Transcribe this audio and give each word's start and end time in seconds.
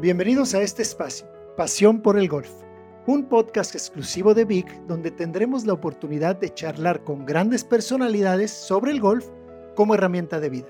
Bienvenidos 0.00 0.54
a 0.54 0.62
este 0.62 0.80
espacio, 0.80 1.30
Pasión 1.58 2.00
por 2.00 2.18
el 2.18 2.26
Golf, 2.26 2.48
un 3.06 3.28
podcast 3.28 3.74
exclusivo 3.74 4.32
de 4.32 4.46
Vic 4.46 4.66
donde 4.86 5.10
tendremos 5.10 5.66
la 5.66 5.74
oportunidad 5.74 6.36
de 6.36 6.54
charlar 6.54 7.04
con 7.04 7.26
grandes 7.26 7.64
personalidades 7.64 8.50
sobre 8.50 8.92
el 8.92 9.00
golf 9.00 9.26
como 9.76 9.92
herramienta 9.92 10.40
de 10.40 10.48
vida. 10.48 10.68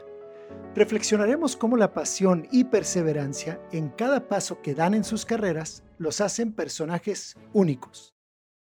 Reflexionaremos 0.74 1.56
cómo 1.56 1.76
la 1.76 1.94
pasión 1.94 2.48
y 2.50 2.64
perseverancia 2.64 3.60
en 3.70 3.90
cada 3.90 4.26
paso 4.26 4.62
que 4.62 4.74
dan 4.74 4.94
en 4.94 5.04
sus 5.04 5.24
carreras 5.24 5.84
los 5.96 6.20
hacen 6.20 6.52
personajes 6.52 7.36
únicos. 7.52 8.16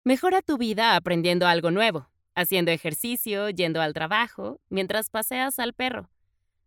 Mejora 0.03 0.43
tu 0.43 0.59
vida 0.59 0.95
aprendiendo 0.95 1.47
algo 1.47 1.71
nuevo, 1.71 2.11
haciendo 2.35 2.69
ejercicio, 2.69 3.49
yendo 3.49 3.81
al 3.81 3.95
trabajo, 3.95 4.59
mientras 4.69 5.09
paseas 5.09 5.57
al 5.57 5.73
perro 5.73 6.11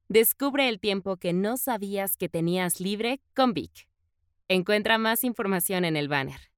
Descubre 0.09 0.69
el 0.69 0.81
tiempo 0.81 1.17
que 1.17 1.33
no 1.33 1.57
sabías 1.57 2.19
que 2.19 2.29
tenías 2.29 2.79
libre 2.79 3.23
con 3.35 3.55
Vic. 3.55 3.89
Encuentra 4.49 4.99
más 4.99 5.25
información 5.25 5.87
en 5.87 5.97
el 5.97 6.09
banner. 6.09 6.53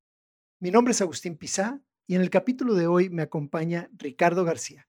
Mi 0.58 0.72
nombre 0.72 0.90
es 0.90 1.00
Agustín 1.00 1.36
Pizá 1.36 1.80
y 2.08 2.16
en 2.16 2.22
el 2.22 2.30
capítulo 2.30 2.74
de 2.74 2.88
hoy 2.88 3.08
me 3.08 3.22
acompaña 3.22 3.88
Ricardo 3.96 4.44
García, 4.44 4.88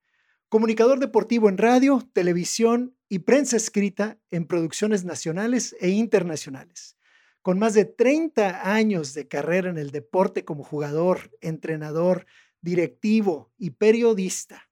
comunicador 0.49 0.99
deportivo 0.99 1.49
en 1.49 1.59
radio, 1.59 2.01
televisión 2.13 2.97
y 3.09 3.19
prensa 3.19 3.57
escrita 3.57 4.17
en 4.31 4.47
producciones 4.47 5.05
nacionales 5.05 5.75
e 5.79 5.89
internacionales. 5.89 6.97
Con 7.43 7.59
más 7.59 7.75
de 7.75 7.85
30 7.85 8.73
años 8.73 9.13
de 9.13 9.27
carrera 9.27 9.69
en 9.69 9.77
el 9.77 9.91
deporte 9.91 10.45
como 10.45 10.63
jugador, 10.63 11.29
entrenador, 11.41 12.25
directivo 12.61 13.51
y 13.59 13.69
periodista. 13.69 14.63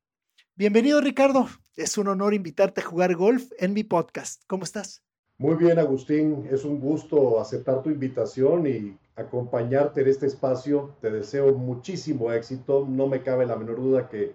Bienvenido 0.55 1.01
Ricardo, 1.01 1.47
es 1.75 1.97
un 1.97 2.07
honor 2.07 2.33
invitarte 2.33 2.81
a 2.81 2.85
jugar 2.85 3.15
golf 3.15 3.51
en 3.57 3.73
mi 3.73 3.83
podcast. 3.83 4.43
¿Cómo 4.47 4.63
estás? 4.63 5.03
Muy 5.37 5.55
bien, 5.55 5.77
Agustín. 5.79 6.47
Es 6.49 6.63
un 6.63 6.79
gusto 6.79 7.41
aceptar 7.41 7.83
tu 7.83 7.89
invitación 7.89 8.67
y 8.67 8.97
acompañarte 9.15 10.01
en 10.01 10.07
este 10.07 10.27
espacio. 10.27 10.95
Te 11.01 11.11
deseo 11.11 11.53
muchísimo 11.53 12.31
éxito. 12.31 12.85
No 12.87 13.07
me 13.07 13.21
cabe 13.21 13.45
la 13.45 13.57
menor 13.57 13.77
duda 13.77 14.07
que 14.07 14.33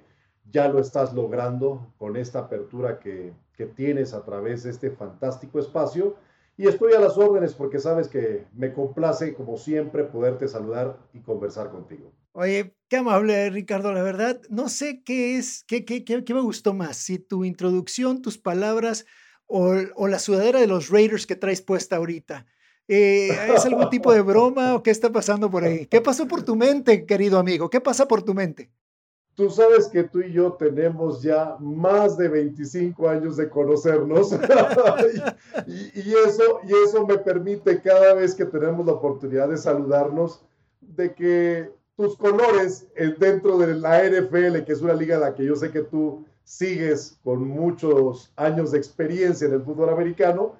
ya 0.51 0.69
lo 0.69 0.79
estás 0.79 1.15
logrando 1.15 1.93
con 1.97 2.17
esta 2.17 2.41
apertura 2.41 2.99
que, 2.99 3.33
que 3.55 3.67
tienes 3.67 4.13
a 4.13 4.25
través 4.25 4.63
de 4.65 4.71
este 4.71 4.91
fantástico 4.91 5.59
espacio. 5.59 6.17
Y 6.59 6.67
estoy 6.67 6.93
a 6.93 7.01
las 7.01 7.17
órdenes 7.17 7.55
porque 7.55 7.79
sabes 7.79 8.09
que 8.09 8.45
me 8.53 8.75
complace, 8.75 9.33
como 9.35 9.57
siempre, 9.57 10.05
poderte 10.05 10.49
saludar 10.49 10.99
y 11.15 11.21
conversar 11.21 11.71
contigo. 11.71 12.13
Oye, 12.33 12.75
qué 12.89 12.99
amable, 12.99 13.51
Ricardo. 13.51 13.93
La 13.93 14.03
verdad, 14.03 14.41
no 14.49 14.69
sé 14.69 15.03
qué 15.03 15.37
es, 15.37 15.65
qué, 15.67 15.85
qué, 15.85 16.05
qué, 16.05 16.35
me 16.35 16.41
gustó 16.41 16.75
más, 16.75 16.97
si 16.97 17.19
tu 17.19 17.45
introducción, 17.45 18.23
tus 18.23 18.39
palabras 18.39 19.05
o, 19.47 19.75
o, 19.97 20.07
la 20.07 20.21
sudadera 20.21 20.61
de 20.61 20.69
los 20.69 20.91
Raiders 20.91 21.27
que 21.27 21.35
traes 21.35 21.61
puesta 21.61 21.97
ahorita. 21.97 22.47
Eh, 22.87 23.29
¿Es 23.55 23.65
algún 23.65 23.89
tipo 23.89 24.13
de 24.13 24.21
broma 24.21 24.75
o 24.75 24.83
qué 24.83 24.91
está 24.91 25.11
pasando 25.11 25.51
por 25.51 25.65
ahí? 25.65 25.87
¿Qué 25.87 26.01
pasó 26.01 26.27
por 26.27 26.43
tu 26.43 26.57
mente, 26.57 27.07
querido 27.07 27.39
amigo? 27.39 27.71
¿Qué 27.71 27.81
pasa 27.81 28.07
por 28.07 28.23
tu 28.23 28.35
mente? 28.35 28.71
Tú 29.35 29.49
sabes 29.49 29.89
que 29.89 30.03
tú 30.03 30.21
y 30.21 30.33
yo 30.33 30.53
tenemos 30.53 31.23
ya 31.23 31.57
más 31.61 32.19
de 32.19 32.29
25 32.29 33.09
años 33.09 33.37
de 33.37 33.49
conocernos 33.49 34.33
y, 35.67 36.01
y, 36.01 36.15
eso, 36.27 36.61
y 36.65 36.73
eso 36.85 37.07
me 37.07 37.19
permite 37.19 37.81
cada 37.81 38.15
vez 38.15 38.35
que 38.35 38.45
tenemos 38.45 38.85
la 38.85 38.93
oportunidad 38.93 39.49
de 39.49 39.57
saludarnos, 39.57 40.45
de 40.81 41.15
que 41.15 41.80
tus 42.01 42.17
colores 42.17 42.87
eh, 42.97 43.15
dentro 43.19 43.59
de 43.59 43.75
la 43.75 44.03
NFL, 44.03 44.65
que 44.65 44.73
es 44.73 44.81
una 44.81 44.95
liga 44.95 45.17
en 45.17 45.21
la 45.21 45.35
que 45.35 45.45
yo 45.45 45.55
sé 45.55 45.71
que 45.71 45.83
tú 45.83 46.25
sigues 46.45 47.19
con 47.23 47.47
muchos 47.47 48.33
años 48.37 48.71
de 48.71 48.79
experiencia 48.79 49.47
en 49.47 49.53
el 49.53 49.63
fútbol 49.63 49.91
americano, 49.91 50.55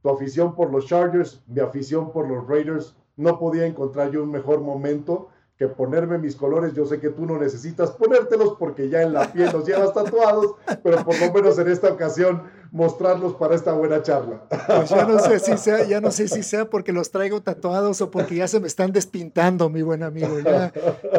tu 0.00 0.08
afición 0.08 0.54
por 0.54 0.72
los 0.72 0.86
Chargers, 0.86 1.42
mi 1.46 1.60
afición 1.60 2.10
por 2.10 2.26
los 2.26 2.48
Raiders, 2.48 2.96
no 3.16 3.38
podía 3.38 3.66
encontrar 3.66 4.12
yo 4.12 4.22
un 4.22 4.30
mejor 4.30 4.62
momento 4.62 5.28
que 5.58 5.66
ponerme 5.66 6.18
mis 6.18 6.36
colores. 6.36 6.72
Yo 6.72 6.86
sé 6.86 7.00
que 7.00 7.10
tú 7.10 7.26
no 7.26 7.36
necesitas 7.36 7.90
ponértelos 7.90 8.54
porque 8.58 8.88
ya 8.88 9.02
en 9.02 9.12
la 9.12 9.32
piel 9.32 9.50
los 9.52 9.66
llevas 9.66 9.92
tatuados, 9.92 10.54
pero 10.84 11.04
por 11.04 11.18
lo 11.18 11.32
menos 11.32 11.58
en 11.58 11.68
esta 11.68 11.88
ocasión 11.88 12.44
mostrarlos 12.70 13.34
para 13.34 13.56
esta 13.56 13.72
buena 13.72 14.00
charla. 14.02 14.46
Pues 14.48 14.90
ya 14.90 15.04
no 15.04 15.18
sé 15.18 15.40
si 15.40 15.56
sea, 15.56 15.84
ya 15.84 16.00
no 16.00 16.12
sé 16.12 16.28
si 16.28 16.44
sea 16.44 16.70
porque 16.70 16.92
los 16.92 17.10
traigo 17.10 17.42
tatuados 17.42 18.00
o 18.00 18.10
porque 18.10 18.36
ya 18.36 18.46
se 18.46 18.60
me 18.60 18.68
están 18.68 18.92
despintando, 18.92 19.68
mi 19.68 19.82
buen 19.82 20.04
amigo. 20.04 20.38
Ya, 20.38 20.72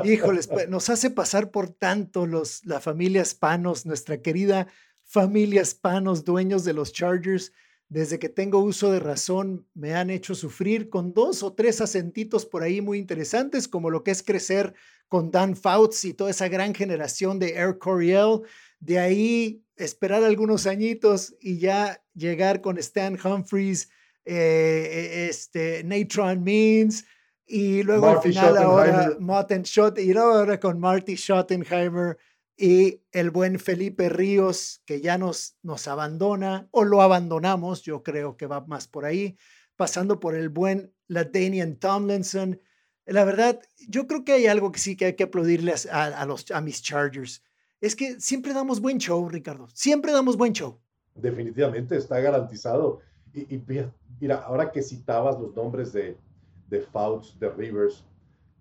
híjoles, 0.06 0.48
pues, 0.48 0.70
nos 0.70 0.90
hace 0.90 1.10
pasar 1.10 1.52
por 1.52 1.70
tanto 1.70 2.26
los, 2.26 2.66
la 2.66 2.80
familia 2.80 3.26
Spanos, 3.26 3.86
nuestra 3.86 4.22
querida 4.22 4.68
familia 5.04 5.66
Spanos, 5.66 6.24
dueños 6.24 6.64
de 6.64 6.74
los 6.74 6.94
Chargers 6.94 7.52
desde 7.90 8.20
que 8.20 8.30
tengo 8.30 8.60
uso 8.60 8.92
de 8.92 9.00
razón, 9.00 9.68
me 9.74 9.96
han 9.96 10.12
hecho 10.12 10.36
sufrir 10.36 10.90
con 10.90 11.14
dos 11.14 11.42
o 11.42 11.54
tres 11.54 11.82
acentitos 11.82 12.46
por 12.46 12.62
ahí 12.62 12.82
muy 12.82 13.00
interesantes, 13.00 13.68
como 13.68 13.90
lo 13.90 14.04
que 14.04 14.12
es 14.12 14.22
crecer 14.22 14.76
con 15.08 15.32
Dan 15.32 15.56
Fouts 15.56 16.06
y 16.06 16.14
toda 16.14 16.30
esa 16.30 16.48
gran 16.48 16.76
generación 16.76 17.40
de 17.40 17.56
Air 17.56 17.80
Coryell. 17.80 18.42
De 18.80 19.00
ahí 19.00 19.64
esperar 19.76 20.24
algunos 20.24 20.68
añitos 20.68 21.36
y 21.42 21.58
ya 21.58 22.04
llegar 22.14 22.62
con 22.62 22.78
Stan 22.78 23.18
Humphries, 23.22 23.90
eh, 24.24 25.28
este, 25.28 25.84
Natron 25.84 26.44
Means, 26.44 27.06
y 27.48 27.82
luego 27.82 28.08
al 28.08 28.22
final 28.22 28.56
ahora 28.58 29.18
Martin 29.20 29.64
Schott, 29.64 29.98
y 29.98 30.16
ahora 30.16 30.60
con 30.60 30.80
Marty 30.80 31.16
Schottenheimer 31.16 32.16
y 32.60 33.04
el 33.14 33.32
buen 33.32 33.58
Felipe 33.58 34.10
Ríos, 34.10 34.84
que 34.86 35.00
ya 35.00 35.18
nos, 35.18 35.58
nos 35.64 35.88
abandona 35.88 36.68
o 36.72 36.84
lo 36.84 37.02
abandonamos, 37.02 37.84
yo 37.84 38.04
creo 38.04 38.36
que 38.36 38.48
va 38.48 38.66
más 38.66 38.86
por 38.86 39.06
ahí, 39.06 39.38
pasando 39.78 40.20
por 40.20 40.36
el 40.36 40.50
buen 40.50 40.94
Latanian 41.08 41.78
Tomlinson. 41.78 42.60
La 43.06 43.24
verdad, 43.24 43.62
yo 43.88 44.08
creo 44.08 44.26
que 44.26 44.34
hay 44.34 44.48
algo 44.48 44.74
que 44.74 44.80
sí 44.80 44.98
que 44.98 45.06
hay 45.06 45.16
que 45.16 45.24
aplaudirle 45.24 45.74
a, 45.90 46.26
los, 46.26 46.52
a 46.52 46.60
mis 46.60 46.82
Chargers. 46.82 47.42
Es 47.80 47.96
que 47.96 48.20
siempre 48.20 48.54
damos 48.54 48.82
buen 48.82 48.98
show, 48.98 49.30
Ricardo. 49.30 49.70
Siempre 49.74 50.12
damos 50.12 50.36
buen 50.36 50.52
show. 50.52 50.82
Definitivamente 51.16 51.96
está 51.96 52.20
garantizado. 52.20 53.00
Y, 53.34 53.64
mira, 54.20 54.36
ahora 54.36 54.70
que 54.70 54.82
citabas 54.82 55.40
los 55.40 55.56
nombres 55.56 55.94
de, 55.94 56.18
de 56.68 56.82
Fouts, 56.82 57.40
de 57.40 57.50
Rivers, 57.52 58.04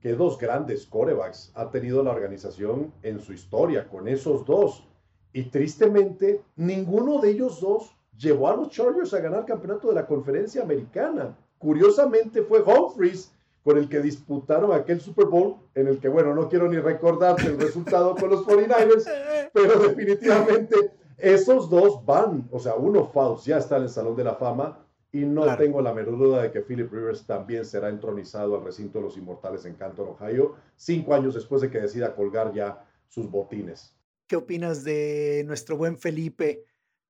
que 0.00 0.14
dos 0.14 0.38
grandes 0.38 0.86
corebacks 0.86 1.52
ha 1.54 1.70
tenido 1.70 2.02
la 2.02 2.12
organización 2.12 2.92
en 3.02 3.18
su 3.20 3.32
historia, 3.32 3.88
con 3.88 4.08
esos 4.08 4.44
dos. 4.44 4.84
Y 5.32 5.44
tristemente, 5.44 6.42
ninguno 6.56 7.20
de 7.20 7.30
ellos 7.30 7.60
dos 7.60 7.96
llevó 8.16 8.48
a 8.48 8.56
los 8.56 8.70
Chargers 8.70 9.14
a 9.14 9.20
ganar 9.20 9.44
campeonato 9.44 9.88
de 9.88 9.94
la 9.94 10.06
conferencia 10.06 10.62
americana. 10.62 11.36
Curiosamente 11.58 12.42
fue 12.42 12.62
Humphries 12.62 13.32
con 13.64 13.76
el 13.76 13.88
que 13.88 14.00
disputaron 14.00 14.72
aquel 14.72 15.00
Super 15.00 15.26
Bowl, 15.26 15.56
en 15.74 15.88
el 15.88 15.98
que, 15.98 16.08
bueno, 16.08 16.34
no 16.34 16.48
quiero 16.48 16.68
ni 16.68 16.78
recordarte 16.78 17.48
el 17.48 17.60
resultado 17.60 18.14
con 18.14 18.30
los 18.30 18.46
49ers, 18.46 19.50
pero 19.52 19.78
definitivamente 19.80 20.92
esos 21.18 21.68
dos 21.68 22.04
van, 22.06 22.48
o 22.50 22.58
sea, 22.58 22.76
uno 22.76 23.06
Fouts 23.06 23.44
ya 23.44 23.58
está 23.58 23.76
en 23.76 23.82
el 23.82 23.88
Salón 23.88 24.16
de 24.16 24.24
la 24.24 24.36
Fama, 24.36 24.78
y 25.12 25.24
no 25.24 25.56
tengo 25.56 25.80
la 25.80 25.94
menor 25.94 26.18
duda 26.18 26.42
de 26.42 26.52
que 26.52 26.60
Philip 26.60 26.92
Rivers 26.92 27.24
también 27.24 27.64
será 27.64 27.88
entronizado 27.88 28.56
al 28.56 28.64
recinto 28.64 28.98
de 28.98 29.04
los 29.04 29.16
inmortales 29.16 29.64
en 29.64 29.74
Canton, 29.74 30.08
Ohio, 30.08 30.56
cinco 30.76 31.14
años 31.14 31.34
después 31.34 31.62
de 31.62 31.70
que 31.70 31.80
decida 31.80 32.14
colgar 32.14 32.52
ya 32.52 32.84
sus 33.08 33.30
botines. 33.30 33.94
¿Qué 34.26 34.36
opinas 34.36 34.84
de 34.84 35.44
nuestro 35.46 35.78
buen 35.78 35.96
Felipe 35.96 36.64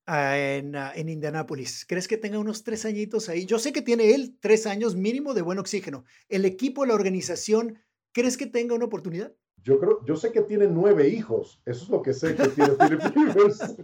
ah, 0.07 0.39
en, 0.39 0.77
uh, 0.77 0.91
en 0.95 1.09
Indianápolis? 1.09 1.85
¿Crees 1.89 2.07
que 2.07 2.17
tenga 2.17 2.39
unos 2.39 2.63
tres 2.63 2.85
añitos 2.85 3.29
ahí? 3.29 3.45
Yo 3.45 3.59
sé 3.59 3.73
que 3.73 3.83
tiene 3.83 4.15
él 4.15 4.39
tres 4.41 4.67
años 4.67 4.95
mínimo 4.95 5.35
de 5.35 5.43
buen 5.43 5.59
oxígeno. 5.59 6.05
¿El 6.29 6.45
equipo, 6.45 6.87
la 6.87 6.95
organización, 6.95 7.81
crees 8.13 8.37
que 8.37 8.47
tenga 8.47 8.77
una 8.77 8.85
oportunidad? 8.85 9.35
Yo 9.65 9.79
creo, 9.79 10.05
yo 10.05 10.17
sé 10.17 10.33
que 10.33 10.43
tiene 10.43 10.67
nueve 10.67 11.09
hijos, 11.09 11.61
eso 11.67 11.85
es 11.85 11.91
lo 11.91 12.03
que 12.03 12.15
sé 12.15 12.35
que 12.35 12.49
tiene 12.49 12.71
Philip 12.79 13.03
Rivers. 13.15 13.77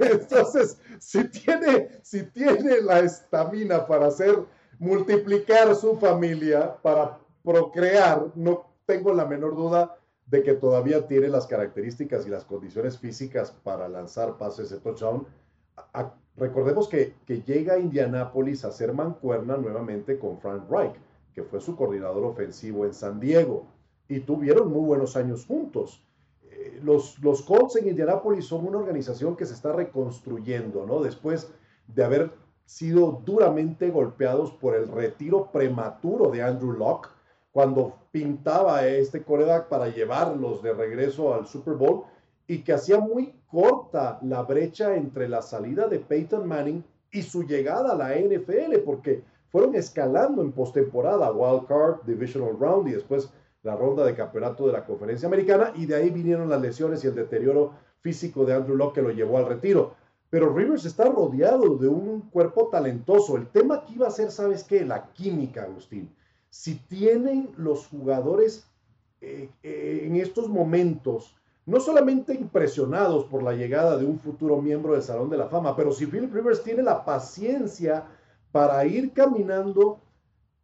Entonces, 0.00 0.78
si 0.98 1.28
tiene, 1.28 1.88
si 2.02 2.22
tiene 2.24 2.80
la 2.80 3.00
estamina 3.00 3.86
para 3.86 4.06
hacer, 4.06 4.38
multiplicar 4.78 5.74
su 5.74 5.96
familia, 5.98 6.76
para 6.82 7.18
procrear, 7.44 8.28
no 8.34 8.66
tengo 8.86 9.12
la 9.12 9.26
menor 9.26 9.54
duda 9.54 9.96
de 10.26 10.42
que 10.42 10.54
todavía 10.54 11.06
tiene 11.06 11.28
las 11.28 11.46
características 11.46 12.26
y 12.26 12.30
las 12.30 12.44
condiciones 12.44 12.98
físicas 12.98 13.50
para 13.50 13.88
lanzar 13.88 14.38
pases 14.38 14.70
de 14.70 14.78
touchdown. 14.78 15.26
recordemos 16.36 16.88
que, 16.88 17.14
que 17.26 17.42
llega 17.42 17.74
a 17.74 17.78
Indianápolis 17.78 18.64
a 18.64 18.72
ser 18.72 18.92
mancuerna 18.92 19.56
nuevamente 19.56 20.18
con 20.18 20.38
Frank 20.38 20.70
Reich, 20.70 20.94
que 21.34 21.42
fue 21.42 21.60
su 21.60 21.76
coordinador 21.76 22.24
ofensivo 22.24 22.86
en 22.86 22.94
San 22.94 23.20
Diego 23.20 23.66
y 24.10 24.20
tuvieron 24.20 24.72
muy 24.72 24.84
buenos 24.84 25.16
años 25.16 25.46
juntos. 25.46 26.02
Eh, 26.50 26.80
los, 26.82 27.18
los 27.20 27.42
Colts 27.42 27.76
en 27.76 27.88
Indianápolis 27.88 28.44
son 28.44 28.66
una 28.66 28.78
organización 28.78 29.36
que 29.36 29.46
se 29.46 29.54
está 29.54 29.72
reconstruyendo, 29.72 30.84
¿no? 30.84 31.00
Después 31.00 31.48
de 31.86 32.04
haber 32.04 32.32
sido 32.66 33.22
duramente 33.24 33.88
golpeados 33.88 34.50
por 34.50 34.74
el 34.74 34.88
retiro 34.88 35.50
prematuro 35.52 36.28
de 36.30 36.42
Andrew 36.42 36.72
Locke, 36.72 37.08
cuando 37.52 37.94
pintaba 38.10 38.84
este 38.86 39.22
coreback 39.22 39.68
para 39.68 39.88
llevarlos 39.88 40.60
de 40.60 40.72
regreso 40.72 41.32
al 41.32 41.46
Super 41.46 41.74
Bowl 41.74 42.02
y 42.48 42.62
que 42.62 42.72
hacía 42.72 42.98
muy 42.98 43.32
corta 43.48 44.18
la 44.22 44.42
brecha 44.42 44.96
entre 44.96 45.28
la 45.28 45.40
salida 45.40 45.86
de 45.86 46.00
Peyton 46.00 46.48
Manning 46.48 46.82
y 47.12 47.22
su 47.22 47.44
llegada 47.44 47.92
a 47.92 47.96
la 47.96 48.14
NFL, 48.16 48.78
porque 48.84 49.22
fueron 49.50 49.76
escalando 49.76 50.42
en 50.42 50.50
postemporada, 50.50 51.32
wild 51.32 51.66
card, 51.66 52.02
divisional 52.06 52.58
round 52.58 52.88
y 52.88 52.92
después 52.92 53.32
la 53.62 53.76
ronda 53.76 54.04
de 54.04 54.14
campeonato 54.14 54.66
de 54.66 54.72
la 54.72 54.84
conferencia 54.84 55.28
americana 55.28 55.72
y 55.74 55.86
de 55.86 55.94
ahí 55.94 56.10
vinieron 56.10 56.48
las 56.48 56.60
lesiones 56.60 57.04
y 57.04 57.08
el 57.08 57.14
deterioro 57.14 57.74
físico 58.00 58.44
de 58.44 58.54
Andrew 58.54 58.76
Locke 58.76 58.94
que 58.94 59.02
lo 59.02 59.10
llevó 59.10 59.38
al 59.38 59.46
retiro. 59.46 59.94
Pero 60.30 60.54
Rivers 60.54 60.84
está 60.84 61.04
rodeado 61.06 61.76
de 61.76 61.88
un 61.88 62.22
cuerpo 62.30 62.68
talentoso. 62.68 63.36
El 63.36 63.48
tema 63.48 63.76
aquí 63.76 63.98
va 63.98 64.08
a 64.08 64.12
ser, 64.12 64.30
¿sabes 64.30 64.64
qué? 64.64 64.84
La 64.84 65.12
química, 65.12 65.64
Agustín. 65.64 66.14
Si 66.48 66.76
tienen 66.76 67.50
los 67.56 67.88
jugadores 67.88 68.66
eh, 69.20 69.50
eh, 69.62 70.02
en 70.04 70.16
estos 70.16 70.48
momentos, 70.48 71.36
no 71.66 71.80
solamente 71.80 72.32
impresionados 72.34 73.24
por 73.26 73.42
la 73.42 73.52
llegada 73.52 73.96
de 73.96 74.06
un 74.06 74.18
futuro 74.18 74.62
miembro 74.62 74.94
del 74.94 75.02
Salón 75.02 75.30
de 75.30 75.36
la 75.36 75.48
Fama, 75.48 75.76
pero 75.76 75.92
si 75.92 76.06
Philip 76.06 76.32
Rivers 76.32 76.62
tiene 76.62 76.82
la 76.82 77.04
paciencia 77.04 78.06
para 78.50 78.84
ir 78.86 79.12
caminando 79.12 80.00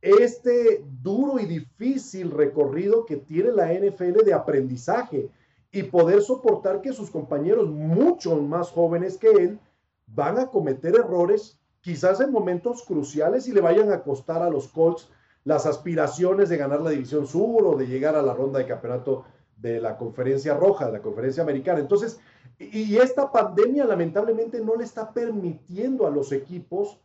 este 0.06 0.84
duro 1.02 1.38
y 1.40 1.46
difícil 1.46 2.30
recorrido 2.30 3.04
que 3.04 3.16
tiene 3.16 3.50
la 3.50 3.72
NFL 3.72 4.24
de 4.24 4.34
aprendizaje 4.34 5.28
y 5.72 5.82
poder 5.82 6.22
soportar 6.22 6.80
que 6.80 6.92
sus 6.92 7.10
compañeros 7.10 7.68
mucho 7.68 8.36
más 8.36 8.70
jóvenes 8.70 9.18
que 9.18 9.30
él 9.30 9.58
van 10.06 10.38
a 10.38 10.46
cometer 10.46 10.94
errores 10.94 11.58
quizás 11.80 12.20
en 12.20 12.30
momentos 12.30 12.82
cruciales 12.82 13.48
y 13.48 13.52
le 13.52 13.60
vayan 13.60 13.90
a 13.90 14.02
costar 14.02 14.42
a 14.42 14.50
los 14.50 14.68
Colts 14.68 15.08
las 15.44 15.66
aspiraciones 15.66 16.48
de 16.48 16.56
ganar 16.56 16.80
la 16.80 16.90
división 16.90 17.26
sur 17.26 17.64
o 17.64 17.76
de 17.76 17.86
llegar 17.86 18.16
a 18.16 18.22
la 18.22 18.34
ronda 18.34 18.58
de 18.58 18.66
campeonato 18.66 19.24
de 19.56 19.80
la 19.80 19.96
conferencia 19.96 20.54
roja, 20.54 20.86
de 20.86 20.92
la 20.92 21.02
conferencia 21.02 21.42
americana. 21.42 21.80
Entonces, 21.80 22.20
y 22.58 22.96
esta 22.96 23.30
pandemia 23.30 23.84
lamentablemente 23.84 24.60
no 24.60 24.76
le 24.76 24.84
está 24.84 25.12
permitiendo 25.12 26.06
a 26.06 26.10
los 26.10 26.32
equipos 26.32 26.98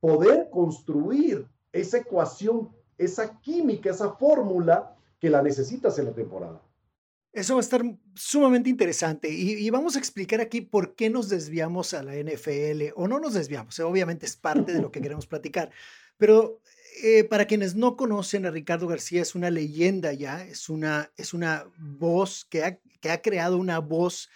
poder 0.00 0.50
construir 0.50 1.46
esa 1.84 1.98
ecuación, 1.98 2.70
esa 2.98 3.40
química, 3.40 3.90
esa 3.90 4.12
fórmula 4.14 4.96
que 5.20 5.30
la 5.30 5.42
necesitas 5.42 5.98
en 5.98 6.06
la 6.06 6.12
temporada. 6.12 6.60
Eso 7.32 7.54
va 7.54 7.60
a 7.60 7.62
estar 7.62 7.82
sumamente 8.14 8.70
interesante 8.70 9.28
y, 9.28 9.68
vamos 9.70 9.96
a 9.96 9.98
explicar 9.98 10.40
aquí 10.40 10.60
por 10.60 10.94
qué 10.94 11.10
nos 11.10 11.28
desviamos 11.28 11.92
a 11.92 12.04
la 12.04 12.14
NFL 12.14 12.92
o 12.94 13.08
no 13.08 13.18
nos 13.18 13.34
desviamos. 13.34 13.80
Obviamente 13.80 14.24
es 14.24 14.36
parte 14.36 14.72
de 14.72 14.80
lo 14.80 14.92
que 14.92 15.00
queremos 15.00 15.26
platicar, 15.26 15.72
pero 16.16 16.60
eh, 17.02 17.24
para 17.24 17.46
quienes 17.46 17.74
no 17.74 17.96
conocen 17.96 18.46
a 18.46 18.52
Ricardo 18.52 18.86
García 18.86 19.20
es 19.20 19.34
una 19.34 19.50
leyenda 19.50 20.12
ya, 20.12 20.44
es 20.44 20.68
una, 20.68 21.10
es 21.16 21.34
una 21.34 21.66
voz 21.76 22.44
que 22.44 22.62
ha, 22.62 22.78
que 23.00 23.10
ha 23.10 23.20
creado 23.20 23.58
una 23.58 23.80
voz 23.80 24.30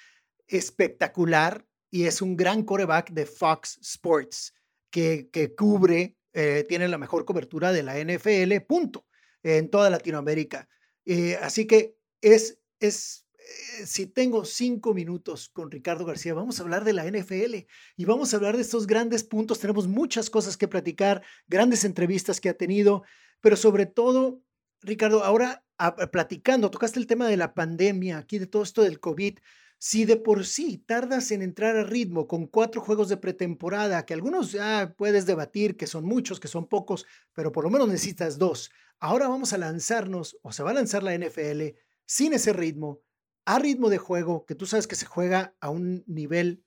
espectacular 0.48 1.64
y 1.92 2.04
es 2.04 2.20
un 2.20 2.36
gran 2.36 2.64
coreback 2.64 3.12
de 3.12 3.26
Fox 3.26 3.78
Sports 3.80 4.54
que, 4.90 5.28
que 5.30 5.54
cubre 5.54 6.17
eh, 6.40 6.62
tiene 6.68 6.86
la 6.86 6.98
mejor 6.98 7.24
cobertura 7.24 7.72
de 7.72 7.82
la 7.82 7.98
NFL, 7.98 8.60
punto, 8.64 9.08
en 9.42 9.68
toda 9.70 9.90
Latinoamérica. 9.90 10.68
Eh, 11.04 11.36
así 11.42 11.66
que 11.66 11.96
es, 12.20 12.60
es, 12.78 13.26
eh, 13.40 13.84
si 13.84 14.06
tengo 14.06 14.44
cinco 14.44 14.94
minutos 14.94 15.48
con 15.48 15.68
Ricardo 15.68 16.04
García, 16.04 16.34
vamos 16.34 16.60
a 16.60 16.62
hablar 16.62 16.84
de 16.84 16.92
la 16.92 17.10
NFL 17.10 17.66
y 17.96 18.04
vamos 18.04 18.32
a 18.32 18.36
hablar 18.36 18.54
de 18.54 18.62
estos 18.62 18.86
grandes 18.86 19.24
puntos. 19.24 19.58
Tenemos 19.58 19.88
muchas 19.88 20.30
cosas 20.30 20.56
que 20.56 20.68
platicar, 20.68 21.24
grandes 21.48 21.84
entrevistas 21.84 22.40
que 22.40 22.50
ha 22.50 22.54
tenido, 22.56 23.02
pero 23.40 23.56
sobre 23.56 23.86
todo, 23.86 24.40
Ricardo, 24.80 25.24
ahora 25.24 25.64
platicando, 26.12 26.70
tocaste 26.70 27.00
el 27.00 27.08
tema 27.08 27.26
de 27.26 27.36
la 27.36 27.52
pandemia, 27.52 28.16
aquí 28.16 28.38
de 28.38 28.46
todo 28.46 28.62
esto 28.62 28.82
del 28.82 29.00
COVID. 29.00 29.40
Si 29.78 30.04
de 30.04 30.16
por 30.16 30.44
sí 30.44 30.78
tardas 30.78 31.30
en 31.30 31.40
entrar 31.40 31.76
a 31.76 31.84
ritmo 31.84 32.26
con 32.26 32.46
cuatro 32.46 32.80
juegos 32.80 33.08
de 33.08 33.16
pretemporada, 33.16 34.04
que 34.04 34.14
algunos 34.14 34.50
ya 34.50 34.94
puedes 34.96 35.24
debatir 35.24 35.76
que 35.76 35.86
son 35.86 36.04
muchos, 36.04 36.40
que 36.40 36.48
son 36.48 36.66
pocos, 36.66 37.06
pero 37.32 37.52
por 37.52 37.64
lo 37.64 37.70
menos 37.70 37.88
necesitas 37.88 38.38
dos. 38.38 38.70
Ahora 38.98 39.28
vamos 39.28 39.52
a 39.52 39.58
lanzarnos, 39.58 40.36
o 40.42 40.50
se 40.52 40.64
va 40.64 40.70
a 40.70 40.74
lanzar 40.74 41.04
la 41.04 41.16
NFL 41.16 41.76
sin 42.06 42.32
ese 42.32 42.52
ritmo, 42.52 43.02
a 43.44 43.58
ritmo 43.60 43.88
de 43.88 43.98
juego, 43.98 44.44
que 44.46 44.56
tú 44.56 44.66
sabes 44.66 44.88
que 44.88 44.96
se 44.96 45.06
juega 45.06 45.54
a 45.60 45.70
un 45.70 46.02
nivel 46.06 46.64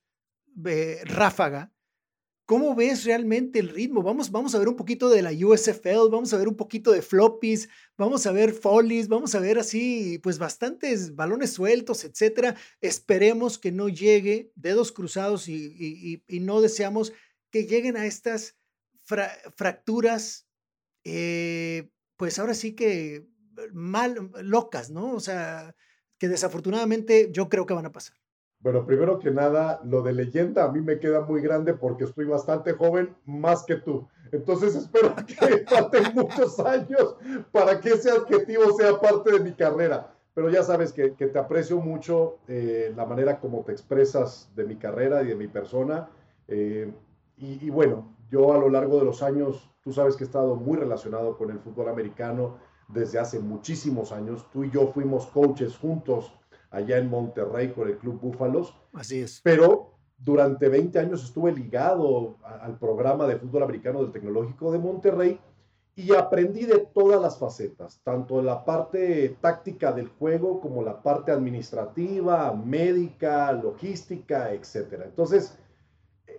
eh, 0.65 1.01
ráfaga, 1.03 1.73
¿Cómo 2.51 2.75
ves 2.75 3.05
realmente 3.05 3.59
el 3.59 3.69
ritmo? 3.69 4.03
Vamos, 4.03 4.29
vamos 4.29 4.53
a 4.53 4.59
ver 4.59 4.67
un 4.67 4.75
poquito 4.75 5.09
de 5.09 5.21
la 5.21 5.31
USFL, 5.31 6.09
vamos 6.11 6.33
a 6.33 6.37
ver 6.37 6.49
un 6.49 6.57
poquito 6.57 6.91
de 6.91 7.01
floppies, 7.01 7.69
vamos 7.97 8.27
a 8.27 8.33
ver 8.33 8.51
follies, 8.51 9.07
vamos 9.07 9.33
a 9.35 9.39
ver 9.39 9.57
así, 9.57 10.19
pues 10.21 10.37
bastantes 10.37 11.15
balones 11.15 11.53
sueltos, 11.53 12.03
etcétera. 12.03 12.57
Esperemos 12.81 13.57
que 13.57 13.71
no 13.71 13.87
llegue 13.87 14.51
dedos 14.55 14.91
cruzados 14.91 15.47
y, 15.47 16.25
no 16.27 16.59
deseamos 16.59 17.13
que 17.51 17.67
lleguen 17.67 17.95
a 17.95 18.05
estas 18.05 18.57
fracturas, 19.55 20.45
eh, 21.05 21.89
pues 22.17 22.37
ahora 22.37 22.53
sí 22.53 22.73
que 22.73 23.29
mal, 23.71 24.29
locas, 24.41 24.89
¿no? 24.89 25.13
O 25.13 25.21
sea, 25.21 25.73
que 26.17 26.27
desafortunadamente 26.27 27.29
yo 27.31 27.47
creo 27.47 27.65
que 27.65 27.75
van 27.75 27.85
a 27.85 27.93
pasar. 27.93 28.20
Bueno, 28.63 28.85
primero 28.85 29.17
que 29.17 29.31
nada, 29.31 29.81
lo 29.83 30.03
de 30.03 30.13
leyenda 30.13 30.65
a 30.65 30.71
mí 30.71 30.81
me 30.81 30.99
queda 30.99 31.21
muy 31.21 31.41
grande 31.41 31.73
porque 31.73 32.03
estoy 32.03 32.25
bastante 32.25 32.73
joven, 32.73 33.15
más 33.25 33.63
que 33.63 33.75
tú. 33.77 34.07
Entonces 34.31 34.75
espero 34.75 35.15
que 35.25 35.65
falten 35.67 36.13
muchos 36.13 36.59
años 36.59 37.15
para 37.51 37.79
que 37.79 37.89
ese 37.89 38.11
adjetivo 38.11 38.71
sea 38.77 38.99
parte 38.99 39.31
de 39.31 39.39
mi 39.39 39.53
carrera. 39.53 40.13
Pero 40.33 40.49
ya 40.49 40.63
sabes 40.63 40.93
que, 40.93 41.09
te 41.09 41.39
aprecio 41.39 41.79
mucho 41.79 42.37
eh, 42.47 42.93
la 42.95 43.05
manera 43.05 43.39
como 43.39 43.63
te 43.63 43.73
expresas 43.73 44.49
de 44.55 44.63
mi 44.63 44.77
carrera 44.77 45.23
y 45.23 45.27
de 45.27 45.35
mi 45.35 45.47
persona. 45.47 46.09
Eh, 46.47 46.93
y, 47.37 47.65
y 47.65 47.69
bueno, 47.69 48.15
yo 48.29 48.53
a 48.53 48.57
lo 48.57 48.69
largo 48.69 48.99
de 48.99 49.05
los 49.05 49.23
años, 49.23 49.69
tú 49.83 49.91
sabes 49.91 50.15
que 50.15 50.23
he 50.23 50.27
estado 50.27 50.55
muy 50.55 50.77
relacionado 50.77 51.35
con 51.35 51.49
el 51.49 51.59
fútbol 51.59 51.89
americano 51.89 52.59
desde 52.87 53.19
hace 53.19 53.39
muchísimos 53.39 54.11
años. 54.11 54.45
Tú 54.53 54.63
y 54.63 54.69
yo 54.69 54.87
fuimos 54.93 55.25
coaches 55.27 55.77
juntos 55.77 56.31
allá 56.71 56.97
en 56.97 57.09
Monterrey 57.09 57.69
con 57.69 57.87
el 57.87 57.97
Club 57.97 58.19
Búfalos. 58.19 58.75
Así 58.93 59.21
es. 59.21 59.41
Pero 59.43 59.91
durante 60.17 60.69
20 60.69 60.97
años 60.99 61.23
estuve 61.23 61.51
ligado 61.51 62.37
al 62.43 62.77
programa 62.77 63.27
de 63.27 63.37
fútbol 63.37 63.63
americano 63.63 64.01
del 64.01 64.11
Tecnológico 64.11 64.71
de 64.71 64.79
Monterrey 64.79 65.39
y 65.95 66.13
aprendí 66.13 66.65
de 66.65 66.79
todas 66.79 67.21
las 67.21 67.37
facetas, 67.37 67.99
tanto 68.03 68.41
la 68.41 68.63
parte 68.63 69.37
táctica 69.41 69.91
del 69.91 70.07
juego 70.07 70.61
como 70.61 70.83
la 70.83 71.01
parte 71.01 71.31
administrativa, 71.31 72.53
médica, 72.53 73.51
logística, 73.51 74.53
etc. 74.53 75.01
Entonces, 75.03 75.57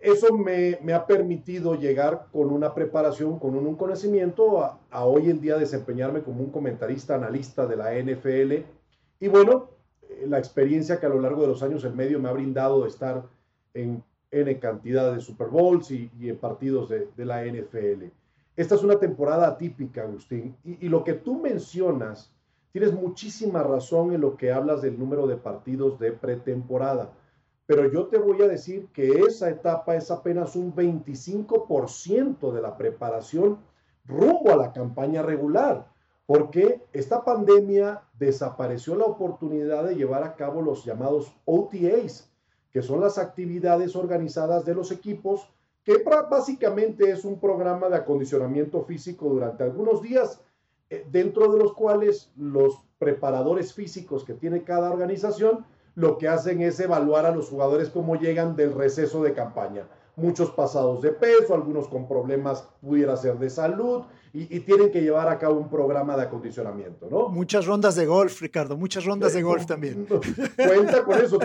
eso 0.01 0.35
me, 0.37 0.79
ha 0.93 1.07
permitido 1.07 1.75
llegar 1.75 2.27
con 2.33 2.51
una 2.51 2.75
preparación, 2.75 3.39
con 3.39 3.55
un, 3.55 3.77
conocimiento 3.77 4.63
a, 4.63 4.81
a, 4.91 5.05
hoy 5.05 5.29
en 5.31 5.41
día 5.41 5.57
desempeñarme 5.57 6.23
como 6.23 6.43
un 6.43 6.51
comentarista, 6.51 7.15
analista 7.15 7.67
de 7.67 7.77
la 7.77 7.93
NFL. 7.95 8.65
Y 9.21 9.29
bueno, 9.29 9.72
la 10.27 10.39
experiencia 10.39 10.99
que 10.99 11.07
a 11.07 11.09
lo 11.09 11.21
largo 11.21 11.43
de 11.43 11.49
los 11.49 11.63
años 11.63 11.85
el 11.85 11.95
medio 11.95 12.19
me 12.21 12.29
ha 12.29 12.33
brindado 12.33 12.83
de 12.83 12.89
estar 12.89 13.25
en 13.75 14.03
N 14.31 14.59
cantidad 14.59 15.15
de 15.15 15.21
Super 15.21 15.49
Bowls 15.49 15.91
y, 15.91 16.11
en 16.23 16.39
partidos 16.39 16.89
de, 16.89 17.25
la 17.25 17.45
NFL. 17.45 18.05
Esta 18.57 18.75
es 18.75 18.83
una 18.83 18.99
temporada 18.99 19.47
atípica, 19.49 20.03
Agustín, 20.03 20.57
y, 20.65 20.89
lo 20.89 21.05
que 21.05 21.15
tú 21.15 21.39
mencionas, 21.39 22.33
tienes 22.73 22.93
muchísima 22.95 23.63
razón 23.63 24.13
en 24.13 24.23
lo 24.23 24.37
que 24.37 24.53
hablas 24.53 24.83
del 24.83 24.99
número 24.99 25.27
de 25.27 25.37
partidos 25.37 25.99
de 25.99 26.13
pretemporada, 26.13 27.13
pero 27.67 27.91
yo 27.91 28.07
te 28.07 28.19
voy 28.19 28.43
a 28.43 28.49
decir 28.49 28.89
que 28.93 29.21
esa 29.21 29.49
etapa 29.51 29.97
es 29.97 30.11
apenas 30.11 30.57
un 30.57 30.75
25% 30.75 32.53
de 32.53 32.61
la 32.61 32.77
preparación 32.77 33.59
rumbo 34.05 34.51
a 34.51 34.57
la 34.57 34.73
campaña 34.73 35.23
regular 35.23 35.92
porque 36.27 36.83
esta 36.93 37.25
pandemia 37.25 38.03
desapareció 38.19 38.95
la 38.95 39.05
oportunidad 39.05 39.85
de 39.85 39.97
llevar 39.97 40.23
a 40.23 40.35
cabo 40.35 40.63
los 40.63 40.85
llamados 40.85 41.35
OTAs, 41.45 42.31
que 42.71 42.83
son 42.83 43.01
las 43.01 43.19
actividades 43.19 43.97
organizadas 43.97 44.65
de 44.65 44.75
los 44.75 44.93
equipos, 44.93 45.49
que 45.85 46.03
básicamente 46.31 47.11
es 47.11 47.25
un 47.25 47.41
programa 47.41 47.89
de 47.89 47.97
acondicionamiento 47.97 48.83
físico 48.83 49.29
durante 49.29 49.65
algunos 49.65 50.01
días, 50.01 50.41
eh, 50.91 51.05
dentro 51.11 51.51
de 51.51 51.59
los 51.59 51.75
cuales 51.75 52.31
los 52.37 52.81
preparadores 52.99 53.75
físicos 53.75 54.25
que 54.25 54.35
tiene 54.35 54.63
cada 54.63 54.91
organización 54.91 55.67
lo 55.95 56.17
que 56.19 56.29
hacen 56.29 56.63
es 56.63 56.81
evaluar 56.81 57.27
a 57.27 57.35
los 57.35 57.49
jugadores 57.49 57.91
cómo 57.91 58.17
llegan 58.17 58.57
del 58.57 58.73
receso 58.73 59.23
de 59.23 59.35
campaña. 59.35 59.87
Muchos 60.17 60.51
pasados 60.51 61.03
de 61.03 61.11
peso, 61.11 61.55
algunos 61.55 61.89
con 61.89 62.07
problemas 62.07 62.67
pudiera 62.81 63.17
ser 63.17 63.39
de 63.39 63.51
salud 63.51 64.05
y, 64.35 64.61
tienen 64.61 64.91
que 64.91 65.03
llevar 65.03 65.29
a 65.29 65.39
cabo 65.39 65.59
un 65.59 65.69
programa 65.69 66.17
de 66.17 66.23
acondicionamiento, 66.23 67.07
¿no? 67.11 67.29
Muchas 67.29 67.67
rondas 67.67 67.97
de 67.97 68.07
golf, 68.07 68.41
Ricardo, 68.41 68.79
muchas 68.79 69.05
rondas 69.05 69.35
de 69.35 69.43
golf 69.43 69.67
también. 69.67 70.07
Cuenta 70.57 71.05
con 71.05 71.21
eso. 71.21 71.39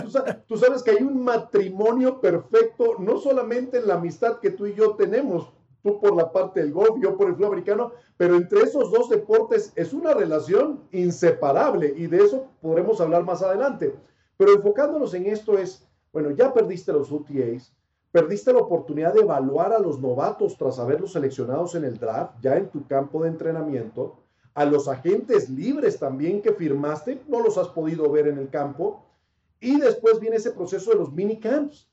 Tú, 0.48 0.58
sabes 0.58 0.84
que 0.84 0.92
hay 0.92 1.04
un 1.04 1.22
matrimonio 1.22 2.22
perfecto, 2.22 2.96
no 3.00 3.18
solamente 3.20 3.80
en 3.80 3.88
la 3.88 3.96
amistad 3.96 4.40
que 4.40 4.52
tú 4.52 4.68
y 4.68 4.74
yo 4.74 4.92
tenemos, 4.96 5.52
tú 5.84 6.00
por 6.00 6.16
la 6.16 6.32
parte 6.32 6.62
del 6.62 6.72
golf, 6.72 6.98
yo 7.02 7.18
por 7.18 7.28
el 7.28 7.34
fútbol 7.34 7.48
americano, 7.48 7.92
pero 8.16 8.36
entre 8.36 8.62
esos 8.62 8.90
dos 8.90 9.10
deportes 9.10 9.74
es 9.76 9.92
una 9.92 10.14
relación 10.14 10.84
inseparable 10.94 11.94
y 11.98 12.08
de 12.08 12.24
eso 12.24 12.48
podremos 12.62 13.02
hablar 13.02 13.26
más 13.26 13.42
adelante. 13.42 13.94
Pero 14.38 14.54
enfocándonos 14.54 15.14
en 15.14 15.26
esto 15.26 15.58
es, 15.58 15.86
bueno, 16.14 16.32
ya 16.32 16.54
perdiste 16.54 16.94
los 16.94 17.12
UTAs, 17.12 17.74
Perdiste 18.18 18.52
la 18.52 18.62
oportunidad 18.62 19.14
de 19.14 19.20
evaluar 19.20 19.72
a 19.74 19.78
los 19.78 20.00
novatos 20.00 20.58
tras 20.58 20.80
haberlos 20.80 21.12
seleccionados 21.12 21.76
en 21.76 21.84
el 21.84 22.00
draft, 22.00 22.34
ya 22.42 22.58
en 22.58 22.68
tu 22.68 22.84
campo 22.88 23.22
de 23.22 23.30
entrenamiento. 23.30 24.16
A 24.56 24.66
los 24.66 24.88
agentes 24.88 25.52
libres 25.52 26.00
también 26.00 26.42
que 26.42 26.52
firmaste, 26.52 27.22
no 27.28 27.44
los 27.44 27.60
has 27.60 27.68
podido 27.68 28.12
ver 28.12 28.28
en 28.28 28.40
el 28.40 28.50
campo. 28.50 29.04
Y 29.60 29.80
después 29.80 30.20
viene 30.20 30.38
ese 30.38 30.50
proceso 30.50 30.90
de 30.90 30.98
los 30.98 31.14
minicamps 31.14 31.92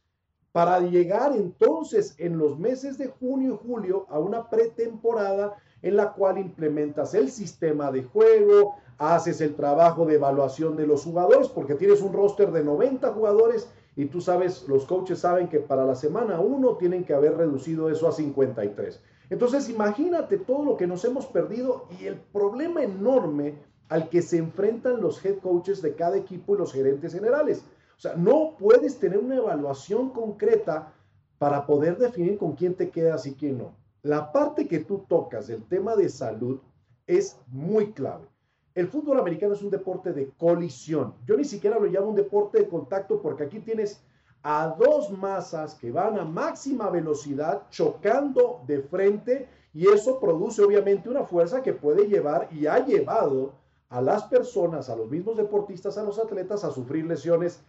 para 0.51 0.81
llegar 0.81 1.37
entonces 1.37 2.15
en 2.17 2.39
los 2.39 2.59
meses 2.59 2.97
de 2.97 3.09
junio 3.09 3.61
y 3.63 3.69
julio 3.69 4.07
a 4.09 4.19
una 4.19 4.49
pretemporada 4.49 5.59
en 5.83 5.95
la 5.95 6.15
cual 6.15 6.39
implementas 6.39 7.13
el 7.13 7.31
sistema 7.31 7.93
de 7.93 8.03
juego, 8.03 8.77
haces 8.97 9.43
el 9.43 9.55
trabajo 9.55 10.07
de 10.07 10.15
evaluación 10.15 10.75
de 10.75 10.87
los 10.87 11.05
jugadores, 11.05 11.49
porque 11.49 11.75
tienes 11.75 12.01
un 12.01 12.15
roster 12.15 12.51
de 12.51 12.65
90 12.65 13.13
jugadores 13.13 13.69
y 13.97 14.07
tú 14.07 14.21
sabes, 14.21 14.67
los 14.69 14.87
coaches 14.87 15.21
saben 15.21 15.49
que 15.49 15.61
para 15.61 15.85
la 15.85 15.95
semana 15.95 16.41
1 16.41 16.77
tienen 16.77 17.05
que 17.05 17.15
haber 17.15 17.37
reducido 17.37 17.89
eso 17.89 18.09
a 18.09 18.13
53. 18.13 19.01
Entonces 19.31 19.69
imagínate 19.69 20.39
todo 20.39 20.65
lo 20.65 20.77
que 20.77 20.87
nos 20.87 21.05
hemos 21.05 21.27
perdido 21.27 21.87
y 22.01 22.07
el 22.07 22.17
problema 22.17 22.83
enorme 22.83 23.55
al 23.89 24.09
que 24.09 24.23
se 24.23 24.39
enfrentan 24.39 25.01
los 25.01 25.25
head 25.25 25.39
coaches 25.39 25.81
de 25.81 25.95
cada 25.95 26.17
equipo 26.17 26.55
y 26.55 26.59
los 26.59 26.73
gerentes 26.73 27.13
generales. 27.13 27.65
O 27.97 28.01
sea, 28.01 28.15
no 28.17 28.57
puedes 28.59 28.99
tener 28.99 29.19
una 29.19 29.37
evaluación 29.37 30.11
concreta 30.11 30.93
para 31.39 31.67
poder 31.67 31.97
definir 31.99 32.39
con 32.39 32.55
quién 32.55 32.75
te 32.75 32.91
quedas 32.91 33.27
y 33.27 33.35
quién 33.35 33.59
no. 33.59 33.77
La 34.03 34.33
parte 34.33 34.67
que 34.67 34.81
tú 34.81 35.05
tocas 35.09 35.47
del 35.47 35.63
tema 35.65 35.95
de 35.95 36.09
salud 36.09 36.61
es 37.07 37.39
muy 37.47 37.93
clave. 37.93 38.27
El 38.75 38.89
fútbol 38.89 39.21
americano 39.21 39.55
es 39.55 39.63
un 39.63 39.71
deporte 39.71 40.13
de 40.13 40.31
colisión. 40.31 41.15
Yo 41.27 41.37
ni 41.37 41.45
siquiera 41.45 41.79
lo 41.79 41.87
llamo 41.87 42.09
un 42.09 42.17
deporte 42.17 42.59
de 42.59 42.69
contacto 42.69 43.23
porque 43.23 43.45
aquí 43.45 43.61
tienes 43.61 44.03
a 44.43 44.75
dos 44.79 45.11
masas 45.11 45.77
que 45.77 45.93
van 45.93 46.19
a 46.19 46.25
máxima 46.25 46.91
velocidad 46.91 47.63
chocando 47.71 48.63
de 48.67 48.83
frente 48.83 49.49
y 49.73 49.87
eso 49.89 50.19
produce 50.19 50.63
obviamente 50.63 51.09
una 51.09 51.25
fuerza 51.25 51.63
que 51.63 51.73
puede 51.73 52.09
llevar 52.09 52.49
y 52.53 52.67
ha 52.67 52.85
llevado 52.85 53.55
a 53.89 54.03
las 54.03 54.25
personas, 54.25 54.91
a 54.91 54.97
los 54.97 55.09
mismos 55.09 55.37
deportistas, 55.37 55.97
a 55.97 56.03
los 56.03 56.19
atletas 56.19 56.65
a 56.65 56.73
sufrir 56.73 57.07
lesiones 57.07 57.63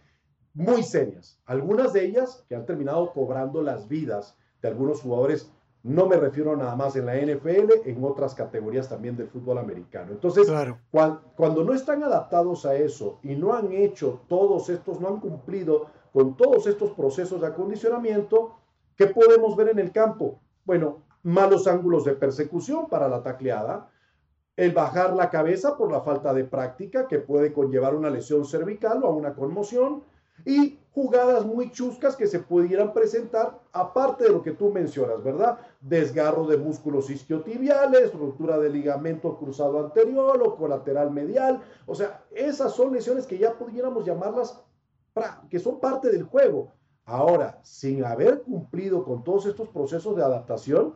muy 0.54 0.82
serias. 0.82 1.40
Algunas 1.46 1.92
de 1.92 2.04
ellas 2.04 2.44
que 2.48 2.56
han 2.56 2.66
terminado 2.66 3.12
cobrando 3.12 3.62
las 3.62 3.86
vidas 3.86 4.36
de 4.60 4.68
algunos 4.68 5.02
jugadores. 5.02 5.52
No 5.86 6.06
me 6.06 6.16
refiero 6.16 6.56
nada 6.56 6.74
más 6.74 6.96
en 6.96 7.06
la 7.06 7.14
NFL, 7.14 7.70
en 7.84 8.02
otras 8.02 8.34
categorías 8.34 8.88
también 8.88 9.16
del 9.16 9.28
fútbol 9.28 9.58
americano. 9.58 10.10
Entonces, 10.10 10.52
cuando, 10.90 11.62
no 11.62 11.72
están 11.72 12.02
adaptados 12.02 12.66
a 12.66 12.74
eso 12.74 13.20
y 13.22 13.36
no 13.36 13.54
han 13.54 13.70
hecho 13.70 14.20
todos 14.28 14.68
estos, 14.68 15.00
no 15.00 15.06
han 15.06 15.20
cumplido 15.20 15.86
con 16.12 16.36
todos 16.36 16.66
estos 16.66 16.90
procesos 16.90 17.40
de 17.40 17.46
acondicionamiento, 17.46 18.56
¿qué 18.96 19.06
podemos 19.06 19.54
ver 19.54 19.68
en 19.68 19.78
el 19.78 19.92
campo? 19.92 20.40
Bueno, 20.64 21.04
malos 21.22 21.68
ángulos 21.68 22.04
de 22.04 22.14
persecución 22.14 22.88
para 22.88 23.06
la 23.06 23.22
tacleada, 23.22 23.88
el 24.56 24.72
bajar 24.72 25.14
la 25.14 25.30
cabeza 25.30 25.76
por 25.76 25.92
la 25.92 26.00
falta 26.00 26.34
de 26.34 26.42
práctica 26.42 27.06
que 27.06 27.20
puede 27.20 27.52
conllevar 27.52 27.94
una 27.94 28.10
lesión 28.10 28.44
cervical 28.44 29.04
o 29.04 29.06
a 29.06 29.14
una 29.14 29.34
conmoción, 29.34 30.02
y 30.44 30.78
jugadas 30.92 31.44
muy 31.44 31.70
chuscas 31.72 32.16
que 32.16 32.26
se 32.26 32.38
pudieran 32.38 32.92
presentar, 32.94 33.60
aparte 33.72 34.24
de 34.24 34.30
lo 34.30 34.42
que 34.42 34.52
tú 34.52 34.70
mencionas, 34.70 35.22
¿verdad? 35.22 35.58
Desgarro 35.80 36.46
de 36.46 36.56
músculos 36.56 37.10
isquiotibiales, 37.10 38.14
ruptura 38.14 38.58
de 38.58 38.70
ligamento 38.70 39.36
cruzado 39.36 39.78
anterior 39.78 40.42
o 40.42 40.56
colateral 40.56 41.10
medial. 41.10 41.62
O 41.86 41.94
sea, 41.94 42.24
esas 42.30 42.72
son 42.72 42.94
lesiones 42.94 43.26
que 43.26 43.38
ya 43.38 43.58
pudiéramos 43.58 44.06
llamarlas 44.06 44.62
que 45.50 45.58
son 45.58 45.80
parte 45.80 46.10
del 46.10 46.24
juego. 46.24 46.72
Ahora, 47.04 47.60
sin 47.62 48.04
haber 48.04 48.42
cumplido 48.42 49.04
con 49.04 49.22
todos 49.22 49.46
estos 49.46 49.68
procesos 49.68 50.16
de 50.16 50.24
adaptación, 50.24 50.94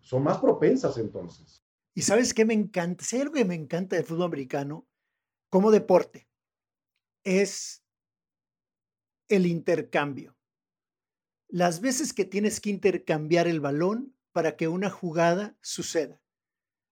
son 0.00 0.22
más 0.24 0.38
propensas 0.38 0.98
entonces. 0.98 1.62
Y 1.94 2.02
sabes 2.02 2.34
qué 2.34 2.44
me 2.44 2.54
encanta, 2.54 3.04
si 3.04 3.20
algo 3.20 3.34
que 3.34 3.44
me 3.44 3.54
encanta 3.54 3.96
del 3.96 4.04
fútbol 4.04 4.24
americano 4.24 4.86
como 5.48 5.70
deporte, 5.70 6.28
es 7.24 7.81
el 9.32 9.46
intercambio. 9.46 10.36
Las 11.48 11.80
veces 11.80 12.12
que 12.12 12.26
tienes 12.26 12.60
que 12.60 12.68
intercambiar 12.68 13.48
el 13.48 13.60
balón 13.60 14.14
para 14.32 14.56
que 14.56 14.68
una 14.68 14.90
jugada 14.90 15.56
suceda. 15.62 16.20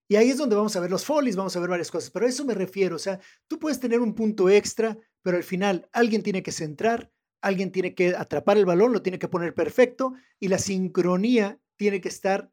Y 0.07 0.15
ahí 0.15 0.31
es 0.31 0.37
donde 0.37 0.55
vamos 0.55 0.75
a 0.75 0.79
ver 0.79 0.89
los 0.89 1.05
folies, 1.05 1.35
vamos 1.35 1.55
a 1.55 1.59
ver 1.59 1.69
varias 1.69 1.91
cosas, 1.91 2.09
pero 2.09 2.25
a 2.25 2.29
eso 2.29 2.43
me 2.43 2.55
refiero. 2.55 2.95
O 2.95 2.99
sea, 2.99 3.19
tú 3.47 3.59
puedes 3.59 3.79
tener 3.79 3.99
un 3.99 4.15
punto 4.15 4.49
extra, 4.49 4.97
pero 5.21 5.37
al 5.37 5.43
final 5.43 5.87
alguien 5.93 6.23
tiene 6.23 6.41
que 6.41 6.51
centrar, 6.51 7.11
alguien 7.41 7.71
tiene 7.71 7.93
que 7.93 8.15
atrapar 8.15 8.57
el 8.57 8.65
balón, 8.65 8.91
lo 8.91 9.03
tiene 9.03 9.19
que 9.19 9.27
poner 9.27 9.53
perfecto 9.53 10.13
y 10.39 10.47
la 10.47 10.57
sincronía 10.57 11.59
tiene 11.77 12.01
que 12.01 12.09
estar 12.09 12.51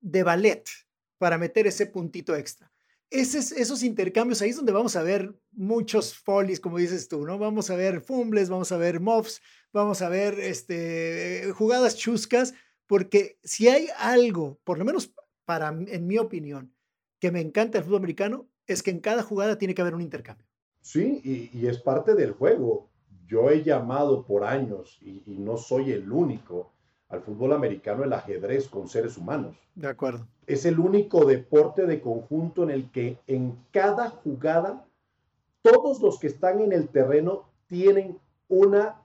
de 0.00 0.24
ballet 0.24 0.68
para 1.16 1.38
meter 1.38 1.68
ese 1.68 1.86
puntito 1.86 2.34
extra 2.34 2.72
esos 3.10 3.82
intercambios, 3.82 4.42
ahí 4.42 4.50
es 4.50 4.56
donde 4.56 4.72
vamos 4.72 4.96
a 4.96 5.02
ver 5.02 5.34
muchos 5.52 6.14
folies, 6.14 6.60
como 6.60 6.78
dices 6.78 7.08
tú, 7.08 7.24
¿no? 7.24 7.38
Vamos 7.38 7.70
a 7.70 7.76
ver 7.76 8.00
fumbles, 8.00 8.50
vamos 8.50 8.70
a 8.72 8.76
ver 8.76 9.00
muffs, 9.00 9.40
vamos 9.72 10.02
a 10.02 10.08
ver 10.08 10.38
este, 10.40 11.50
jugadas 11.54 11.96
chuscas, 11.96 12.54
porque 12.86 13.38
si 13.42 13.68
hay 13.68 13.88
algo, 13.98 14.58
por 14.64 14.78
lo 14.78 14.84
menos 14.84 15.14
para, 15.44 15.68
en 15.68 16.06
mi 16.06 16.18
opinión, 16.18 16.74
que 17.18 17.30
me 17.30 17.40
encanta 17.40 17.78
el 17.78 17.84
fútbol 17.84 17.98
americano, 17.98 18.48
es 18.66 18.82
que 18.82 18.90
en 18.90 19.00
cada 19.00 19.22
jugada 19.22 19.56
tiene 19.56 19.74
que 19.74 19.82
haber 19.82 19.94
un 19.94 20.02
intercambio. 20.02 20.46
Sí, 20.80 21.50
y, 21.52 21.66
es 21.66 21.78
parte 21.78 22.14
del 22.14 22.32
juego. 22.32 22.90
Yo 23.26 23.50
he 23.50 23.62
llamado 23.62 24.24
por 24.26 24.44
años, 24.44 24.98
y 25.02 25.38
no 25.38 25.56
soy 25.56 25.92
el 25.92 26.10
único, 26.10 26.72
al 27.08 27.22
fútbol 27.22 27.52
americano 27.52 28.04
el 28.04 28.12
ajedrez 28.12 28.68
con 28.68 28.88
seres 28.88 29.16
humanos. 29.16 29.56
De 29.74 29.88
acuerdo. 29.88 30.26
Es 30.46 30.66
el 30.66 30.78
único 30.78 31.24
deporte 31.24 31.86
de 31.86 32.00
conjunto 32.00 32.62
en 32.62 32.70
el 32.70 32.90
que 32.90 33.18
en 33.26 33.58
cada 33.70 34.10
jugada 34.10 34.86
todos 35.62 36.00
los 36.00 36.18
que 36.18 36.26
están 36.26 36.60
en 36.60 36.72
el 36.72 36.88
terreno 36.88 37.48
tienen 37.66 38.18
una 38.48 39.02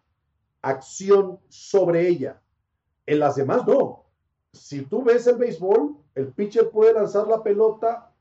acción 0.61 1.39
sobre 1.49 2.07
ella. 2.07 2.41
En 3.05 3.19
las 3.19 3.35
demás 3.35 3.65
no. 3.67 4.05
Si 4.53 4.83
tú 4.83 5.03
ves 5.03 5.27
el 5.27 5.37
béisbol, 5.37 5.97
el 6.15 6.27
pitcher 6.27 6.69
puede 6.69 6.93
lanzar 6.93 7.27
la 7.27 7.41
pelota, 7.41 8.11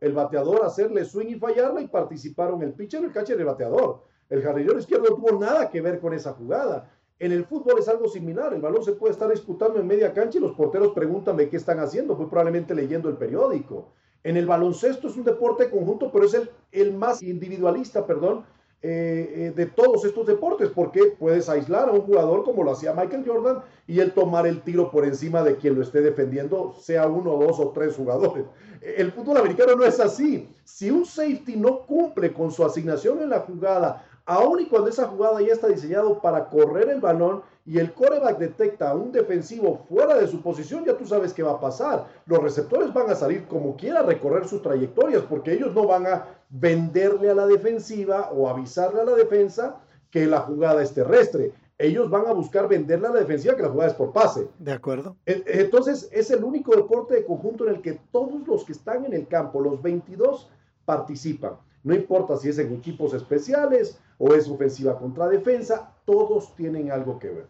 el 0.00 0.12
bateador 0.12 0.64
hacerle 0.64 1.04
swing 1.04 1.28
y 1.28 1.34
fallarla 1.38 1.80
y 1.80 1.88
participaron 1.88 2.62
el 2.62 2.72
pitcher, 2.72 3.04
el 3.04 3.12
catcher 3.12 3.36
y 3.36 3.40
el 3.40 3.46
bateador. 3.46 4.04
El 4.28 4.42
jardinero 4.42 4.78
izquierdo 4.78 5.10
no 5.10 5.16
tuvo 5.16 5.38
nada 5.38 5.68
que 5.68 5.80
ver 5.80 6.00
con 6.00 6.14
esa 6.14 6.32
jugada. 6.32 6.90
En 7.22 7.30
el 7.30 7.44
fútbol 7.44 7.78
es 7.78 7.86
algo 7.86 8.08
similar, 8.08 8.52
el 8.52 8.60
balón 8.60 8.82
se 8.82 8.94
puede 8.94 9.12
estar 9.12 9.30
disputando 9.30 9.78
en 9.78 9.86
media 9.86 10.12
cancha 10.12 10.38
y 10.38 10.40
los 10.40 10.56
porteros 10.56 10.90
preguntan 10.92 11.36
de 11.36 11.48
qué 11.48 11.56
están 11.56 11.78
haciendo, 11.78 12.16
muy 12.16 12.26
probablemente 12.26 12.74
leyendo 12.74 13.08
el 13.08 13.16
periódico. 13.16 13.90
En 14.24 14.36
el 14.36 14.44
baloncesto 14.44 15.06
es 15.06 15.16
un 15.16 15.22
deporte 15.22 15.70
conjunto, 15.70 16.10
pero 16.10 16.24
es 16.24 16.36
el, 16.72 16.92
más 16.94 17.22
individualista, 17.22 18.04
perdón, 18.08 18.44
eh, 18.82 19.34
eh, 19.36 19.52
de 19.54 19.66
todos 19.66 20.04
estos 20.04 20.26
deportes, 20.26 20.70
porque 20.70 21.14
puedes 21.16 21.48
aislar 21.48 21.90
a 21.90 21.92
un 21.92 22.00
jugador 22.00 22.42
como 22.42 22.64
lo 22.64 22.72
hacía 22.72 22.92
Michael 22.92 23.22
Jordan 23.24 23.62
y 23.86 24.00
él 24.00 24.10
tomar 24.10 24.48
el 24.48 24.60
tiro 24.62 24.90
por 24.90 25.04
encima 25.04 25.44
de 25.44 25.54
quien 25.54 25.76
lo 25.76 25.82
esté 25.82 26.00
defendiendo, 26.00 26.74
sea 26.80 27.06
uno, 27.06 27.36
dos 27.36 27.60
o 27.60 27.68
tres 27.68 27.94
jugadores. 27.94 28.46
El 28.80 29.12
fútbol 29.12 29.36
americano 29.36 29.76
no 29.76 29.84
es 29.84 30.00
así. 30.00 30.48
Si 30.64 30.90
un 30.90 31.06
safety 31.06 31.54
no 31.54 31.82
cumple 31.86 32.32
con 32.32 32.50
su 32.50 32.64
asignación 32.64 33.22
en 33.22 33.30
la 33.30 33.38
jugada, 33.38 34.04
Aún 34.24 34.60
y 34.60 34.66
cuando 34.66 34.88
esa 34.88 35.08
jugada 35.08 35.40
ya 35.40 35.52
está 35.52 35.66
diseñado 35.68 36.20
para 36.20 36.48
correr 36.48 36.88
el 36.90 37.00
balón 37.00 37.42
y 37.64 37.78
el 37.78 37.92
coreback 37.92 38.38
detecta 38.38 38.90
a 38.90 38.94
un 38.94 39.10
defensivo 39.12 39.84
fuera 39.88 40.16
de 40.16 40.28
su 40.28 40.40
posición, 40.42 40.84
ya 40.84 40.96
tú 40.96 41.06
sabes 41.06 41.32
qué 41.32 41.42
va 41.42 41.52
a 41.52 41.60
pasar. 41.60 42.06
Los 42.26 42.42
receptores 42.42 42.92
van 42.92 43.10
a 43.10 43.14
salir 43.14 43.46
como 43.46 43.76
quiera 43.76 44.00
a 44.00 44.04
recorrer 44.04 44.46
sus 44.46 44.62
trayectorias 44.62 45.22
porque 45.22 45.52
ellos 45.52 45.74
no 45.74 45.86
van 45.86 46.06
a 46.06 46.26
venderle 46.50 47.30
a 47.30 47.34
la 47.34 47.46
defensiva 47.46 48.30
o 48.32 48.48
avisarle 48.48 49.00
a 49.00 49.04
la 49.04 49.14
defensa 49.14 49.80
que 50.10 50.26
la 50.26 50.40
jugada 50.40 50.82
es 50.82 50.92
terrestre. 50.92 51.52
Ellos 51.78 52.08
van 52.08 52.26
a 52.26 52.32
buscar 52.32 52.68
venderle 52.68 53.08
a 53.08 53.12
la 53.12 53.20
defensiva 53.20 53.56
que 53.56 53.62
la 53.62 53.70
jugada 53.70 53.90
es 53.90 53.96
por 53.96 54.12
pase. 54.12 54.46
De 54.60 54.72
acuerdo. 54.72 55.16
Entonces 55.26 56.08
es 56.12 56.30
el 56.30 56.44
único 56.44 56.76
deporte 56.76 57.14
de 57.14 57.24
conjunto 57.24 57.66
en 57.66 57.74
el 57.74 57.82
que 57.82 57.98
todos 58.12 58.46
los 58.46 58.64
que 58.64 58.72
están 58.72 59.04
en 59.04 59.14
el 59.14 59.26
campo, 59.26 59.60
los 59.60 59.82
22, 59.82 60.48
participan. 60.84 61.54
No 61.84 61.94
importa 61.94 62.36
si 62.36 62.48
es 62.48 62.58
en 62.58 62.72
equipos 62.74 63.14
especiales 63.14 63.98
o 64.18 64.34
es 64.34 64.48
ofensiva 64.48 64.98
contra 64.98 65.28
defensa, 65.28 65.96
todos 66.04 66.54
tienen 66.54 66.90
algo 66.90 67.18
que 67.18 67.30
ver. 67.30 67.48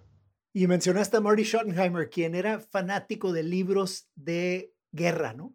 Y 0.55 0.67
mencionaste 0.67 1.17
a 1.17 1.21
Marty 1.21 1.45
Schottenheimer, 1.45 2.11
quien 2.11 2.35
era 2.35 2.61
fanático 2.61 3.33
de 3.33 3.43
libros 3.43 4.11
de 4.15 4.75
guerra, 4.91 5.33
¿no? 5.33 5.55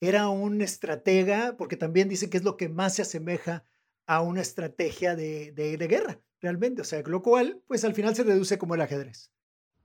Era 0.00 0.28
un 0.28 0.60
estratega, 0.60 1.56
porque 1.56 1.76
también 1.76 2.08
dice 2.08 2.30
que 2.30 2.36
es 2.36 2.44
lo 2.44 2.56
que 2.56 2.68
más 2.68 2.94
se 2.94 3.02
asemeja 3.02 3.64
a 4.06 4.22
una 4.22 4.40
estrategia 4.40 5.16
de, 5.16 5.52
de, 5.52 5.76
guerra, 5.88 6.20
realmente. 6.40 6.82
O 6.82 6.84
sea, 6.84 7.02
lo 7.02 7.22
cual, 7.22 7.60
pues 7.66 7.84
al 7.84 7.94
final 7.94 8.14
se 8.14 8.22
reduce 8.22 8.58
como 8.58 8.74
el 8.74 8.82
ajedrez. 8.82 9.32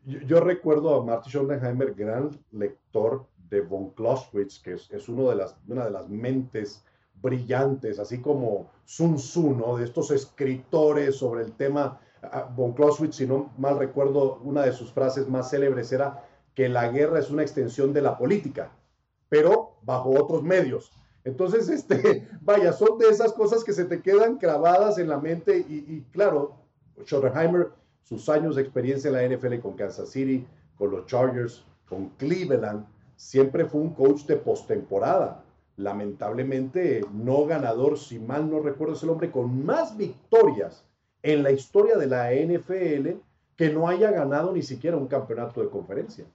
Yo, 0.04 0.40
recuerdo 0.42 0.96
a 0.96 1.06
Marty 1.06 1.30
Schottenheimer, 1.30 1.94
gran 1.94 2.30
lector 2.52 3.28
de 3.50 3.62
von 3.62 3.92
Clausewitz, 3.92 4.60
que 4.60 4.74
es, 4.74 4.90
es 4.92 5.08
uno 5.10 5.30
de 5.30 5.36
las, 5.36 5.56
una 5.68 5.86
de 5.86 5.92
las 5.92 6.10
mentes 6.10 6.84
brillantes, 7.22 8.00
así 8.00 8.20
como 8.20 8.70
Sun 8.86 9.16
Tzu, 9.16 9.56
¿no? 9.56 9.78
De 9.78 9.86
estos 9.86 10.12
escritores 10.12 11.16
sobre 11.16 11.44
el 11.44 11.54
tema 11.54 12.00
Von 12.56 12.74
Clausewitz, 12.74 13.16
si 13.16 13.26
no 13.26 13.52
mal 13.58 13.80
recuerdo, 13.80 14.40
una 14.44 14.64
de 14.64 14.74
sus 14.74 14.92
frases 14.92 15.28
más 15.28 15.50
célebres 15.50 15.92
era 15.92 16.24
que 16.54 16.70
la 16.70 16.90
guerra 16.90 17.20
es 17.20 17.30
una 17.30 17.42
extensión 17.42 17.94
de 17.94 18.02
la 18.02 18.18
política, 18.18 18.72
pero 19.30 19.78
bajo 19.82 20.10
otros 20.12 20.44
medios. 20.44 20.92
Entonces, 21.24 21.70
este, 21.70 22.28
vaya, 22.42 22.74
son 22.74 22.98
de 22.98 23.10
esas 23.10 23.34
cosas 23.34 23.64
que 23.64 23.74
se 23.74 23.86
te 23.86 24.02
quedan 24.02 24.38
grabadas 24.38 24.98
en 24.98 25.10
la 25.10 25.20
mente 25.20 25.66
y, 25.68 25.86
y 25.88 26.06
claro, 26.12 26.56
Schottenheimer, 27.04 27.72
sus 28.04 28.28
años 28.30 28.56
de 28.56 28.64
experiencia 28.64 29.10
en 29.10 29.16
la 29.16 29.36
NFL 29.38 29.60
con 29.60 29.74
Kansas 29.74 30.10
City, 30.10 30.46
con 30.76 30.92
los 30.92 31.06
Chargers, 31.06 31.64
con 31.88 32.10
Cleveland, 32.18 32.86
siempre 33.16 33.66
fue 33.66 33.82
un 33.82 33.94
coach 33.94 34.26
de 34.26 34.36
postemporada. 34.36 35.44
Lamentablemente, 35.82 37.02
no 37.12 37.46
ganador, 37.46 37.98
si 37.98 38.20
mal 38.20 38.50
no 38.50 38.60
recuerdo, 38.60 38.94
es 38.94 39.04
el 39.04 39.10
hombre 39.10 39.32
con 39.32 39.66
más 39.66 39.98
victorias 39.98 40.86
en 41.24 41.42
la 41.42 41.52
historia 41.52 41.98
de 41.98 42.08
la 42.08 42.32
NFL 42.34 43.20
que 43.56 43.70
no 43.70 43.88
haya 43.88 44.12
ganado 44.12 44.54
ni 44.54 44.62
siquiera 44.62 44.98
un 44.98 45.08
campeonato 45.08 45.62
de 45.62 45.70
conferencia. 45.70 46.26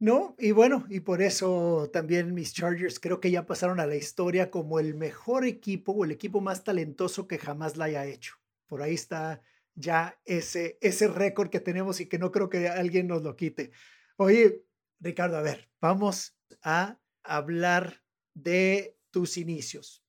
No, 0.00 0.34
y 0.36 0.50
bueno, 0.50 0.84
y 0.88 0.98
por 0.98 1.22
eso 1.22 1.88
también 1.92 2.34
mis 2.34 2.52
Chargers 2.52 2.98
creo 2.98 3.20
que 3.20 3.30
ya 3.30 3.46
pasaron 3.46 3.78
a 3.78 3.86
la 3.86 3.94
historia 3.94 4.50
como 4.50 4.80
el 4.80 4.96
mejor 4.96 5.44
equipo 5.44 5.92
o 5.92 6.04
el 6.04 6.10
equipo 6.10 6.40
más 6.40 6.64
talentoso 6.64 7.28
que 7.28 7.38
jamás 7.38 7.76
la 7.76 7.84
haya 7.84 8.04
hecho. 8.04 8.34
Por 8.66 8.82
ahí 8.82 8.94
está 8.94 9.42
ya 9.76 10.18
ese, 10.24 10.76
ese 10.80 11.06
récord 11.06 11.50
que 11.50 11.60
tenemos 11.60 12.00
y 12.00 12.06
que 12.06 12.18
no 12.18 12.32
creo 12.32 12.48
que 12.48 12.68
alguien 12.68 13.06
nos 13.06 13.22
lo 13.22 13.36
quite. 13.36 13.70
Oye, 14.16 14.64
Ricardo, 14.98 15.36
a 15.36 15.42
ver, 15.42 15.70
vamos 15.80 16.36
a 16.64 16.98
hablar 17.22 18.01
de 18.34 18.96
tus 19.10 19.36
inicios. 19.36 20.02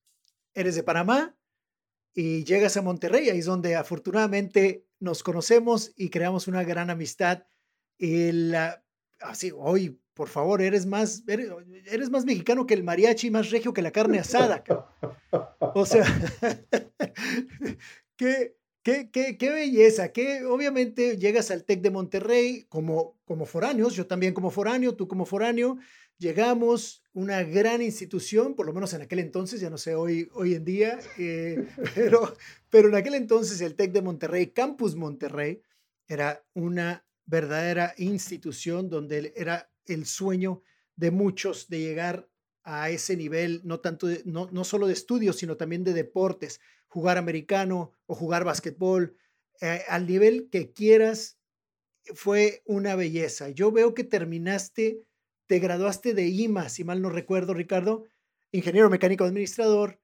Eres 0.54 0.74
de 0.74 0.82
Panamá 0.82 1.36
y 2.14 2.44
llegas 2.44 2.76
a 2.76 2.82
Monterrey, 2.82 3.28
ahí 3.28 3.38
es 3.38 3.46
donde 3.46 3.74
afortunadamente 3.74 4.86
nos 5.00 5.22
conocemos 5.22 5.92
y 5.96 6.10
creamos 6.10 6.48
una 6.48 6.62
gran 6.62 6.90
amistad. 6.90 7.44
La, 7.98 8.84
así, 9.20 9.52
hoy, 9.54 10.00
por 10.14 10.28
favor, 10.28 10.62
eres 10.62 10.86
más, 10.86 11.24
eres, 11.26 12.10
más 12.10 12.24
mexicano 12.24 12.66
que 12.66 12.74
el 12.74 12.84
mariachi, 12.84 13.30
más 13.30 13.50
regio 13.50 13.72
que 13.72 13.82
la 13.82 13.90
carne 13.90 14.18
asada. 14.18 14.62
O 15.58 15.84
sea, 15.84 16.04
qué, 18.16 18.56
qué, 18.84 19.10
qué, 19.10 19.36
qué, 19.36 19.50
belleza, 19.50 20.12
que 20.12 20.44
obviamente 20.44 21.16
llegas 21.16 21.50
al 21.50 21.64
TEC 21.64 21.80
de 21.80 21.90
Monterrey 21.90 22.66
como, 22.68 23.18
como 23.24 23.44
foráneos, 23.44 23.94
yo 23.94 24.06
también 24.06 24.34
como 24.34 24.50
foráneo, 24.50 24.94
tú 24.94 25.08
como 25.08 25.26
foráneo, 25.26 25.78
llegamos, 26.18 27.02
una 27.12 27.42
gran 27.42 27.82
institución, 27.82 28.54
por 28.54 28.66
lo 28.66 28.72
menos 28.72 28.92
en 28.94 29.02
aquel 29.02 29.20
entonces, 29.20 29.60
ya 29.60 29.70
no 29.70 29.78
sé 29.78 29.94
hoy, 29.94 30.28
hoy 30.34 30.54
en 30.54 30.64
día, 30.64 30.98
eh, 31.18 31.66
pero, 31.94 32.36
pero 32.70 32.88
en 32.88 32.94
aquel 32.94 33.14
entonces 33.14 33.60
el 33.60 33.74
TEC 33.74 33.92
de 33.92 34.02
Monterrey, 34.02 34.48
Campus 34.48 34.96
Monterrey, 34.96 35.62
era 36.06 36.44
una 36.54 37.06
verdadera 37.26 37.94
institución 37.96 38.90
donde 38.90 39.32
era 39.36 39.70
el 39.86 40.06
sueño 40.06 40.62
de 40.96 41.10
muchos 41.10 41.68
de 41.68 41.80
llegar 41.80 42.28
a 42.62 42.90
ese 42.90 43.16
nivel, 43.16 43.60
no 43.64 43.80
tanto 43.80 44.08
no, 44.24 44.48
no 44.50 44.64
solo 44.64 44.86
de 44.86 44.94
estudios, 44.94 45.36
sino 45.36 45.56
también 45.56 45.84
de 45.84 45.92
deportes, 45.92 46.60
jugar 46.88 47.18
americano 47.18 47.92
o 48.06 48.14
jugar 48.14 48.44
basquetbol, 48.44 49.16
eh, 49.60 49.82
al 49.88 50.06
nivel 50.06 50.48
que 50.50 50.72
quieras, 50.72 51.38
fue 52.14 52.62
una 52.66 52.96
belleza. 52.96 53.48
Yo 53.50 53.72
veo 53.72 53.94
que 53.94 54.04
terminaste, 54.04 55.02
te 55.46 55.58
graduaste 55.58 56.14
de 56.14 56.26
IMA, 56.26 56.68
si 56.68 56.84
mal 56.84 57.02
no 57.02 57.10
recuerdo, 57.10 57.54
Ricardo, 57.54 58.04
ingeniero 58.52 58.90
mecánico 58.90 59.24
administrador. 59.24 60.00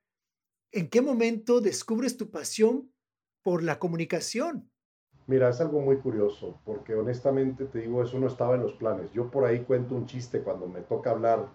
¿En 0.72 0.88
qué 0.88 1.00
momento 1.00 1.60
descubres 1.60 2.16
tu 2.16 2.30
pasión 2.30 2.92
por 3.42 3.62
la 3.62 3.78
comunicación? 3.78 4.70
Mira, 5.26 5.48
es 5.48 5.60
algo 5.60 5.80
muy 5.80 5.98
curioso, 5.98 6.60
porque 6.64 6.94
honestamente 6.94 7.64
te 7.66 7.80
digo, 7.80 8.02
eso 8.02 8.18
no 8.18 8.26
estaba 8.26 8.56
en 8.56 8.62
los 8.62 8.72
planes. 8.74 9.12
Yo 9.12 9.30
por 9.30 9.44
ahí 9.44 9.60
cuento 9.60 9.94
un 9.94 10.06
chiste 10.06 10.42
cuando 10.42 10.66
me 10.66 10.80
toca 10.80 11.10
hablar, 11.10 11.46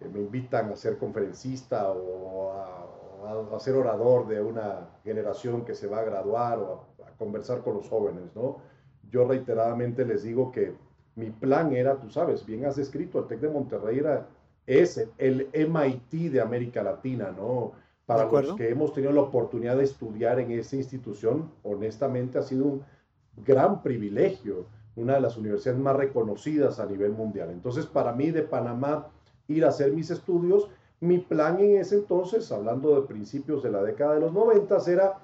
eh, 0.00 0.08
me 0.08 0.20
invitan 0.20 0.70
a 0.70 0.76
ser 0.76 0.96
conferencista 0.98 1.92
o 1.92 2.52
a, 2.52 3.60
ser 3.60 3.74
orador 3.74 4.26
de 4.26 4.42
una 4.42 4.88
generación 5.04 5.64
que 5.64 5.74
se 5.74 5.86
va 5.86 6.00
a 6.00 6.04
graduar 6.04 6.58
o 6.58 6.86
a, 7.06 7.16
conversar 7.18 7.62
con 7.62 7.74
los 7.74 7.88
jóvenes, 7.88 8.34
¿no? 8.34 8.56
Yo 9.10 9.28
reiteradamente 9.28 10.04
les 10.04 10.24
digo 10.24 10.50
que 10.50 10.74
mi 11.14 11.30
plan 11.30 11.72
era, 11.74 11.96
tú 11.96 12.10
sabes, 12.10 12.44
bien 12.46 12.64
has 12.64 12.78
escrito, 12.78 13.18
el 13.18 13.26
TEC 13.26 13.40
de 13.40 13.50
Monterrey 13.50 13.98
era, 13.98 14.26
es 14.66 15.06
el 15.18 15.48
MIT 15.52 16.32
de 16.32 16.40
América 16.40 16.82
Latina, 16.82 17.32
¿no? 17.36 17.72
Para 18.06 18.30
los 18.30 18.54
que 18.54 18.68
hemos 18.68 18.92
tenido 18.92 19.12
la 19.12 19.22
oportunidad 19.22 19.76
de 19.76 19.84
estudiar 19.84 20.40
en 20.40 20.50
esa 20.50 20.76
institución, 20.76 21.50
honestamente 21.62 22.38
ha 22.38 22.42
sido 22.42 22.64
un 22.66 22.84
gran 23.44 23.82
privilegio, 23.82 24.66
una 24.96 25.14
de 25.14 25.20
las 25.20 25.36
universidades 25.36 25.80
más 25.80 25.96
reconocidas 25.96 26.78
a 26.80 26.86
nivel 26.86 27.12
mundial. 27.12 27.50
Entonces, 27.50 27.86
para 27.86 28.12
mí 28.12 28.30
de 28.30 28.42
Panamá 28.42 29.06
ir 29.48 29.64
a 29.64 29.68
hacer 29.68 29.92
mis 29.92 30.10
estudios, 30.10 30.68
mi 31.00 31.18
plan 31.18 31.58
en 31.58 31.76
ese 31.76 31.96
entonces, 31.96 32.50
hablando 32.52 33.00
de 33.00 33.06
principios 33.06 33.62
de 33.62 33.70
la 33.70 33.82
década 33.82 34.14
de 34.14 34.20
los 34.20 34.32
90, 34.32 34.76
era 34.88 35.18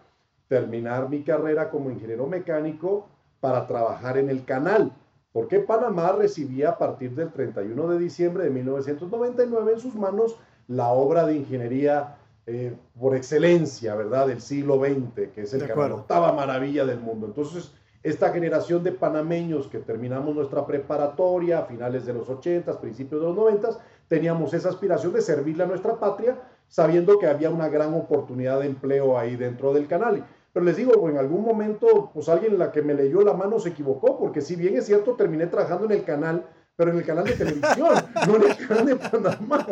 terminar 0.48 1.08
mi 1.08 1.22
carrera 1.22 1.70
como 1.70 1.90
ingeniero 1.90 2.26
mecánico 2.26 3.06
para 3.40 3.66
trabajar 3.66 4.18
en 4.18 4.30
el 4.30 4.44
canal, 4.44 4.92
porque 5.38 5.60
Panamá 5.60 6.10
recibía 6.10 6.70
a 6.70 6.78
partir 6.78 7.14
del 7.14 7.30
31 7.30 7.90
de 7.90 7.98
diciembre 8.00 8.42
de 8.42 8.50
1999 8.50 9.72
en 9.74 9.78
sus 9.78 9.94
manos 9.94 10.36
la 10.66 10.88
obra 10.88 11.24
de 11.26 11.36
ingeniería 11.36 12.16
eh, 12.44 12.74
por 12.98 13.14
excelencia, 13.14 13.94
¿verdad?, 13.94 14.26
del 14.26 14.40
siglo 14.40 14.80
XX, 14.80 15.30
que 15.32 15.42
es 15.42 15.54
el 15.54 15.64
canal, 15.68 15.92
octava 15.92 16.32
maravilla 16.32 16.84
del 16.84 16.98
mundo. 16.98 17.26
Entonces, 17.26 17.72
esta 18.02 18.32
generación 18.32 18.82
de 18.82 18.90
panameños 18.90 19.68
que 19.68 19.78
terminamos 19.78 20.34
nuestra 20.34 20.66
preparatoria 20.66 21.60
a 21.60 21.66
finales 21.66 22.04
de 22.04 22.14
los 22.14 22.28
80, 22.28 22.80
principios 22.80 23.20
de 23.20 23.28
los 23.28 23.36
90, 23.36 23.78
teníamos 24.08 24.52
esa 24.54 24.70
aspiración 24.70 25.12
de 25.12 25.22
servirle 25.22 25.62
a 25.62 25.66
nuestra 25.68 26.00
patria, 26.00 26.36
sabiendo 26.66 27.16
que 27.20 27.28
había 27.28 27.50
una 27.50 27.68
gran 27.68 27.94
oportunidad 27.94 28.58
de 28.58 28.66
empleo 28.66 29.16
ahí 29.16 29.36
dentro 29.36 29.72
del 29.72 29.86
canal. 29.86 30.24
Pero 30.58 30.66
les 30.66 30.76
digo, 30.76 31.08
en 31.08 31.16
algún 31.18 31.44
momento, 31.44 32.10
pues 32.12 32.28
alguien 32.28 32.58
la 32.58 32.72
que 32.72 32.82
me 32.82 32.92
leyó 32.92 33.20
la 33.20 33.32
mano 33.32 33.60
se 33.60 33.68
equivocó, 33.68 34.18
porque 34.18 34.40
si 34.40 34.56
bien 34.56 34.76
es 34.76 34.86
cierto, 34.86 35.14
terminé 35.14 35.46
trabajando 35.46 35.84
en 35.84 35.92
el 35.92 36.02
canal, 36.02 36.48
pero 36.74 36.90
en 36.90 36.96
el 36.96 37.04
canal 37.04 37.26
de 37.26 37.34
televisión, 37.34 37.94
no 38.26 38.36
en 38.38 38.42
el 38.42 38.66
canal 38.66 38.86
de 38.86 38.96
Panamá. 38.96 39.66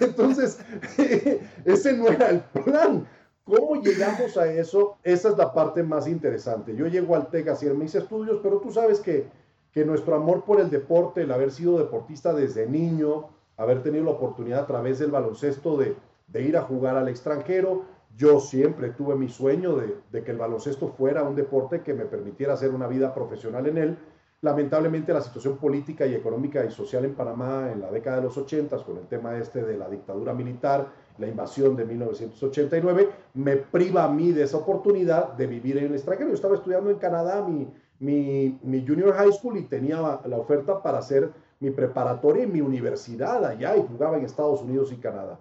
Entonces, 0.00 0.58
ese 1.66 1.92
no 1.92 2.08
era 2.08 2.30
el 2.30 2.40
plan. 2.40 3.06
¿Cómo 3.44 3.82
llegamos 3.82 4.38
a 4.38 4.50
eso? 4.50 4.96
Esa 5.02 5.28
es 5.28 5.36
la 5.36 5.52
parte 5.52 5.82
más 5.82 6.08
interesante. 6.08 6.74
Yo 6.74 6.86
llego 6.86 7.14
al 7.14 7.28
TEC 7.28 7.48
a 7.48 7.52
hacer 7.52 7.74
mis 7.74 7.94
estudios, 7.94 8.40
pero 8.42 8.60
tú 8.60 8.72
sabes 8.72 8.98
que, 8.98 9.28
que 9.72 9.84
nuestro 9.84 10.14
amor 10.14 10.44
por 10.44 10.58
el 10.58 10.70
deporte, 10.70 11.20
el 11.20 11.32
haber 11.32 11.50
sido 11.50 11.76
deportista 11.76 12.32
desde 12.32 12.66
niño, 12.66 13.28
haber 13.58 13.82
tenido 13.82 14.06
la 14.06 14.12
oportunidad 14.12 14.60
a 14.60 14.66
través 14.66 15.00
del 15.00 15.10
baloncesto 15.10 15.76
de, 15.76 15.96
de 16.28 16.42
ir 16.44 16.56
a 16.56 16.62
jugar 16.62 16.96
al 16.96 17.08
extranjero, 17.08 17.84
yo 18.16 18.40
siempre 18.40 18.90
tuve 18.90 19.14
mi 19.14 19.28
sueño 19.28 19.76
de, 19.76 20.22
que 20.22 20.30
el 20.30 20.36
baloncesto 20.36 20.88
fuera 20.88 21.22
un 21.22 21.36
deporte 21.36 21.82
que 21.82 21.94
me 21.94 22.04
permitiera 22.04 22.54
hacer 22.54 22.70
una 22.70 22.86
vida 22.86 23.14
profesional 23.14 23.66
en 23.66 23.78
él. 23.78 23.98
Lamentablemente 24.42 25.12
la 25.12 25.20
situación 25.20 25.58
política 25.58 26.06
y 26.06 26.14
económica 26.14 26.64
y 26.64 26.70
social 26.70 27.04
en 27.04 27.14
Panamá 27.14 27.70
en 27.72 27.80
la 27.80 27.90
década 27.90 28.16
de 28.16 28.22
los 28.22 28.36
80 28.36 28.84
con 28.84 28.98
el 28.98 29.06
tema 29.06 29.36
este 29.36 29.62
de 29.62 29.76
la 29.76 29.88
dictadura 29.88 30.32
militar, 30.32 30.88
la 31.18 31.28
invasión 31.28 31.76
de 31.76 31.84
1989, 31.84 33.08
me 33.34 33.56
priva 33.56 34.04
a 34.04 34.08
mí 34.08 34.32
de 34.32 34.44
esa 34.44 34.56
oportunidad 34.56 35.34
de 35.34 35.46
vivir 35.46 35.78
en 35.78 35.84
el 35.86 35.94
extranjero. 35.94 36.30
Yo 36.30 36.34
estaba 36.34 36.54
estudiando 36.54 36.90
en 36.90 36.96
Canadá 36.96 37.46
mi, 37.46 37.68
mi, 37.98 38.58
mi 38.62 38.86
junior 38.86 39.12
high 39.12 39.32
school 39.32 39.58
y 39.58 39.64
tenía 39.64 40.20
la 40.24 40.38
oferta 40.38 40.82
para 40.82 40.98
hacer 40.98 41.30
mi 41.60 41.70
preparatoria 41.70 42.44
y 42.44 42.46
mi 42.46 42.62
universidad 42.62 43.44
allá 43.44 43.76
y 43.76 43.86
jugaba 43.86 44.16
en 44.16 44.24
Estados 44.24 44.62
Unidos 44.62 44.90
y 44.92 44.96
Canadá. 44.96 45.38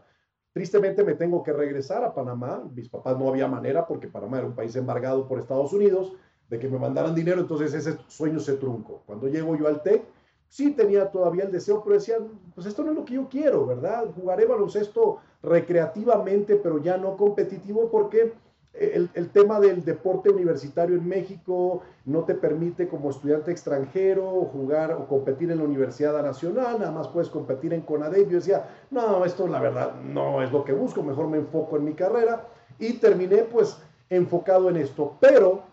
Tristemente 0.60 1.06
me 1.06 1.14
tengo 1.14 1.42
que 1.42 1.54
regresar 1.54 2.04
a 2.04 2.14
Panamá. 2.14 2.62
Mis 2.76 2.90
papás 2.90 3.18
no 3.18 3.30
había 3.30 3.48
manera 3.48 3.88
porque 3.88 4.10
Panamá 4.10 4.40
era 4.40 4.48
un 4.48 4.56
país 4.56 4.76
embargado 4.76 5.26
por 5.26 5.40
Estados 5.40 5.72
Unidos 5.72 6.12
de 6.50 6.60
que 6.60 6.68
me 6.68 6.78
mandaran 6.78 7.16
dinero, 7.16 7.40
entonces 7.40 7.74
ese 7.74 7.98
sueño 8.10 8.42
se 8.42 8.56
truncó. 8.56 9.02
Cuando 9.06 9.30
llego 9.30 9.56
yo 9.56 9.70
al 9.70 9.82
TEC, 9.82 10.04
sí 10.50 10.72
tenía 10.72 11.10
todavía 11.10 11.46
el 11.46 11.52
deseo, 11.54 11.82
pero 11.82 11.96
decía, 11.96 12.18
pues 12.56 12.68
esto 12.68 12.84
no 12.84 12.92
es 12.92 12.98
lo 12.98 13.06
que 13.06 13.14
yo 13.14 13.30
quiero, 13.30 13.66
¿verdad? 13.68 14.08
Jugaré 14.14 14.46
baloncesto 14.46 15.20
recreativamente, 15.42 16.58
pero 16.58 16.84
ya 16.84 16.98
no 16.98 17.16
competitivo, 17.16 17.90
porque 17.90 18.34
el, 18.74 19.30
tema 19.32 19.60
del 19.60 19.84
deporte 19.84 20.30
universitario 20.30 20.96
en 20.96 21.08
México 21.08 21.82
no 22.06 22.24
te 22.24 22.36
permite 22.36 22.88
como 22.88 23.10
estudiante 23.10 23.52
extranjero 23.52 24.26
jugar 24.46 24.94
o 24.94 25.08
competir 25.08 25.52
en 25.52 25.58
la 25.58 25.64
Universidad 25.64 26.22
Nacional, 26.22 26.80
nada 26.80 26.92
más 26.92 27.08
puedes 27.08 27.30
competir 27.30 27.74
en 27.74 27.82
CONADEP. 27.82 28.30
Yo 28.30 28.38
decía, 28.38 28.70
no, 28.92 29.26
esto 29.26 29.48
la 29.48 29.60
verdad 29.60 29.96
no 30.02 30.42
es 30.42 30.52
lo 30.52 30.64
que 30.64 30.74
busco, 30.74 31.04
mejor 31.04 31.28
me 31.28 31.38
enfoco 31.38 31.78
en 31.78 31.84
mi 31.84 31.94
carrera 31.94 32.48
y 32.78 32.94
terminé 32.94 33.38
pues 33.44 33.82
enfocado 34.10 34.70
en 34.70 34.78
esto, 34.78 35.18
pero 35.20 35.64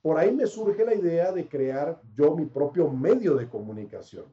por 0.00 0.18
ahí 0.18 0.32
me 0.32 0.46
surge 0.46 0.84
la 0.84 0.94
idea 0.94 1.32
de 1.32 1.48
crear 1.48 2.00
yo 2.14 2.36
mi 2.36 2.46
propio 2.46 2.88
medio 2.88 3.34
de 3.36 3.48
comunicación. 3.48 4.26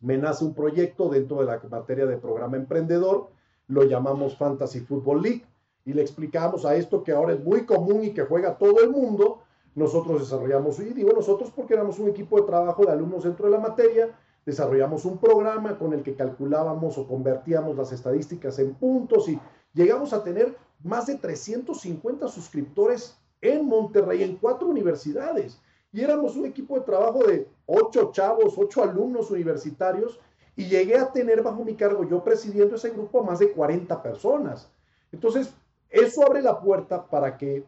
Me 0.00 0.18
nace 0.18 0.44
un 0.44 0.54
proyecto 0.54 1.08
dentro 1.08 1.40
de 1.40 1.46
la 1.46 1.60
materia 1.70 2.06
de 2.06 2.18
programa 2.18 2.56
emprendedor, 2.56 3.28
lo 3.68 3.84
llamamos 3.84 4.36
Fantasy 4.36 4.80
Football 4.80 5.22
League, 5.22 5.44
y 5.84 5.92
le 5.92 6.02
explicamos 6.02 6.64
a 6.64 6.76
esto 6.76 7.04
que 7.04 7.12
ahora 7.12 7.34
es 7.34 7.44
muy 7.44 7.66
común 7.66 8.04
y 8.04 8.10
que 8.10 8.22
juega 8.22 8.56
todo 8.56 8.80
el 8.80 8.90
mundo, 8.90 9.42
nosotros 9.74 10.20
desarrollamos, 10.20 10.78
y 10.78 10.94
digo 10.94 11.12
nosotros 11.12 11.50
porque 11.54 11.74
éramos 11.74 11.98
un 11.98 12.08
equipo 12.08 12.40
de 12.40 12.46
trabajo 12.46 12.84
de 12.84 12.92
alumnos 12.92 13.24
dentro 13.24 13.46
de 13.46 13.52
la 13.52 13.58
materia, 13.58 14.10
desarrollamos 14.46 15.04
un 15.04 15.18
programa 15.18 15.78
con 15.78 15.92
el 15.92 16.02
que 16.02 16.14
calculábamos 16.14 16.96
o 16.98 17.06
convertíamos 17.06 17.76
las 17.76 17.92
estadísticas 17.92 18.58
en 18.58 18.74
puntos 18.74 19.28
y 19.28 19.38
llegamos 19.72 20.12
a 20.12 20.22
tener 20.22 20.56
más 20.82 21.06
de 21.06 21.16
350 21.16 22.28
suscriptores 22.28 23.16
en 23.40 23.66
Monterrey, 23.66 24.22
en 24.22 24.36
cuatro 24.36 24.68
universidades. 24.68 25.60
Y 25.92 26.02
éramos 26.02 26.36
un 26.36 26.46
equipo 26.46 26.74
de 26.74 26.82
trabajo 26.82 27.24
de 27.24 27.48
ocho 27.66 28.10
chavos, 28.12 28.54
ocho 28.56 28.82
alumnos 28.82 29.30
universitarios, 29.30 30.18
y 30.56 30.66
llegué 30.66 30.96
a 30.96 31.10
tener 31.10 31.42
bajo 31.42 31.64
mi 31.64 31.74
cargo, 31.74 32.04
yo 32.04 32.22
presidiendo 32.22 32.76
ese 32.76 32.90
grupo, 32.90 33.22
más 33.22 33.38
de 33.38 33.52
40 33.52 34.02
personas. 34.02 34.68
Entonces, 35.12 35.54
eso 35.94 36.26
abre 36.26 36.42
la 36.42 36.60
puerta 36.60 37.06
para 37.06 37.36
que 37.36 37.64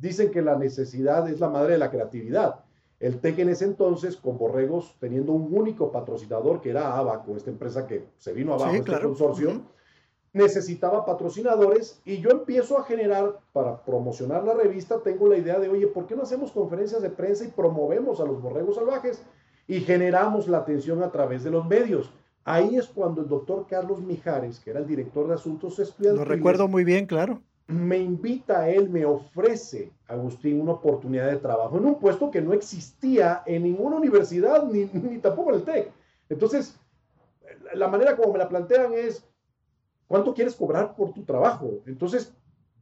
dicen 0.00 0.30
que 0.30 0.42
la 0.42 0.56
necesidad 0.56 1.28
es 1.28 1.40
la 1.40 1.48
madre 1.48 1.72
de 1.72 1.78
la 1.78 1.90
creatividad. 1.90 2.60
El 2.98 3.20
TEC 3.20 3.40
en 3.40 3.50
ese 3.50 3.66
entonces, 3.66 4.16
con 4.16 4.38
Borregos, 4.38 4.96
teniendo 4.98 5.32
un 5.32 5.54
único 5.54 5.92
patrocinador 5.92 6.62
que 6.62 6.70
era 6.70 6.96
Abaco, 6.96 7.36
esta 7.36 7.50
empresa 7.50 7.86
que 7.86 8.06
se 8.16 8.32
vino 8.32 8.54
abajo, 8.54 8.72
sí, 8.72 8.78
este 8.78 9.00
consorcio, 9.00 9.62
necesitaba 10.32 11.04
patrocinadores 11.04 12.00
y 12.04 12.18
yo 12.18 12.30
empiezo 12.30 12.78
a 12.78 12.84
generar, 12.84 13.38
para 13.52 13.84
promocionar 13.84 14.44
la 14.44 14.54
revista, 14.54 15.02
tengo 15.02 15.28
la 15.28 15.36
idea 15.36 15.58
de, 15.58 15.68
oye, 15.68 15.86
¿por 15.86 16.06
qué 16.06 16.16
no 16.16 16.22
hacemos 16.22 16.52
conferencias 16.52 17.02
de 17.02 17.10
prensa 17.10 17.44
y 17.44 17.48
promovemos 17.48 18.20
a 18.20 18.24
los 18.24 18.40
borregos 18.40 18.76
salvajes? 18.76 19.22
Y 19.68 19.80
generamos 19.80 20.48
la 20.48 20.58
atención 20.58 21.02
a 21.02 21.10
través 21.10 21.44
de 21.44 21.50
los 21.50 21.66
medios. 21.66 22.10
Ahí 22.44 22.76
es 22.76 22.86
cuando 22.86 23.22
el 23.22 23.28
doctor 23.28 23.66
Carlos 23.68 24.00
Mijares, 24.00 24.60
que 24.60 24.70
era 24.70 24.78
el 24.78 24.86
director 24.86 25.26
de 25.26 25.34
asuntos 25.34 25.78
estudiantiles, 25.78 26.28
lo 26.28 26.34
recuerdo 26.34 26.68
muy 26.68 26.84
bien, 26.84 27.06
claro, 27.06 27.42
me 27.68 27.98
invita 27.98 28.60
a 28.60 28.70
él, 28.70 28.88
me 28.88 29.04
ofrece, 29.04 29.92
Agustín, 30.06 30.60
una 30.60 30.72
oportunidad 30.72 31.30
de 31.30 31.38
trabajo 31.38 31.76
en 31.78 31.86
un 31.86 31.98
puesto 31.98 32.30
que 32.30 32.40
no 32.40 32.52
existía 32.52 33.42
en 33.44 33.64
ninguna 33.64 33.96
universidad, 33.96 34.64
ni, 34.64 34.84
ni 34.84 35.18
tampoco 35.18 35.50
en 35.50 35.56
el 35.56 35.64
TEC. 35.64 35.90
Entonces, 36.28 36.78
la 37.74 37.88
manera 37.88 38.16
como 38.16 38.32
me 38.32 38.38
la 38.38 38.48
plantean 38.48 38.92
es, 38.92 39.24
¿cuánto 40.06 40.32
quieres 40.32 40.54
cobrar 40.54 40.94
por 40.94 41.12
tu 41.12 41.24
trabajo? 41.24 41.80
Entonces, 41.86 42.32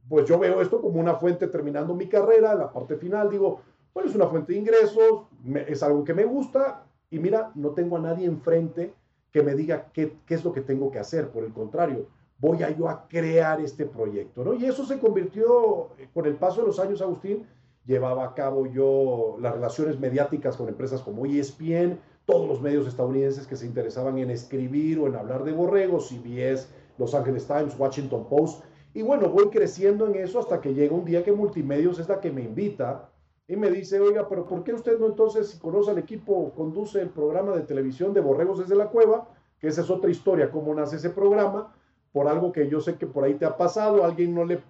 pues 0.09 0.29
yo 0.29 0.39
veo 0.39 0.61
esto 0.61 0.83
como 0.83 1.01
una 1.01 1.15
fuente 1.15 1.47
terminando 1.49 1.95
mi 1.95 2.07
carrera, 2.07 2.55
la 2.55 2.71
parte 2.71 2.97
final, 2.97 3.31
digo, 3.31 3.63
bueno, 3.95 4.11
es 4.11 4.15
una 4.15 4.27
fuente 4.27 4.53
de 4.53 4.59
ingresos, 4.59 5.23
es 5.67 5.83
algo 5.83 6.05
que 6.05 6.13
me 6.13 6.25
gusta, 6.25 6.85
y 7.11 7.19
mira, 7.19 7.53
no 7.55 7.71
tengo 7.71 7.97
a 7.97 8.01
nadie 8.01 8.27
enfrente 8.27 8.93
que 9.31 9.43
me 9.43 9.55
diga 9.55 9.91
qué, 9.93 10.17
qué 10.27 10.35
es 10.35 10.45
lo 10.45 10.53
que 10.53 10.61
tengo 10.61 10.91
que 10.91 10.99
hacer, 10.99 11.31
por 11.31 11.45
el 11.45 11.53
contrario, 11.53 12.07
voy 12.45 12.63
a 12.63 12.71
yo 12.77 12.91
a 12.91 13.09
crear 13.09 13.59
este 13.63 13.87
proyecto, 13.87 14.45
¿no? 14.45 14.53
Y 14.53 14.67
eso 14.67 14.85
se 14.85 14.99
convirtió, 14.99 15.89
eh, 15.99 16.09
con 16.13 16.27
el 16.27 16.37
paso 16.37 16.61
de 16.61 16.67
los 16.67 16.79
años, 16.79 17.01
Agustín, 17.01 17.47
llevaba 17.87 18.23
a 18.23 18.35
cabo 18.35 18.67
yo 18.67 19.39
las 19.41 19.55
relaciones 19.55 19.99
mediáticas 19.99 20.55
con 20.55 20.69
empresas 20.69 21.01
como 21.01 21.25
ESPN, 21.25 21.99
todos 22.27 22.47
los 22.47 22.61
medios 22.61 22.87
estadounidenses 22.87 23.47
que 23.47 23.57
se 23.57 23.65
interesaban 23.65 24.19
en 24.19 24.31
escribir 24.31 24.99
o 24.99 25.07
en 25.07 25.17
hablar 25.17 25.43
de 25.45 25.53
borregos, 25.53 26.09
CBS, 26.09 26.69
Los 26.99 27.15
Angeles 27.15 27.47
Times, 27.47 27.79
Washington 27.79 28.27
Post, 28.29 28.63
y 28.93 29.01
bueno, 29.01 29.31
voy 29.31 29.49
creciendo 29.49 30.07
en 30.07 30.15
eso 30.17 30.39
hasta 30.39 30.61
que 30.61 30.75
llega 30.75 30.95
un 30.95 31.07
día 31.07 31.25
que 31.25 31.33
Multimedios 31.33 31.99
es 31.99 32.11
la 32.11 32.21
que 32.21 32.31
me 32.31 32.43
invita 32.43 33.09
y 33.49 33.57
me 33.57 33.71
dice, 33.71 34.01
oiga, 34.01 34.29
pero 34.29 34.45
¿por 34.47 34.65
qué 34.65 34.75
usted 34.75 34.99
no 34.99 35.07
entonces, 35.07 35.49
si 35.49 35.59
conoce 35.59 35.93
al 35.93 35.99
equipo, 35.99 36.53
conduce 36.55 37.01
el 37.01 37.09
programa 37.09 37.57
de 37.57 37.63
televisión 37.63 38.13
de 38.13 38.21
Borregos 38.21 38.59
desde 38.59 38.77
la 38.77 38.89
Cueva? 38.89 39.29
Que 39.59 39.69
esa 39.69 39.81
es 39.81 39.89
otra 39.89 40.11
historia, 40.11 40.51
cómo 40.51 40.75
nace 40.75 40.97
ese 40.97 41.09
programa 41.09 41.73
por 42.15 42.29
algo 42.29 42.53
que 42.53 42.69
yo 42.69 42.81
sé 42.81 42.95
que 42.95 43.09
por 43.09 43.25
ahí 43.25 43.35
te 43.35 43.45
ha 43.45 43.57
pasado, 43.57 44.05
alguien 44.05 44.37
no 44.37 44.45
le 44.45 44.63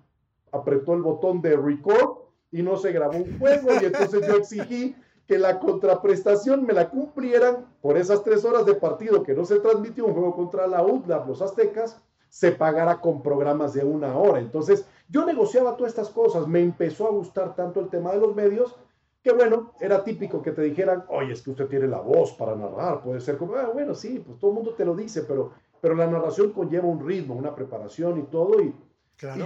apretó 0.51 0.95
el 0.95 1.03
botón 1.03 1.43
de 1.43 1.55
record 1.55 2.21
y 2.51 2.63
no 2.63 2.79
se 2.79 2.91
grabó 2.91 3.19
un 3.19 3.39
juego 3.39 3.69
y 3.83 3.85
entonces 3.85 4.27
yo 4.27 4.37
exigí 4.37 4.97
que 5.27 5.37
la 5.37 5.61
contraprestación 5.61 6.65
me 6.65 6.73
la 6.73 6.89
cumplieran 6.89 7.67
por 7.83 7.99
esas 7.99 8.25
tres 8.25 8.47
horas 8.47 8.65
de 8.65 8.75
partido 8.75 9.23
que 9.23 9.35
no 9.35 9.45
se 9.45 9.61
transmitió 9.61 10.07
un 10.07 10.15
juego 10.15 10.35
contra 10.35 10.67
la 10.67 10.83
UDLA, 10.83 11.27
los 11.27 11.43
aztecas, 11.43 12.01
se 12.31 12.51
pagara 12.51 13.03
con 13.03 13.23
programas 13.23 13.75
de 13.75 13.85
una 13.85 14.17
hora. 14.17 14.39
Entonces 14.39 14.87
yo 15.11 15.27
negociaba 15.27 15.77
todas 15.77 15.93
estas 15.93 16.09
cosas, 16.09 16.49
me 16.49 16.61
empezó 16.61 17.07
a 17.07 17.11
gustar 17.11 17.55
tanto 17.55 17.79
el 17.79 17.91
tema 17.91 18.13
de 18.13 18.21
los 18.21 18.35
medios 18.35 18.75
que 19.23 19.33
bueno, 19.33 19.73
era 19.81 20.03
típico 20.03 20.41
que 20.41 20.53
te 20.53 20.63
dijeran, 20.63 21.05
oye, 21.09 21.35
es 21.35 21.43
que 21.43 21.51
usted 21.51 21.67
tiene 21.67 21.89
la 21.89 22.01
voz 22.01 22.33
para 22.33 22.57
narrar, 22.57 23.03
puede 23.03 23.21
ser 23.21 23.37
como, 23.37 23.55
ah, 23.55 23.71
bueno, 23.73 23.95
sí, 23.95 24.23
pues 24.27 24.39
todo 24.39 24.51
el 24.51 24.57
mundo 24.57 24.73
te 24.73 24.85
lo 24.87 24.95
dice, 24.95 25.25
pero 25.25 25.53
pero 25.85 25.97
la 25.97 26.07
narración 26.07 26.53
conlleva 26.53 26.89
un 26.89 27.07
ritmo, 27.07 27.35
una 27.35 27.55
preparación 27.55 28.19
y 28.19 28.23
todo. 28.23 28.59
Y, 28.63 28.73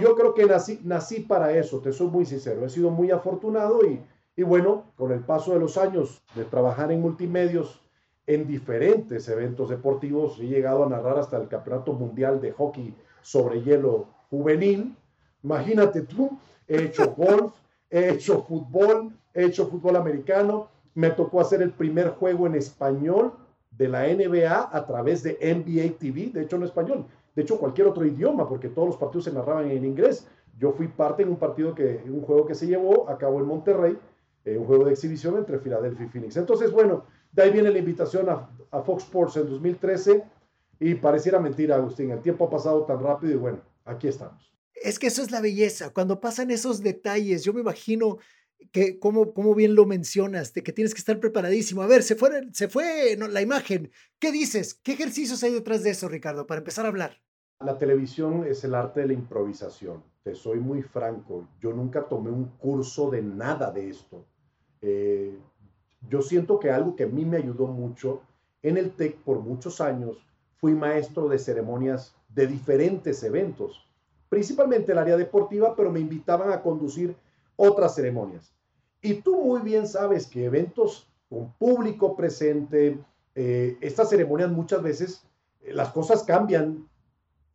yo 0.01 0.15
creo 0.15 0.33
que 0.33 0.45
nací, 0.45 0.79
nací 0.85 1.19
para 1.19 1.51
eso, 1.51 1.79
te 1.79 1.91
soy 1.91 2.07
muy 2.07 2.25
sincero. 2.25 2.65
He 2.65 2.69
sido 2.69 2.91
muy 2.91 3.11
afortunado 3.11 3.85
y, 3.85 4.01
y 4.37 4.43
bueno, 4.43 4.85
con 4.95 5.11
el 5.11 5.19
paso 5.19 5.51
de 5.51 5.59
los 5.59 5.77
años 5.77 6.23
de 6.35 6.45
trabajar 6.45 6.93
en 6.93 7.01
multimedios 7.01 7.81
en 8.25 8.47
diferentes 8.47 9.27
eventos 9.27 9.69
deportivos, 9.69 10.39
he 10.39 10.47
llegado 10.47 10.85
a 10.85 10.89
narrar 10.89 11.19
hasta 11.19 11.35
el 11.35 11.49
Campeonato 11.49 11.91
Mundial 11.91 12.39
de 12.39 12.53
Hockey 12.53 12.95
sobre 13.21 13.61
Hielo 13.61 14.07
Juvenil. 14.29 14.95
Imagínate 15.43 16.03
tú, 16.03 16.39
he 16.69 16.83
hecho 16.83 17.13
golf, 17.17 17.51
he 17.89 18.11
hecho 18.11 18.43
fútbol, 18.43 19.11
he 19.33 19.43
hecho 19.43 19.67
fútbol 19.67 19.97
americano, 19.97 20.69
me 20.95 21.09
tocó 21.09 21.41
hacer 21.41 21.61
el 21.61 21.71
primer 21.71 22.11
juego 22.11 22.47
en 22.47 22.55
español 22.55 23.33
de 23.79 23.87
la 23.87 24.05
NBA 24.05 24.69
a 24.71 24.85
través 24.85 25.23
de 25.23 25.37
NBA 25.41 25.97
TV, 25.97 26.31
de 26.33 26.43
hecho 26.43 26.57
en 26.57 26.63
español, 26.63 27.05
de 27.33 27.41
hecho 27.41 27.57
cualquier 27.57 27.87
otro 27.87 28.05
idioma, 28.05 28.47
porque 28.47 28.67
todos 28.67 28.89
los 28.89 28.97
partidos 28.97 29.23
se 29.23 29.31
narraban 29.31 29.71
en 29.71 29.85
inglés. 29.85 30.27
Yo 30.59 30.73
fui 30.73 30.89
parte 30.89 31.23
en 31.23 31.29
un 31.29 31.37
partido 31.37 31.73
que, 31.73 32.03
un 32.05 32.21
juego 32.21 32.45
que 32.45 32.55
se 32.55 32.67
llevó 32.67 33.09
a 33.09 33.17
cabo 33.17 33.39
en 33.39 33.45
Monterrey, 33.45 33.97
eh, 34.43 34.57
un 34.57 34.65
juego 34.65 34.83
de 34.83 34.91
exhibición 34.91 35.37
entre 35.37 35.59
Filadelfia 35.59 36.05
y 36.05 36.09
Phoenix. 36.09 36.35
Entonces, 36.35 36.73
bueno, 36.73 37.05
de 37.31 37.41
ahí 37.41 37.51
viene 37.51 37.71
la 37.71 37.79
invitación 37.79 38.29
a, 38.29 38.49
a 38.69 38.81
Fox 38.81 39.03
Sports 39.03 39.37
en 39.37 39.49
2013 39.49 40.23
y 40.81 40.95
pareciera 40.95 41.39
mentira, 41.39 41.77
Agustín, 41.77 42.11
el 42.11 42.21
tiempo 42.21 42.45
ha 42.45 42.49
pasado 42.49 42.83
tan 42.83 43.01
rápido 43.01 43.31
y 43.33 43.37
bueno, 43.37 43.59
aquí 43.85 44.09
estamos. 44.09 44.53
Es 44.73 44.99
que 44.99 45.07
eso 45.07 45.21
es 45.21 45.31
la 45.31 45.39
belleza, 45.39 45.91
cuando 45.93 46.19
pasan 46.19 46.51
esos 46.51 46.83
detalles, 46.83 47.45
yo 47.45 47.53
me 47.53 47.61
imagino 47.61 48.17
que 48.71 48.99
como, 48.99 49.33
como 49.33 49.55
bien 49.55 49.75
lo 49.75 49.85
mencionas, 49.85 50.53
de 50.53 50.63
que 50.63 50.73
tienes 50.73 50.93
que 50.93 50.99
estar 50.99 51.19
preparadísimo. 51.19 51.81
A 51.81 51.87
ver, 51.87 52.03
se 52.03 52.15
fue, 52.15 52.29
se 52.53 52.67
fue 52.67 53.17
la 53.17 53.41
imagen. 53.41 53.91
¿Qué 54.19 54.31
dices? 54.31 54.73
¿Qué 54.73 54.93
ejercicios 54.93 55.43
hay 55.43 55.53
detrás 55.53 55.83
de 55.83 55.91
eso, 55.91 56.07
Ricardo, 56.07 56.45
para 56.45 56.59
empezar 56.59 56.85
a 56.85 56.89
hablar? 56.89 57.21
La 57.61 57.77
televisión 57.77 58.45
es 58.47 58.63
el 58.63 58.75
arte 58.75 59.01
de 59.01 59.07
la 59.07 59.13
improvisación. 59.13 60.03
Te 60.23 60.35
soy 60.35 60.59
muy 60.59 60.81
franco. 60.81 61.47
Yo 61.59 61.73
nunca 61.73 62.07
tomé 62.07 62.29
un 62.29 62.45
curso 62.57 63.09
de 63.09 63.21
nada 63.21 63.71
de 63.71 63.89
esto. 63.89 64.25
Eh, 64.81 65.37
yo 66.07 66.21
siento 66.21 66.59
que 66.59 66.71
algo 66.71 66.95
que 66.95 67.03
a 67.03 67.07
mí 67.07 67.25
me 67.25 67.37
ayudó 67.37 67.67
mucho 67.67 68.21
en 68.61 68.77
el 68.77 68.91
TEC 68.91 69.17
por 69.17 69.39
muchos 69.39 69.81
años, 69.81 70.17
fui 70.57 70.73
maestro 70.73 71.27
de 71.27 71.39
ceremonias 71.39 72.15
de 72.29 72.47
diferentes 72.47 73.23
eventos, 73.23 73.85
principalmente 74.27 74.91
el 74.91 74.97
área 74.97 75.17
deportiva, 75.17 75.75
pero 75.75 75.91
me 75.91 75.99
invitaban 75.99 76.51
a 76.51 76.61
conducir 76.61 77.15
otras 77.59 77.93
ceremonias. 77.93 78.53
Y 79.01 79.15
tú 79.15 79.43
muy 79.43 79.61
bien 79.61 79.85
sabes 79.85 80.27
que 80.27 80.45
eventos 80.45 81.07
con 81.29 81.51
público 81.53 82.15
presente, 82.15 82.97
eh, 83.35 83.77
estas 83.81 84.09
ceremonias 84.09 84.49
muchas 84.49 84.81
veces 84.81 85.23
eh, 85.61 85.73
las 85.73 85.89
cosas 85.89 86.23
cambian 86.23 86.87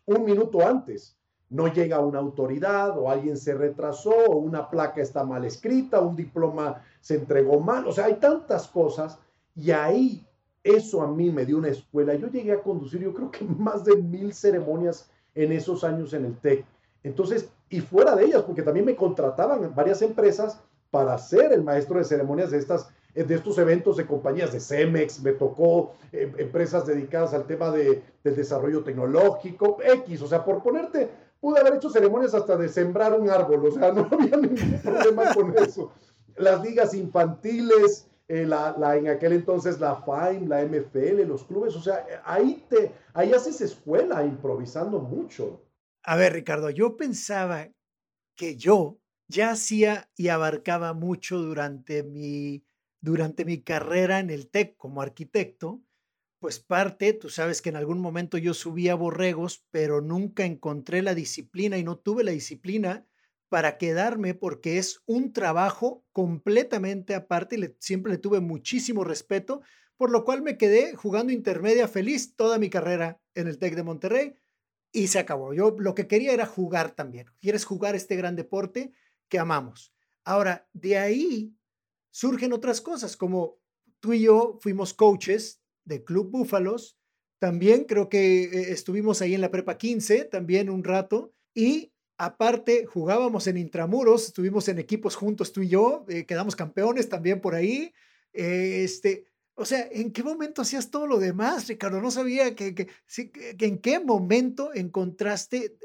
un 0.04 0.24
minuto 0.24 0.60
antes. 0.66 1.16
No 1.48 1.72
llega 1.72 2.00
una 2.00 2.18
autoridad 2.18 2.98
o 2.98 3.10
alguien 3.10 3.38
se 3.38 3.54
retrasó 3.54 4.10
o 4.10 4.36
una 4.36 4.68
placa 4.68 5.00
está 5.00 5.24
mal 5.24 5.44
escrita, 5.44 6.00
un 6.00 6.16
diploma 6.16 6.82
se 7.00 7.16
entregó 7.16 7.60
mal. 7.60 7.86
O 7.86 7.92
sea, 7.92 8.06
hay 8.06 8.14
tantas 8.14 8.68
cosas 8.68 9.18
y 9.56 9.70
ahí 9.70 10.26
eso 10.62 11.00
a 11.00 11.06
mí 11.06 11.30
me 11.30 11.46
dio 11.46 11.56
una 11.56 11.68
escuela. 11.68 12.14
Yo 12.14 12.28
llegué 12.28 12.52
a 12.52 12.62
conducir, 12.62 13.00
yo 13.00 13.14
creo 13.14 13.30
que 13.30 13.44
más 13.58 13.84
de 13.84 13.96
mil 13.96 14.34
ceremonias 14.34 15.10
en 15.34 15.52
esos 15.52 15.82
años 15.82 16.12
en 16.12 16.26
el 16.26 16.36
TEC. 16.36 16.66
Entonces, 17.04 17.48
y 17.68 17.80
fuera 17.80 18.16
de 18.16 18.24
ellas, 18.24 18.42
porque 18.42 18.62
también 18.62 18.86
me 18.86 18.96
contrataban 18.96 19.74
varias 19.74 20.02
empresas 20.02 20.58
para 20.90 21.16
ser 21.18 21.52
el 21.52 21.62
maestro 21.62 21.98
de 21.98 22.04
ceremonias 22.04 22.50
de, 22.50 22.58
estas, 22.58 22.88
de 23.14 23.34
estos 23.34 23.58
eventos 23.58 23.96
de 23.96 24.06
compañías 24.06 24.52
de 24.52 24.60
Cemex, 24.60 25.22
me 25.22 25.32
tocó 25.32 25.94
eh, 26.12 26.32
empresas 26.38 26.86
dedicadas 26.86 27.34
al 27.34 27.44
tema 27.44 27.70
de, 27.70 28.02
del 28.22 28.36
desarrollo 28.36 28.82
tecnológico, 28.82 29.78
X, 29.82 30.22
o 30.22 30.26
sea, 30.26 30.44
por 30.44 30.62
ponerte, 30.62 31.10
pude 31.40 31.60
haber 31.60 31.74
hecho 31.74 31.90
ceremonias 31.90 32.32
hasta 32.32 32.56
de 32.56 32.68
sembrar 32.68 33.12
un 33.18 33.28
árbol, 33.28 33.66
o 33.66 33.70
sea, 33.70 33.92
no 33.92 34.08
había 34.10 34.36
ningún 34.36 34.80
problema 34.82 35.34
con 35.34 35.54
eso. 35.58 35.92
Las 36.36 36.62
ligas 36.62 36.94
infantiles, 36.94 38.06
eh, 38.28 38.46
la, 38.46 38.74
la, 38.78 38.96
en 38.96 39.08
aquel 39.08 39.34
entonces 39.34 39.78
la 39.78 39.96
FAIM, 39.96 40.48
la 40.48 40.64
MFL, 40.64 41.26
los 41.26 41.44
clubes, 41.44 41.76
o 41.76 41.82
sea, 41.82 42.06
ahí, 42.24 42.64
te, 42.70 42.92
ahí 43.12 43.34
haces 43.34 43.60
escuela 43.60 44.24
improvisando 44.24 45.00
mucho. 45.00 45.60
A 46.04 46.16
ver, 46.16 46.34
Ricardo, 46.34 46.70
yo 46.70 46.96
pensaba 46.96 47.70
que 48.36 48.56
yo 48.56 49.00
ya 49.28 49.50
hacía 49.52 50.10
y 50.16 50.28
abarcaba 50.28 50.92
mucho 50.94 51.38
durante 51.38 52.02
mi, 52.02 52.64
durante 53.00 53.44
mi 53.44 53.62
carrera 53.62 54.20
en 54.20 54.30
el 54.30 54.50
TEC 54.50 54.76
como 54.76 55.02
arquitecto, 55.02 55.82
pues 56.40 56.60
parte, 56.60 57.14
tú 57.14 57.30
sabes 57.30 57.62
que 57.62 57.70
en 57.70 57.76
algún 57.76 58.00
momento 58.00 58.38
yo 58.38 58.54
subía 58.54 58.94
borregos, 58.94 59.66
pero 59.70 60.02
nunca 60.02 60.44
encontré 60.44 61.02
la 61.02 61.14
disciplina 61.14 61.78
y 61.78 61.84
no 61.84 61.98
tuve 61.98 62.24
la 62.24 62.32
disciplina 62.32 63.06
para 63.48 63.78
quedarme 63.78 64.34
porque 64.34 64.78
es 64.78 65.02
un 65.06 65.32
trabajo 65.32 66.04
completamente 66.12 67.14
aparte 67.14 67.56
y 67.56 67.76
siempre 67.80 68.12
le 68.12 68.18
tuve 68.18 68.40
muchísimo 68.40 69.04
respeto, 69.04 69.62
por 69.96 70.10
lo 70.10 70.24
cual 70.24 70.42
me 70.42 70.58
quedé 70.58 70.94
jugando 70.96 71.32
intermedia 71.32 71.88
feliz 71.88 72.36
toda 72.36 72.58
mi 72.58 72.70
carrera 72.70 73.20
en 73.34 73.48
el 73.48 73.58
TEC 73.58 73.76
de 73.76 73.82
Monterrey 73.84 74.36
y 74.94 75.08
se 75.08 75.18
acabó. 75.18 75.52
Yo 75.52 75.74
lo 75.78 75.94
que 75.94 76.06
quería 76.06 76.32
era 76.32 76.46
jugar 76.46 76.92
también. 76.92 77.26
Quieres 77.40 77.64
jugar 77.64 77.96
este 77.96 78.16
gran 78.16 78.36
deporte 78.36 78.92
que 79.28 79.40
amamos. 79.40 79.92
Ahora, 80.24 80.68
de 80.72 80.96
ahí 80.96 81.52
surgen 82.10 82.52
otras 82.52 82.80
cosas, 82.80 83.16
como 83.16 83.58
tú 83.98 84.12
y 84.12 84.22
yo 84.22 84.58
fuimos 84.62 84.94
coaches 84.94 85.60
de 85.84 86.04
Club 86.04 86.30
Búfalos, 86.30 86.96
también 87.40 87.84
creo 87.84 88.08
que 88.08 88.44
eh, 88.44 88.72
estuvimos 88.72 89.20
ahí 89.20 89.34
en 89.34 89.40
la 89.40 89.50
Prepa 89.50 89.76
15, 89.76 90.26
también 90.26 90.70
un 90.70 90.84
rato, 90.84 91.34
y 91.52 91.92
aparte 92.16 92.86
jugábamos 92.86 93.48
en 93.48 93.56
intramuros, 93.56 94.26
estuvimos 94.26 94.68
en 94.68 94.78
equipos 94.78 95.16
juntos 95.16 95.52
tú 95.52 95.62
y 95.62 95.68
yo, 95.68 96.06
eh, 96.08 96.24
quedamos 96.24 96.54
campeones 96.54 97.08
también 97.08 97.40
por 97.40 97.56
ahí. 97.56 97.92
Eh, 98.32 98.82
este, 98.84 99.26
o 99.56 99.64
sea, 99.64 99.86
¿en 99.90 100.12
qué 100.12 100.22
momento 100.22 100.62
hacías 100.62 100.90
todo 100.90 101.06
lo 101.06 101.18
demás, 101.18 101.68
Ricardo? 101.68 102.00
No 102.00 102.10
sabía 102.10 102.54
que, 102.54 102.74
que, 102.74 102.88
que, 103.30 103.66
en 103.66 103.78
qué 103.78 104.00
momento 104.00 104.74
encontraste 104.74 105.76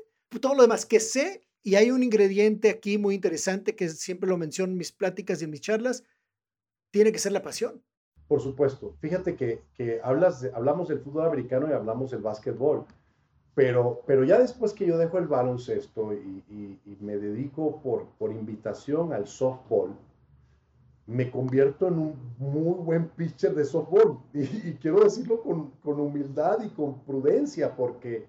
todo 0.41 0.55
lo 0.55 0.63
demás 0.63 0.86
que 0.86 0.99
sé. 0.99 1.41
Y 1.62 1.75
hay 1.75 1.91
un 1.91 2.01
ingrediente 2.01 2.69
aquí 2.69 2.97
muy 2.97 3.15
interesante 3.15 3.75
que 3.75 3.89
siempre 3.89 4.29
lo 4.29 4.38
menciono 4.38 4.71
en 4.71 4.77
mis 4.77 4.91
pláticas 4.91 5.41
y 5.41 5.45
en 5.45 5.51
mis 5.51 5.62
charlas, 5.62 6.03
tiene 6.91 7.12
que 7.12 7.19
ser 7.19 7.32
la 7.32 7.43
pasión. 7.43 7.84
Por 8.27 8.41
supuesto. 8.41 8.95
Fíjate 9.01 9.36
que, 9.36 9.62
que 9.75 9.99
hablas 10.03 10.47
hablamos 10.53 10.88
del 10.88 11.01
fútbol 11.01 11.27
americano 11.27 11.67
y 11.69 11.73
hablamos 11.73 12.12
del 12.12 12.21
básquetbol, 12.21 12.86
pero, 13.53 14.03
pero 14.08 14.23
ya 14.23 14.39
después 14.39 14.73
que 14.73 14.86
yo 14.86 14.97
dejo 14.97 15.17
el 15.17 15.27
baloncesto 15.27 16.13
y, 16.13 16.43
y, 16.86 16.97
me 17.01 17.17
dedico 17.17 17.82
por, 17.82 18.08
por 18.17 18.32
invitación 18.32 19.13
al 19.13 19.27
softball, 19.27 19.95
me 21.10 21.32
convierto 21.32 21.88
en 21.88 21.98
un 21.98 22.36
muy 22.38 22.84
buen 22.84 23.10
pitcher 23.10 23.56
de 23.56 23.65
softball. 23.65 24.19
Y, 24.34 24.74
quiero 24.76 25.04
decirlo 25.04 25.41
con, 25.41 25.72
con, 25.84 26.00
humildad 26.00 26.60
y 26.63 26.69
con 26.69 27.00
prudencia, 27.00 27.76
porque 27.76 28.28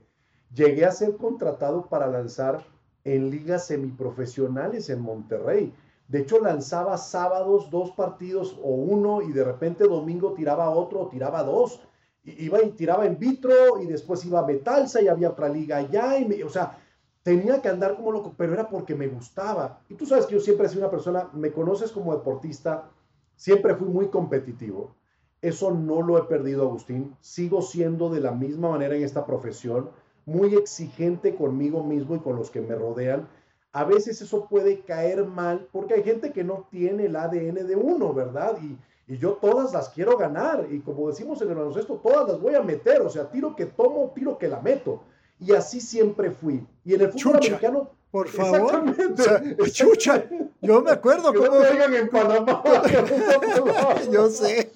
llegué 0.55 0.87
a 0.87 0.93
ser 0.93 1.17
contratado 1.17 1.87
para 1.87 2.07
lanzar 2.07 2.65
en 3.05 3.31
ligas 3.31 3.67
semiprofesionales 3.67 4.89
en 4.89 5.03
Monterrey. 5.03 5.75
De 6.09 6.21
hecho, 6.21 6.41
lanzaba 6.41 6.97
sábados 6.97 7.71
dos 7.71 7.91
partidos 7.93 8.59
o 8.63 8.71
uno 8.71 9.21
y 9.23 9.33
de 9.33 9.45
repente 9.45 9.85
domingo 9.85 10.33
tiraba 10.33 10.71
otro 10.71 11.03
o 11.03 11.09
tiraba 11.09 11.43
dos. 11.43 11.83
Iba 12.25 12.63
y 12.63 12.71
tiraba 12.71 13.07
en 13.07 13.19
vitro 13.19 13.81
y 13.83 13.87
después 13.87 14.25
iba 14.25 14.41
a 14.41 14.47
Metalsa 14.47 15.01
y 15.03 15.09
había 15.09 15.31
otra 15.31 15.49
liga 15.49 15.77
allá. 15.77 16.19
Y 16.19 16.43
o 16.43 16.49
sea, 16.49 16.79
tenía 17.23 17.61
que 17.61 17.69
andar 17.69 17.97
como 17.97 18.13
loco, 18.13 18.35
pero 18.37 18.53
era 18.55 18.69
porque 18.69 18.95
me 18.95 19.09
gustaba. 19.09 19.81
Y 19.89 19.95
tú 19.95 20.07
sabes 20.07 20.27
que 20.27 20.35
yo 20.35 20.41
siempre 20.41 20.67
he 20.67 20.71
sido 20.71 20.83
una 20.83 20.91
persona, 20.91 21.29
me 21.33 21.53
conoces 21.53 21.93
como 21.93 22.15
deportista, 22.15 22.91
siempre 23.37 23.75
fui 23.75 23.89
muy 23.89 24.09
competitivo. 24.09 24.95
Eso 25.43 25.71
no 25.71 26.03
lo 26.03 26.19
he 26.19 26.23
perdido, 26.25 26.63
Agustín. 26.63 27.17
Sigo 27.21 27.63
siendo 27.63 28.11
de 28.11 28.21
la 28.21 28.33
misma 28.33 28.71
manera 28.71 28.95
en 28.95 29.05
esta 29.05 29.25
profesión, 29.25 29.91
muy 30.27 30.55
exigente 30.55 31.35
conmigo 31.35 31.83
mismo 31.83 32.15
y 32.15 32.21
con 32.21 32.37
los 32.37 32.51
que 32.51 32.61
me 32.61 32.75
rodean 32.75 33.27
a 33.73 33.85
veces 33.85 34.21
eso 34.21 34.47
puede 34.47 34.81
caer 34.81 35.25
mal 35.25 35.69
porque 35.73 35.95
hay 35.95 36.03
gente 36.03 36.33
que 36.33 36.45
no 36.45 36.67
tiene 36.71 37.07
el 37.07 37.17
ADN 37.17 37.67
de 37.67 37.77
uno, 37.77 38.13
¿verdad? 38.13 38.59
Y, 38.63 38.79
yo 39.17 39.33
todas 39.33 39.73
las 39.73 39.89
quiero 39.89 40.17
ganar 40.17 40.69
y 40.71 40.79
como 40.83 41.09
decimos 41.09 41.43
en 41.43 41.49
el 41.49 41.57
baloncesto, 41.57 41.95
todas 41.97 42.29
las 42.29 42.41
voy 42.41 42.55
a 42.55 42.63
meter, 42.63 43.03
o 43.03 43.11
sea, 43.11 43.29
tiro 43.29 43.57
que 43.57 43.67
tomo, 43.67 44.13
tiro 44.15 44.39
que 44.39 44.47
la 44.47 44.61
meto. 44.61 45.03
Y 45.41 45.53
así 45.53 45.81
siempre 45.81 46.31
fui. 46.31 46.65
Y 46.85 46.95
en 46.95 47.01
el 47.03 47.13
fútbol 47.13 47.37
americano... 47.37 47.91
Por 48.11 48.29
favor. 48.29 48.85
chucha. 49.73 50.29
Yo 50.61 50.83
me 50.83 50.91
acuerdo 50.91 51.33
que 51.33 51.39
cómo. 51.39 51.61
No 51.61 51.97
en 51.97 52.09
Panamá. 52.09 52.63
yo 54.13 54.29
sé. 54.29 54.73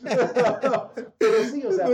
Pero 1.19 1.45
sí, 1.51 1.65
o 1.67 1.73
sea. 1.73 1.89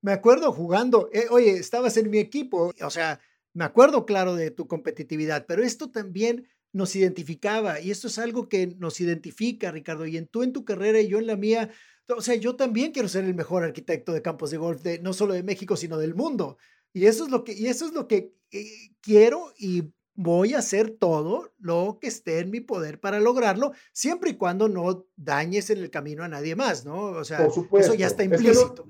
Me 0.00 0.12
acuerdo 0.12 0.52
jugando. 0.52 1.10
Eh, 1.12 1.26
oye, 1.30 1.50
estabas 1.50 1.98
en 1.98 2.08
mi 2.08 2.18
equipo. 2.18 2.72
O 2.80 2.90
sea, 2.90 3.20
me 3.52 3.64
acuerdo, 3.64 4.06
claro, 4.06 4.36
de 4.36 4.50
tu 4.50 4.68
competitividad, 4.68 5.46
pero 5.46 5.62
esto 5.62 5.90
también 5.90 6.46
nos 6.72 6.94
identificaba 6.94 7.80
y 7.80 7.90
esto 7.90 8.06
es 8.06 8.18
algo 8.18 8.48
que 8.48 8.66
nos 8.78 9.00
identifica, 9.00 9.70
Ricardo, 9.70 10.06
y 10.06 10.16
en 10.16 10.26
tú 10.26 10.42
en 10.42 10.52
tu 10.52 10.64
carrera 10.64 11.00
y 11.00 11.08
yo 11.08 11.18
en 11.18 11.26
la 11.26 11.36
mía. 11.36 11.70
O 12.14 12.20
sea, 12.20 12.34
yo 12.36 12.54
también 12.54 12.92
quiero 12.92 13.08
ser 13.08 13.24
el 13.24 13.34
mejor 13.34 13.64
arquitecto 13.64 14.12
de 14.12 14.22
campos 14.22 14.50
de 14.50 14.58
golf, 14.58 14.82
de, 14.82 14.98
no 15.00 15.12
solo 15.12 15.34
de 15.34 15.42
México, 15.42 15.76
sino 15.76 15.98
del 15.98 16.14
mundo. 16.14 16.58
Y 16.96 17.06
eso 17.06 17.24
es 17.24 17.30
lo 17.30 17.44
que, 17.44 17.52
y 17.52 17.66
eso 17.66 17.84
es 17.84 17.92
lo 17.92 18.08
que 18.08 18.34
eh, 18.52 18.64
quiero 19.02 19.52
y 19.58 19.92
voy 20.14 20.54
a 20.54 20.60
hacer 20.60 20.90
todo 20.90 21.52
lo 21.58 21.98
que 22.00 22.06
esté 22.06 22.38
en 22.38 22.50
mi 22.50 22.60
poder 22.60 23.00
para 23.00 23.20
lograrlo, 23.20 23.72
siempre 23.92 24.30
y 24.30 24.36
cuando 24.36 24.68
no 24.68 25.04
dañes 25.14 25.68
en 25.68 25.78
el 25.78 25.90
camino 25.90 26.24
a 26.24 26.28
nadie 26.28 26.56
más, 26.56 26.86
¿no? 26.86 27.02
O 27.02 27.24
sea, 27.24 27.46
eso 27.46 27.94
ya 27.94 28.06
está 28.06 28.24
implícito 28.24 28.88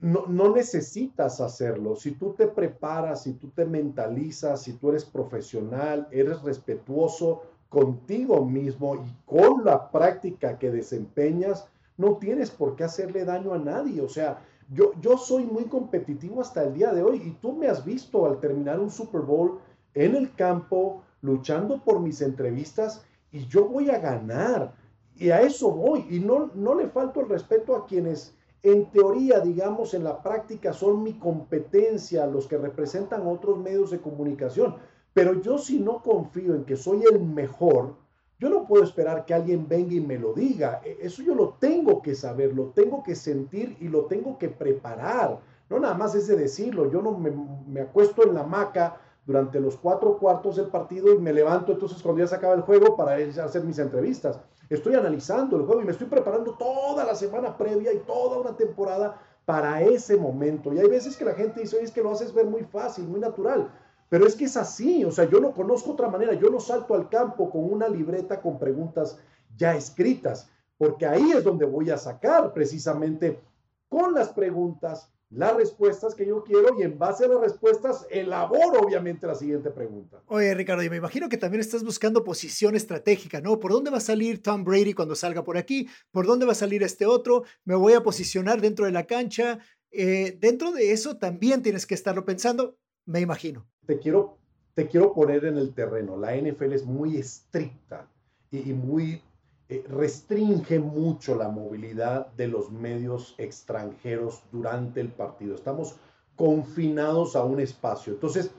no, 0.00 0.54
necesitas 0.54 1.40
hacerlo. 1.40 1.96
Si 1.96 2.12
tú 2.12 2.34
te 2.34 2.46
preparas, 2.46 3.22
si 3.22 3.32
tú 3.34 3.48
te 3.50 3.64
mentalizas, 3.64 4.62
si 4.62 4.74
tú 4.74 4.90
eres 4.90 5.04
profesional, 5.04 6.06
eres 6.10 6.42
respetuoso 6.42 7.42
contigo 7.68 8.44
mismo 8.44 8.94
y 8.96 9.14
con 9.24 9.64
la 9.64 9.90
práctica 9.90 10.58
que 10.58 10.70
desempeñas, 10.70 11.66
no 11.96 12.18
tienes 12.18 12.50
por 12.50 12.76
qué 12.76 12.84
hacerle 12.84 13.24
daño 13.24 13.54
a 13.54 13.58
nadie. 13.58 14.00
O 14.00 14.08
sea, 14.08 14.38
yo, 14.70 14.92
yo 15.00 15.16
soy 15.16 15.44
muy 15.44 15.64
competitivo 15.64 16.40
hasta 16.40 16.64
el 16.64 16.74
día 16.74 16.92
de 16.92 17.02
hoy 17.02 17.22
y 17.24 17.30
tú 17.32 17.52
me 17.52 17.68
has 17.68 17.84
visto 17.84 18.26
al 18.26 18.40
terminar 18.40 18.80
un 18.80 18.90
Super 18.90 19.20
Bowl 19.20 19.60
en 19.94 20.14
el 20.14 20.34
campo, 20.34 21.02
luchando 21.22 21.82
por 21.82 22.00
mis 22.00 22.20
entrevistas 22.20 23.04
y 23.30 23.46
yo 23.46 23.66
voy 23.66 23.90
a 23.90 23.98
ganar. 23.98 24.74
Y 25.14 25.30
a 25.30 25.40
eso 25.40 25.70
voy. 25.70 26.06
Y 26.10 26.20
no, 26.20 26.50
no 26.54 26.74
le 26.74 26.88
falto 26.88 27.20
el 27.20 27.28
respeto 27.28 27.74
a 27.74 27.86
quienes 27.86 28.34
en 28.62 28.90
teoría, 28.90 29.40
digamos, 29.40 29.94
en 29.94 30.02
la 30.02 30.22
práctica 30.22 30.72
son 30.72 31.02
mi 31.02 31.18
competencia 31.18 32.26
los 32.26 32.48
que 32.48 32.58
representan 32.58 33.26
otros 33.26 33.58
medios 33.58 33.90
de 33.90 34.00
comunicación. 34.00 34.76
Pero 35.14 35.40
yo 35.40 35.56
si 35.56 35.78
no 35.78 36.02
confío 36.02 36.54
en 36.54 36.64
que 36.64 36.76
soy 36.76 37.04
el 37.10 37.20
mejor, 37.20 37.94
yo 38.38 38.50
no 38.50 38.66
puedo 38.66 38.84
esperar 38.84 39.24
que 39.24 39.32
alguien 39.32 39.66
venga 39.66 39.94
y 39.94 40.00
me 40.00 40.18
lo 40.18 40.34
diga. 40.34 40.82
E, 40.84 40.98
eso 41.00 41.22
yo 41.22 41.34
lo 41.34 41.56
tengo 41.58 42.02
que 42.02 42.14
saber, 42.14 42.54
lo 42.54 42.66
tengo 42.66 43.02
que 43.02 43.14
sentir 43.14 43.76
y 43.80 43.88
lo 43.88 44.04
tengo 44.04 44.36
que 44.38 44.48
preparar. 44.48 45.40
No 45.70 45.80
nada 45.80 45.94
más 45.94 46.14
es 46.14 46.26
de 46.26 46.36
decirlo. 46.36 46.90
Yo 46.90 47.00
no 47.00 47.12
me, 47.12 47.80
acuesto 47.80 48.22
en 48.24 48.34
la 48.34 48.40
hamaca 48.40 49.00
durante 49.24 49.58
los 49.58 49.76
cuatro 49.76 50.18
cuartos 50.18 50.56
del 50.56 50.66
partido 50.66 51.12
y 51.12 51.18
me 51.18 51.32
levanto 51.32 51.72
entonces 51.72 52.02
cuando 52.02 52.22
ya 52.22 52.28
se 52.28 52.36
acaba 52.36 52.54
el 52.54 52.60
juego 52.60 52.96
para 52.96 53.14
hacer 53.14 53.64
mis 53.64 53.78
entrevistas. 53.78 54.38
Estoy 54.68 54.94
analizando 54.94 55.56
el 55.56 55.64
juego 55.64 55.80
y 55.80 55.84
me 55.84 55.92
estoy 55.92 56.06
preparando 56.06 56.52
toda 56.54 57.04
la 57.04 57.14
semana 57.14 57.56
previa 57.56 57.92
y 57.92 57.98
toda 58.00 58.38
una 58.38 58.56
temporada 58.56 59.20
para 59.46 59.80
ese 59.80 60.16
momento. 60.16 60.72
Y 60.74 60.78
hay 60.78 60.88
veces 60.88 61.16
que 61.16 61.24
la 61.24 61.34
gente 61.34 61.60
dice, 61.60 61.76
oye, 61.76 61.86
es 61.86 61.92
que 61.92 62.02
lo 62.02 62.10
haces 62.10 62.34
ver 62.34 62.46
muy 62.46 62.64
fácil, 62.64 63.06
muy 63.06 63.20
natural. 63.20 63.70
Pero 64.08 64.26
es 64.26 64.36
que 64.36 64.44
es 64.44 64.56
así, 64.56 65.04
o 65.04 65.10
sea, 65.10 65.28
yo 65.28 65.40
no 65.40 65.52
conozco 65.52 65.92
otra 65.92 66.08
manera. 66.08 66.34
Yo 66.34 66.50
no 66.50 66.60
salto 66.60 66.94
al 66.94 67.08
campo 67.08 67.50
con 67.50 67.64
una 67.64 67.88
libreta 67.88 68.40
con 68.40 68.58
preguntas 68.58 69.18
ya 69.56 69.74
escritas, 69.74 70.48
porque 70.78 71.06
ahí 71.06 71.32
es 71.32 71.42
donde 71.42 71.66
voy 71.66 71.90
a 71.90 71.98
sacar 71.98 72.52
precisamente 72.52 73.40
con 73.88 74.14
las 74.14 74.28
preguntas 74.28 75.10
las 75.30 75.56
respuestas 75.56 76.14
que 76.14 76.26
yo 76.26 76.44
quiero 76.44 76.78
y 76.78 76.82
en 76.82 76.98
base 76.98 77.24
a 77.24 77.28
las 77.28 77.40
respuestas 77.40 78.06
elaboro 78.10 78.80
obviamente 78.80 79.26
la 79.26 79.34
siguiente 79.34 79.70
pregunta. 79.70 80.22
Oye 80.26 80.54
Ricardo, 80.54 80.84
y 80.84 80.90
me 80.90 80.96
imagino 80.96 81.28
que 81.28 81.36
también 81.36 81.60
estás 81.60 81.82
buscando 81.82 82.22
posición 82.22 82.76
estratégica, 82.76 83.40
¿no? 83.40 83.58
¿Por 83.58 83.72
dónde 83.72 83.90
va 83.90 83.96
a 83.98 84.00
salir 84.00 84.40
Tom 84.40 84.62
Brady 84.62 84.94
cuando 84.94 85.16
salga 85.16 85.42
por 85.42 85.56
aquí? 85.56 85.88
¿Por 86.12 86.26
dónde 86.26 86.46
va 86.46 86.52
a 86.52 86.56
salir 86.56 86.82
este 86.84 87.06
otro? 87.06 87.42
¿Me 87.64 87.74
voy 87.74 87.94
a 87.94 88.02
posicionar 88.02 88.60
dentro 88.60 88.84
de 88.84 88.92
la 88.92 89.06
cancha? 89.06 89.58
Eh, 89.90 90.36
dentro 90.38 90.70
de 90.72 90.92
eso 90.92 91.16
también 91.16 91.62
tienes 91.62 91.86
que 91.86 91.94
estarlo 91.94 92.24
pensando, 92.24 92.76
me 93.04 93.20
imagino. 93.20 93.66
Te 93.86 93.98
quiero, 93.98 94.36
te 94.74 94.88
quiero 94.88 95.12
poner 95.12 95.44
en 95.44 95.56
el 95.56 95.74
terreno. 95.74 96.16
La 96.16 96.36
NFL 96.36 96.72
es 96.72 96.84
muy 96.84 97.16
estricta 97.16 98.08
y, 98.50 98.72
muy 98.72 99.22
eh, 99.68 99.84
restringe 99.88 100.78
mucho 100.78 101.34
la 101.34 101.48
movilidad 101.48 102.26
de 102.32 102.48
los 102.48 102.70
medios 102.70 103.34
extranjeros 103.38 104.42
durante 104.52 105.00
el 105.00 105.08
partido. 105.08 105.54
Estamos 105.54 105.96
confinados 106.36 107.34
a 107.36 107.44
un 107.44 107.60
espacio. 107.60 108.12
Entonces, 108.12 108.50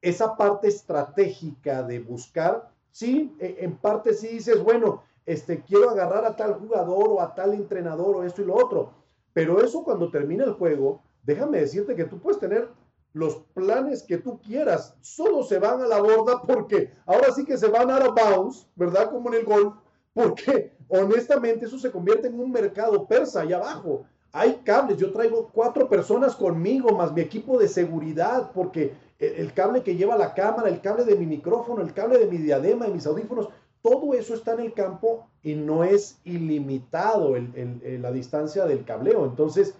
esa 0.00 0.36
parte 0.36 0.68
estratégica 0.68 1.82
de 1.82 2.00
buscar, 2.00 2.70
sí, 2.90 3.34
e, 3.40 3.56
en 3.60 3.76
parte 3.76 4.14
sí 4.14 4.28
dices, 4.28 4.62
bueno, 4.62 5.02
este, 5.26 5.62
quiero 5.62 5.90
agarrar 5.90 6.24
a 6.24 6.36
tal 6.36 6.54
jugador 6.54 7.08
o 7.08 7.20
a 7.20 7.34
tal 7.34 7.54
entrenador 7.54 8.16
o 8.16 8.24
esto 8.24 8.42
y 8.42 8.46
lo 8.46 8.54
otro, 8.54 8.92
pero 9.32 9.62
eso 9.62 9.84
cuando 9.84 10.10
termina 10.10 10.44
el 10.44 10.52
juego, 10.52 11.02
déjame 11.22 11.60
decirte 11.60 11.94
que 11.94 12.04
tú 12.04 12.18
puedes 12.18 12.40
tener 12.40 12.68
los 13.12 13.36
planes 13.54 14.02
que 14.02 14.18
tú 14.18 14.40
quieras, 14.40 14.94
solo 15.00 15.42
se 15.42 15.58
van 15.58 15.80
a 15.80 15.86
la 15.86 16.00
borda 16.00 16.42
porque 16.42 16.92
ahora 17.06 17.32
sí 17.32 17.44
que 17.44 17.56
se 17.56 17.68
van 17.68 17.90
a 17.90 18.08
bounce, 18.08 18.66
¿verdad? 18.76 19.10
Como 19.10 19.28
en 19.28 19.40
el 19.40 19.44
golf, 19.44 19.74
porque 20.12 20.72
honestamente 20.88 21.66
eso 21.66 21.78
se 21.78 21.90
convierte 21.90 22.28
en 22.28 22.38
un 22.38 22.50
mercado 22.50 23.06
persa 23.06 23.40
allá 23.40 23.56
abajo. 23.56 24.04
hay 24.32 24.60
cables, 24.64 24.98
yo 24.98 25.10
traigo 25.10 25.48
cuatro 25.52 25.88
personas 25.88 26.36
conmigo, 26.36 26.90
más 26.92 27.12
mi 27.12 27.22
equipo 27.22 27.58
de 27.58 27.66
seguridad, 27.66 28.50
porque 28.52 28.94
el, 29.18 29.52
cable 29.52 29.82
que 29.82 29.96
lleva 29.96 30.16
la 30.16 30.34
cámara, 30.34 30.68
el 30.68 30.80
cable 30.80 31.04
de 31.04 31.16
mi 31.16 31.26
micrófono, 31.26 31.82
el 31.82 31.92
cable 31.92 32.18
de 32.18 32.26
mi 32.26 32.38
diadema, 32.38 32.86
de 32.86 32.92
mis 32.92 33.06
audífonos, 33.06 33.48
todo 33.82 34.14
eso 34.14 34.34
está 34.34 34.52
en 34.52 34.60
el 34.60 34.72
campo 34.74 35.26
y 35.42 35.54
no 35.54 35.82
es 35.82 36.18
ilimitado 36.24 37.34
la 37.36 38.12
distancia 38.12 38.66
del 38.66 38.84
cableo. 38.84 39.24
Entonces, 39.24 39.74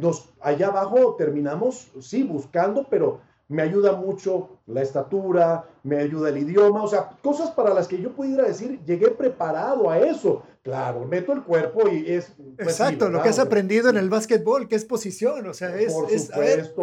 nos, 0.00 0.28
allá 0.40 0.68
abajo 0.68 1.14
terminamos, 1.16 1.90
sí, 2.00 2.22
buscando, 2.22 2.86
pero 2.88 3.20
me 3.48 3.62
ayuda 3.62 3.92
mucho 3.92 4.60
la 4.66 4.82
estatura, 4.82 5.64
me 5.82 5.96
ayuda 5.96 6.28
el 6.28 6.38
idioma, 6.38 6.82
o 6.82 6.88
sea, 6.88 7.10
cosas 7.22 7.50
para 7.50 7.72
las 7.72 7.88
que 7.88 8.00
yo 8.00 8.12
pudiera 8.12 8.44
decir, 8.44 8.78
llegué 8.84 9.10
preparado 9.10 9.88
a 9.88 9.98
eso. 9.98 10.42
Claro, 10.62 11.06
meto 11.06 11.32
el 11.32 11.42
cuerpo 11.42 11.88
y 11.88 12.04
es... 12.12 12.34
Pues, 12.56 12.68
Exacto, 12.68 13.08
lo 13.08 13.22
que 13.22 13.30
has 13.30 13.38
aprendido 13.38 13.88
en 13.88 13.96
el 13.96 14.10
básquetbol, 14.10 14.68
que 14.68 14.76
es 14.76 14.84
posición, 14.84 15.46
o 15.46 15.54
sea, 15.54 15.74
es... 15.76 15.94
Por 15.94 16.10
supuesto, 16.10 16.82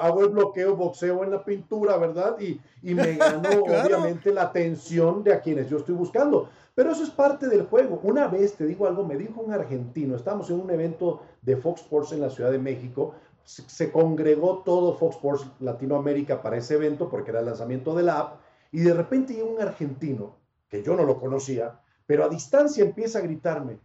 hago 0.00 0.24
el 0.24 0.30
bloqueo, 0.30 0.74
boxeo 0.74 1.22
en 1.22 1.30
la 1.30 1.44
pintura, 1.44 1.96
¿verdad? 1.98 2.36
Y, 2.40 2.60
y 2.82 2.94
me 2.94 3.14
gano 3.16 3.48
obviamente 3.62 4.32
la 4.32 4.42
atención 4.42 5.22
de 5.22 5.34
a 5.34 5.40
quienes 5.40 5.70
yo 5.70 5.76
estoy 5.76 5.94
buscando. 5.94 6.48
Pero 6.74 6.92
eso 6.92 7.04
es 7.04 7.10
parte 7.10 7.48
del 7.48 7.66
juego. 7.66 8.00
Una 8.02 8.28
vez, 8.28 8.54
te 8.54 8.64
digo 8.64 8.86
algo, 8.86 9.04
me 9.04 9.16
dijo 9.16 9.42
un 9.42 9.52
argentino, 9.52 10.16
estábamos 10.16 10.48
en 10.50 10.60
un 10.60 10.70
evento 10.70 11.20
de 11.42 11.56
Fox 11.56 11.82
Sports 11.82 12.12
en 12.12 12.20
la 12.20 12.30
Ciudad 12.30 12.50
de 12.50 12.58
México, 12.58 13.14
se 13.44 13.92
congregó 13.92 14.58
todo 14.58 14.94
Fox 14.96 15.16
Sports 15.16 15.46
Latinoamérica 15.60 16.42
para 16.42 16.56
ese 16.56 16.74
evento 16.74 17.08
porque 17.08 17.30
era 17.30 17.40
el 17.40 17.46
lanzamiento 17.46 17.94
de 17.94 18.02
la 18.04 18.18
app 18.18 18.40
y 18.70 18.80
de 18.80 18.94
repente 18.94 19.34
llega 19.34 19.46
un 19.46 19.60
argentino 19.60 20.36
que 20.68 20.82
yo 20.82 20.96
no 20.96 21.04
lo 21.04 21.20
conocía, 21.20 21.80
pero 22.06 22.24
a 22.24 22.28
distancia 22.28 22.82
empieza 22.82 23.18
a 23.18 23.22
gritarme, 23.22 23.78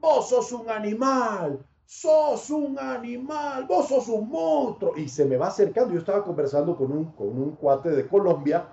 vos 0.00 0.30
sos 0.30 0.50
un 0.52 0.70
animal, 0.70 1.64
sos 1.84 2.48
un 2.48 2.78
animal, 2.78 3.66
vos 3.66 3.88
sos 3.88 4.08
un 4.08 4.30
monstruo. 4.30 4.94
Y 4.96 5.08
se 5.08 5.26
me 5.26 5.36
va 5.36 5.48
acercando, 5.48 5.92
yo 5.92 6.00
estaba 6.00 6.24
conversando 6.24 6.74
con 6.74 6.90
un, 6.90 7.12
con 7.12 7.28
un 7.28 7.52
cuate 7.52 7.90
de 7.90 8.06
Colombia 8.08 8.66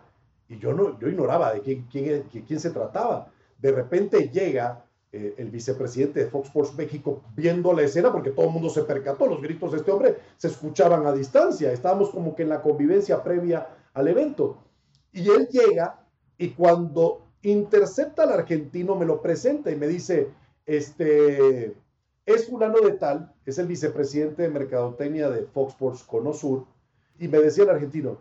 y 0.48 0.58
yo, 0.58 0.74
no, 0.74 0.98
yo 1.00 1.10
ignoraba 1.10 1.54
de 1.54 1.62
quién, 1.62 1.86
quién, 1.92 2.24
quién 2.24 2.60
se 2.60 2.72
trataba. 2.72 3.28
De 3.58 3.72
repente 3.74 4.30
llega 4.30 4.86
eh, 5.12 5.34
el 5.38 5.50
vicepresidente 5.50 6.20
de 6.20 6.30
Fox 6.30 6.50
Sports 6.50 6.76
México 6.76 7.24
viendo 7.36 7.74
la 7.74 7.82
escena, 7.82 8.12
porque 8.12 8.30
todo 8.30 8.46
el 8.46 8.52
mundo 8.52 8.70
se 8.70 8.84
percató, 8.84 9.26
los 9.26 9.42
gritos 9.42 9.72
de 9.72 9.78
este 9.78 9.92
hombre 9.92 10.18
se 10.38 10.50
escuchaban 10.50 11.06
a 11.08 11.12
distancia, 11.12 11.72
estábamos 11.72 12.12
como 12.12 12.36
que 12.36 12.44
en 12.44 12.50
la 12.50 12.62
convivencia 12.62 13.24
previa 13.24 13.68
al 13.94 14.08
evento. 14.08 14.58
Y 15.12 15.28
él 15.30 15.48
llega 15.48 16.00
y 16.38 16.50
cuando 16.50 17.26
intercepta 17.42 18.24
al 18.24 18.34
argentino 18.34 18.96
me 18.96 19.06
lo 19.06 19.20
presenta 19.22 19.72
y 19.72 19.76
me 19.76 19.88
dice, 19.88 20.30
este, 20.68 21.76
es 22.28 22.48
fulano 22.48 22.80
de 22.80 22.92
tal, 22.92 23.34
es 23.48 23.58
el 23.58 23.66
vicepresidente 23.66 24.44
de 24.44 24.50
Mercadotecnia 24.50 25.32
de 25.32 25.46
Fox 25.46 25.74
Sports 25.74 26.04
Conosur, 26.04 26.66
y 27.18 27.28
me 27.28 27.40
decía 27.40 27.64
el 27.64 27.72
argentino, 27.72 28.20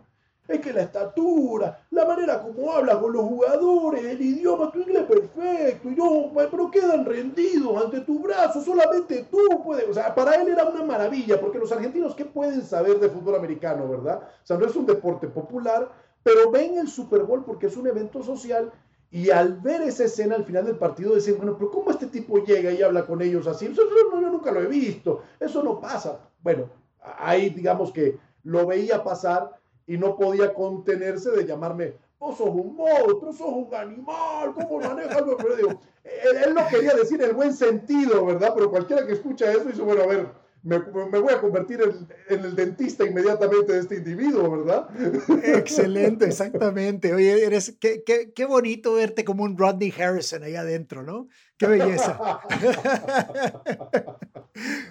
es 0.53 0.59
que 0.61 0.73
la 0.73 0.81
estatura, 0.81 1.79
la 1.91 2.05
manera 2.05 2.41
como 2.41 2.71
hablas 2.71 2.97
con 2.97 3.13
los 3.13 3.23
jugadores, 3.23 4.03
el 4.03 4.21
idioma, 4.21 4.71
tu 4.71 4.79
inglés 4.79 5.03
perfecto, 5.03 5.89
y 5.89 5.95
no, 5.95 6.31
pero 6.33 6.71
quedan 6.71 7.05
rendidos 7.05 7.83
ante 7.83 8.01
tu 8.01 8.19
brazo, 8.19 8.61
solamente 8.61 9.27
tú 9.29 9.37
puedes, 9.63 9.87
o 9.87 9.93
sea, 9.93 10.13
para 10.13 10.35
él 10.35 10.47
era 10.47 10.65
una 10.65 10.83
maravilla, 10.83 11.39
porque 11.39 11.59
los 11.59 11.71
argentinos, 11.71 12.15
¿qué 12.15 12.25
pueden 12.25 12.63
saber 12.63 12.99
de 12.99 13.09
fútbol 13.09 13.35
americano, 13.35 13.87
verdad? 13.87 14.21
O 14.43 14.45
sea, 14.45 14.57
no 14.57 14.65
es 14.65 14.75
un 14.75 14.85
deporte 14.85 15.27
popular, 15.27 15.89
pero 16.23 16.49
ven 16.51 16.77
el 16.77 16.87
Super 16.87 17.23
Bowl 17.23 17.45
porque 17.45 17.67
es 17.67 17.77
un 17.77 17.87
evento 17.87 18.23
social, 18.23 18.71
y 19.11 19.29
al 19.31 19.59
ver 19.59 19.81
esa 19.81 20.03
escena 20.03 20.35
al 20.35 20.45
final 20.45 20.65
del 20.65 20.77
partido 20.77 21.15
dicen, 21.15 21.37
bueno, 21.37 21.55
pero 21.57 21.71
¿cómo 21.71 21.89
este 21.89 22.07
tipo 22.07 22.37
llega 22.43 22.71
y 22.71 22.81
habla 22.81 23.05
con 23.05 23.21
ellos 23.21 23.47
así? 23.47 23.65
Eso, 23.65 23.81
yo 23.87 24.29
nunca 24.29 24.51
lo 24.51 24.61
he 24.61 24.67
visto, 24.67 25.23
eso 25.39 25.63
no 25.63 25.79
pasa. 25.79 26.19
Bueno, 26.41 26.69
ahí 27.17 27.49
digamos 27.49 27.91
que 27.91 28.17
lo 28.43 28.67
veía 28.67 29.03
pasar 29.03 29.58
y 29.89 29.97
no 29.97 30.15
podía 30.15 30.53
contenerse 30.53 31.31
de 31.31 31.47
llamarme, 31.47 31.95
vos 32.19 32.37
sos 32.37 32.49
un 32.49 32.75
monstruo, 32.75 33.33
sos 33.33 33.47
un 33.47 33.73
animal, 33.73 34.53
¿cómo 34.53 34.79
manejas? 34.79 35.23
Pero 35.41 35.55
digo, 35.55 35.81
él, 36.03 36.53
no 36.53 36.67
quería 36.67 36.93
decir 36.93 37.19
el 37.23 37.33
buen 37.33 37.55
sentido, 37.55 38.23
¿verdad? 38.23 38.53
Pero 38.53 38.69
cualquiera 38.69 39.07
que 39.07 39.13
escucha 39.13 39.51
eso 39.51 39.63
dice, 39.63 39.81
bueno, 39.81 40.03
a 40.03 40.05
ver, 40.05 40.27
me, 40.61 40.77
voy 40.77 41.33
a 41.33 41.41
convertir 41.41 41.81
en, 41.81 42.39
el 42.39 42.55
dentista 42.55 43.03
inmediatamente 43.03 43.73
de 43.73 43.79
este 43.79 43.95
individuo, 43.95 44.63
¿verdad? 44.63 44.89
Excelente, 45.43 46.25
exactamente. 46.25 47.11
Oye, 47.11 47.43
eres, 47.43 47.75
qué, 47.79 48.03
qué, 48.03 48.31
qué 48.31 48.45
bonito 48.45 48.93
verte 48.93 49.25
como 49.25 49.43
un 49.43 49.57
Rodney 49.57 49.91
Harrison 49.97 50.43
ahí 50.43 50.55
adentro, 50.55 51.01
¿no? 51.01 51.29
Qué 51.57 51.65
belleza. 51.65 52.19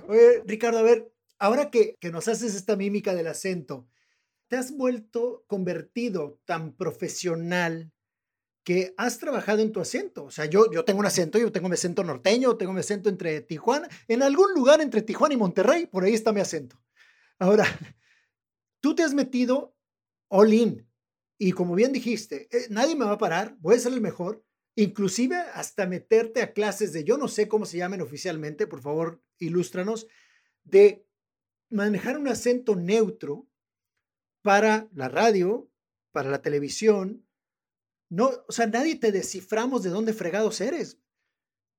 Oye, 0.09 0.43
Ricardo, 0.45 0.79
a 0.79 0.83
ver, 0.83 1.09
ahora 1.39 1.71
que, 1.71 1.95
que 2.01 2.11
nos 2.11 2.27
haces 2.27 2.57
esta 2.57 2.75
mímica 2.75 3.15
del 3.15 3.29
acento, 3.29 3.87
te 4.49 4.57
has 4.57 4.77
vuelto 4.77 5.45
convertido 5.47 6.41
tan 6.45 6.73
profesional 6.73 7.93
que 8.65 8.95
has 8.97 9.19
trabajado 9.19 9.61
en 9.61 9.73
tu 9.73 9.81
acento. 9.81 10.25
O 10.25 10.31
sea, 10.31 10.47
yo, 10.47 10.71
yo 10.71 10.85
tengo 10.85 11.01
un 11.01 11.07
acento, 11.07 11.39
yo 11.39 11.53
tengo 11.53 11.69
mi 11.69 11.75
acento 11.75 12.03
norteño, 12.03 12.57
tengo 12.57 12.73
mi 12.73 12.81
acento 12.81 13.09
entre 13.09 13.41
Tijuana, 13.43 13.89
en 14.09 14.23
algún 14.23 14.53
lugar 14.55 14.81
entre 14.81 15.03
Tijuana 15.03 15.35
y 15.35 15.39
Monterrey, 15.39 15.87
por 15.87 16.05
ahí 16.05 16.15
está 16.15 16.33
mi 16.33 16.41
acento. 16.41 16.81
Ahora, 17.39 17.65
tú 18.81 18.95
te 18.95 19.03
has 19.03 19.15
metido 19.15 19.75
all 20.29 20.53
in 20.53 20.87
y 21.39 21.53
como 21.53 21.75
bien 21.75 21.93
dijiste, 21.93 22.49
eh, 22.51 22.67
nadie 22.69 22.97
me 22.97 23.05
va 23.05 23.13
a 23.13 23.19
parar, 23.19 23.57
voy 23.61 23.77
a 23.77 23.79
ser 23.79 23.93
el 23.93 24.01
mejor, 24.01 24.45
inclusive 24.75 25.37
hasta 25.37 25.87
meterte 25.87 26.43
a 26.43 26.53
clases 26.53 26.93
de, 26.93 27.05
yo 27.05 27.17
no 27.17 27.29
sé 27.29 27.49
cómo 27.49 27.65
se 27.65 27.79
llamen 27.79 28.03
oficialmente, 28.03 28.67
por 28.67 28.83
favor, 28.83 29.23
ilústranos, 29.39 30.09
de 30.65 31.07
manejar 31.71 32.19
un 32.19 32.29
acento 32.29 32.77
neutro 32.77 33.47
para 34.43 34.89
la 34.95 35.09
radio, 35.09 35.69
para 36.13 36.31
la 36.31 36.43
televisión. 36.43 37.25
No, 38.11 38.31
o 38.49 38.53
sea, 38.53 38.67
nadie 38.67 38.97
te 38.97 39.13
desciframos 39.13 39.83
de 39.83 39.91
dónde 39.91 40.13
fregados 40.13 40.61
eres. 40.61 40.99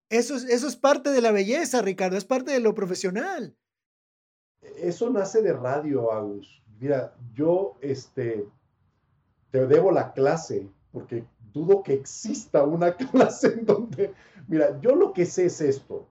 Eso 0.09 0.35
es, 0.35 0.43
eso 0.45 0.67
es 0.67 0.75
parte 0.75 1.11
de 1.11 1.21
la 1.21 1.31
belleza, 1.31 1.81
Ricardo, 1.81 2.17
es 2.17 2.25
parte 2.25 2.51
de 2.51 2.59
lo 2.59 2.73
profesional. 2.73 3.55
Eso 4.77 5.09
nace 5.09 5.41
de 5.41 5.53
radio, 5.53 6.11
Agus. 6.11 6.61
Mira, 6.79 7.15
yo 7.33 7.77
este, 7.81 8.47
te 9.51 9.67
debo 9.67 9.91
la 9.91 10.13
clase, 10.13 10.69
porque 10.91 11.25
dudo 11.53 11.83
que 11.83 11.93
exista 11.93 12.63
una 12.63 12.95
clase 13.11 13.47
en 13.47 13.65
donde, 13.65 14.13
mira, 14.47 14.79
yo 14.81 14.95
lo 14.95 15.13
que 15.13 15.25
sé 15.25 15.45
es 15.45 15.61
esto. 15.61 16.07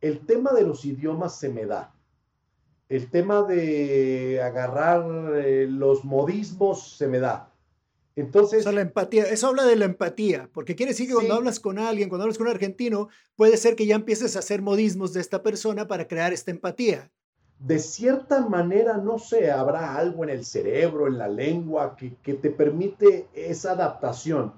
El 0.00 0.24
tema 0.26 0.52
de 0.52 0.62
los 0.62 0.84
idiomas 0.84 1.36
se 1.36 1.48
me 1.48 1.66
da 1.66 1.95
el 2.88 3.10
tema 3.10 3.42
de 3.42 4.40
agarrar 4.42 5.04
eh, 5.36 5.66
los 5.68 6.04
modismos 6.04 6.96
se 6.96 7.08
me 7.08 7.18
da. 7.18 7.52
Entonces. 8.14 8.64
la 8.64 8.80
empatía, 8.80 9.24
eso 9.24 9.48
habla 9.48 9.64
de 9.64 9.76
la 9.76 9.84
empatía, 9.84 10.48
porque 10.54 10.74
quiere 10.74 10.92
decir 10.92 11.06
que 11.06 11.14
cuando 11.14 11.34
hablas 11.34 11.60
con 11.60 11.78
alguien, 11.78 12.08
cuando 12.08 12.22
hablas 12.22 12.38
con 12.38 12.46
un 12.46 12.52
argentino, 12.52 13.08
puede 13.34 13.58
ser 13.58 13.76
que 13.76 13.86
ya 13.86 13.94
empieces 13.94 14.36
a 14.36 14.38
hacer 14.38 14.62
modismos 14.62 15.12
de 15.12 15.20
esta 15.20 15.42
persona 15.42 15.86
para 15.86 16.08
crear 16.08 16.32
esta 16.32 16.50
empatía. 16.50 17.10
De 17.58 17.78
cierta 17.78 18.46
manera, 18.46 18.96
no 18.96 19.18
sé, 19.18 19.50
habrá 19.50 19.96
algo 19.96 20.24
en 20.24 20.30
el 20.30 20.46
cerebro, 20.46 21.08
en 21.08 21.18
la 21.18 21.28
lengua, 21.28 21.94
que, 21.94 22.14
que 22.22 22.34
te 22.34 22.50
permite 22.50 23.26
esa 23.34 23.72
adaptación. 23.72 24.54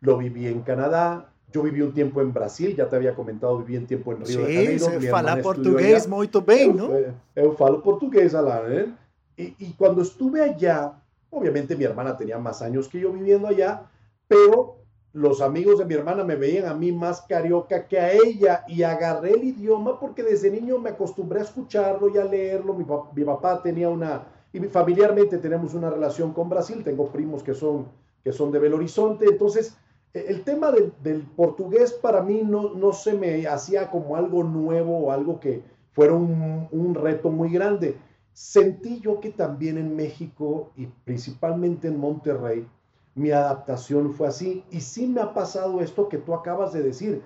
Lo 0.00 0.18
viví 0.18 0.46
en 0.46 0.60
Canadá, 0.60 1.32
yo 1.52 1.62
viví 1.62 1.80
un 1.80 1.92
tiempo 1.92 2.20
en 2.20 2.32
Brasil, 2.32 2.76
ya 2.76 2.88
te 2.88 2.96
había 2.96 3.14
comentado, 3.14 3.58
viví 3.58 3.76
un 3.76 3.86
tiempo 3.86 4.12
en 4.12 4.24
Río 4.24 4.40
de 4.40 4.54
Janeiro. 4.54 5.00
Sí, 5.00 5.06
fala 5.08 5.40
portugués 5.40 6.08
muy 6.08 6.28
bien, 6.46 6.76
¿no? 6.76 6.90
Eu, 7.34 7.52
falo 7.56 7.82
portugués, 7.82 8.34
Alan, 8.34 8.72
¿eh? 8.72 8.94
Y, 9.36 9.54
y, 9.66 9.72
cuando 9.78 10.02
estuve 10.02 10.42
allá, 10.42 10.92
obviamente 11.30 11.76
mi 11.76 11.84
hermana 11.84 12.16
tenía 12.16 12.38
más 12.38 12.60
años 12.60 12.88
que 12.88 13.00
yo 13.00 13.12
viviendo 13.12 13.46
allá, 13.48 13.84
pero 14.26 14.78
los 15.12 15.40
amigos 15.40 15.78
de 15.78 15.84
mi 15.84 15.94
hermana 15.94 16.22
me 16.22 16.36
veían 16.36 16.66
a 16.66 16.74
mí 16.74 16.92
más 16.92 17.22
carioca 17.22 17.86
que 17.86 17.98
a 17.98 18.12
ella 18.12 18.64
y 18.68 18.82
agarré 18.82 19.32
el 19.32 19.44
idioma 19.44 19.98
porque 19.98 20.22
desde 20.22 20.50
niño 20.50 20.78
me 20.78 20.90
acostumbré 20.90 21.40
a 21.40 21.44
escucharlo 21.44 22.10
y 22.14 22.18
a 22.18 22.24
leerlo. 22.24 22.74
Mi, 22.74 22.84
mi 23.14 23.24
papá 23.24 23.62
tenía 23.62 23.88
una, 23.88 24.26
y 24.52 24.58
familiarmente 24.60 25.38
tenemos 25.38 25.72
una 25.72 25.88
relación 25.88 26.32
con 26.32 26.48
Brasil, 26.48 26.82
tengo 26.84 27.08
primos 27.08 27.42
que 27.42 27.54
son, 27.54 27.86
que 28.22 28.32
son 28.32 28.52
de 28.52 28.58
Belo 28.58 28.76
Horizonte, 28.76 29.24
entonces 29.26 29.76
el 30.14 30.42
tema 30.42 30.72
del, 30.72 31.22
portugués 31.36 31.92
para 31.92 32.22
mí 32.22 32.42
no, 32.44 32.74
no, 32.74 32.92
se 32.92 33.12
me 33.12 33.46
hacía 33.46 33.90
como 33.90 34.16
algo 34.16 34.42
nuevo 34.42 34.98
o 34.98 35.12
algo 35.12 35.38
que 35.38 35.62
fuera 35.92 36.14
un, 36.14 36.94
reto 36.94 37.30
muy 37.30 37.50
grande. 37.50 37.96
Sentí 38.32 39.00
yo 39.00 39.20
que 39.20 39.30
también 39.30 39.78
en 39.78 39.96
México 39.96 40.70
y 40.76 40.86
principalmente 40.86 41.88
en 41.88 41.98
Monterrey, 41.98 42.66
mi 43.14 43.30
adaptación 43.30 44.12
fue 44.12 44.28
así. 44.28 44.64
Y 44.70 44.80
sí 44.80 45.06
me 45.08 45.20
ha 45.20 45.34
pasado 45.34 45.80
esto 45.80 46.08
que 46.08 46.18
tú 46.18 46.34
acabas 46.34 46.72
de 46.72 46.82
decir. 46.82 47.22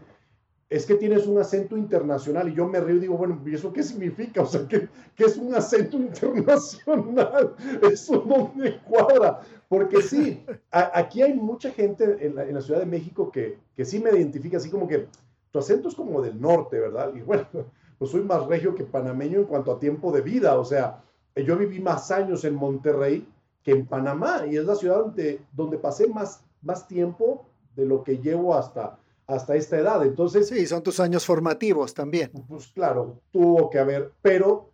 Es 0.72 0.86
que 0.86 0.94
tienes 0.94 1.26
un 1.26 1.38
acento 1.38 1.76
internacional 1.76 2.48
y 2.48 2.54
yo 2.54 2.66
me 2.66 2.80
río 2.80 2.96
y 2.96 3.00
digo, 3.00 3.18
bueno, 3.18 3.38
¿y 3.44 3.54
eso 3.54 3.74
qué 3.74 3.82
significa? 3.82 4.40
O 4.40 4.46
sea, 4.46 4.66
¿qué, 4.66 4.88
qué 5.14 5.24
es 5.24 5.36
un 5.36 5.54
acento 5.54 5.96
internacional? 5.98 7.54
Eso 7.82 8.24
no 8.26 8.50
me 8.54 8.78
cuadra. 8.78 9.42
Porque 9.68 10.00
sí, 10.00 10.42
aquí 10.70 11.20
hay 11.20 11.34
mucha 11.34 11.70
gente 11.72 12.16
en 12.26 12.54
la, 12.54 12.60
Ciudad 12.62 12.80
de 12.80 12.86
México 12.86 13.30
que, 13.30 13.58
que, 13.76 13.84
sí 13.84 14.00
me 14.00 14.10
identifica 14.12 14.56
así 14.56 14.70
como 14.70 14.88
que 14.88 15.08
tu 15.50 15.58
acento 15.58 15.88
es 15.88 15.94
como 15.94 16.22
del 16.22 16.40
norte, 16.40 16.80
¿verdad? 16.80 17.12
Y 17.14 17.20
bueno, 17.20 17.46
pues 17.98 18.10
soy 18.10 18.22
más 18.22 18.46
regio 18.46 18.74
que 18.74 18.84
panameño 18.84 19.40
en 19.40 19.44
cuanto 19.44 19.72
a 19.72 19.78
tiempo 19.78 20.10
de 20.10 20.22
vida. 20.22 20.58
O 20.58 20.64
sea, 20.64 21.02
yo 21.36 21.58
viví 21.58 21.80
más 21.80 22.10
años 22.10 22.46
en 22.46 22.54
Monterrey 22.54 23.28
que 23.62 23.72
en 23.72 23.86
Panamá 23.86 24.46
y 24.46 24.56
es 24.56 24.64
la 24.64 24.74
ciudad 24.74 25.00
donde, 25.00 25.42
donde 25.52 25.76
pasé 25.76 26.08
más, 26.08 26.42
más 26.62 26.88
tiempo 26.88 27.46
de 27.76 27.84
lo 27.84 28.02
que 28.02 28.16
llevo 28.18 28.54
hasta, 28.54 28.98
hasta 29.26 29.54
esta 29.56 29.78
edad. 29.78 30.04
Entonces, 30.04 30.48
sí, 30.48 30.66
son 30.66 30.82
tus 30.82 31.00
años 31.00 31.24
formativos 31.24 31.94
también. 31.94 32.30
Pues 32.48 32.68
claro, 32.68 33.20
tuvo 33.30 33.70
que 33.70 33.78
haber, 33.78 34.12
pero 34.22 34.70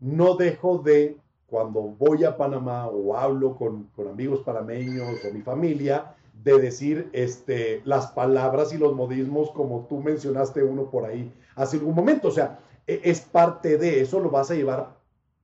no 0.00 0.36
dejo 0.36 0.78
de, 0.78 1.16
cuando 1.46 1.82
voy 1.82 2.24
a 2.24 2.36
Panamá 2.36 2.88
o 2.88 3.16
hablo 3.16 3.56
con, 3.56 3.84
con 3.96 4.08
amigos 4.08 4.40
panameños 4.40 5.24
o 5.24 5.32
mi 5.32 5.42
familia, 5.42 6.16
de 6.46 6.58
decir 6.60 7.10
este, 7.12 7.82
las 7.84 8.08
palabras 8.08 8.72
y 8.72 8.78
los 8.78 8.94
modismos 8.94 9.50
como 9.50 9.86
tú 9.88 10.00
mencionaste 10.00 10.62
uno 10.62 10.90
por 10.90 11.04
ahí 11.04 11.32
hace 11.56 11.78
algún 11.78 11.94
momento. 11.94 12.28
O 12.28 12.30
sea, 12.30 12.60
e, 12.86 13.00
es 13.04 13.20
parte 13.20 13.78
de 13.78 14.00
eso, 14.00 14.20
lo 14.20 14.30
vas 14.30 14.50
a 14.50 14.54
llevar 14.54 14.96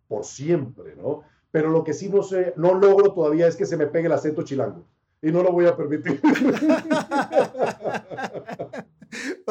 por 0.07 0.25
siempre, 0.25 0.95
¿no? 0.97 1.23
Pero 1.51 1.71
lo 1.71 1.83
que 1.83 1.93
sí 1.93 2.09
no 2.09 2.23
sé, 2.23 2.55
no 2.57 2.75
logro 2.75 3.13
todavía 3.13 3.47
es 3.47 3.57
que 3.57 3.67
se 3.67 3.77
me 3.77 3.87
pegue 3.87 4.07
el 4.07 4.13
acento 4.13 4.43
chilango. 4.43 4.85
Y 5.21 5.31
no 5.31 5.43
lo 5.43 5.53
voy 5.53 5.67
a 5.67 5.77
permitir. 5.77 6.21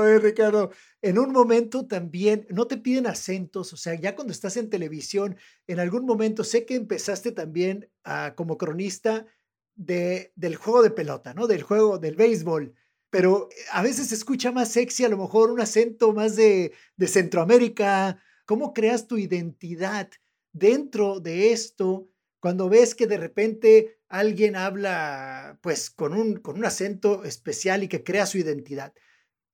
Oye, 0.01 0.17
Ricardo, 0.17 0.71
en 1.03 1.19
un 1.19 1.31
momento 1.31 1.85
también, 1.85 2.47
no 2.49 2.65
te 2.65 2.77
piden 2.77 3.05
acentos, 3.05 3.71
o 3.71 3.77
sea, 3.77 3.93
ya 3.93 4.15
cuando 4.15 4.33
estás 4.33 4.57
en 4.57 4.69
televisión, 4.69 5.37
en 5.67 5.79
algún 5.79 6.05
momento 6.05 6.43
sé 6.43 6.65
que 6.65 6.75
empezaste 6.75 7.31
también 7.31 7.87
a, 8.03 8.33
como 8.35 8.57
cronista 8.57 9.27
de, 9.75 10.33
del 10.35 10.55
juego 10.55 10.81
de 10.81 10.89
pelota, 10.89 11.35
¿no? 11.35 11.45
Del 11.45 11.61
juego 11.61 11.99
del 11.99 12.15
béisbol. 12.15 12.73
Pero 13.11 13.49
eh, 13.51 13.55
a 13.71 13.83
veces 13.83 14.07
se 14.07 14.15
escucha 14.15 14.51
más 14.51 14.69
sexy, 14.69 15.03
a 15.03 15.09
lo 15.09 15.17
mejor 15.17 15.51
un 15.51 15.61
acento 15.61 16.13
más 16.13 16.35
de, 16.35 16.73
de 16.95 17.07
Centroamérica. 17.07 18.19
¿Cómo 18.45 18.73
creas 18.73 19.07
tu 19.07 19.17
identidad 19.19 20.09
dentro 20.51 21.19
de 21.19 21.51
esto 21.51 22.09
cuando 22.39 22.69
ves 22.69 22.95
que 22.95 23.05
de 23.05 23.17
repente 23.17 23.99
alguien 24.09 24.55
habla 24.55 25.59
pues 25.61 25.91
con 25.91 26.13
un, 26.13 26.37
con 26.37 26.57
un 26.57 26.65
acento 26.65 27.23
especial 27.23 27.83
y 27.83 27.87
que 27.87 28.03
crea 28.03 28.25
su 28.25 28.39
identidad? 28.39 28.93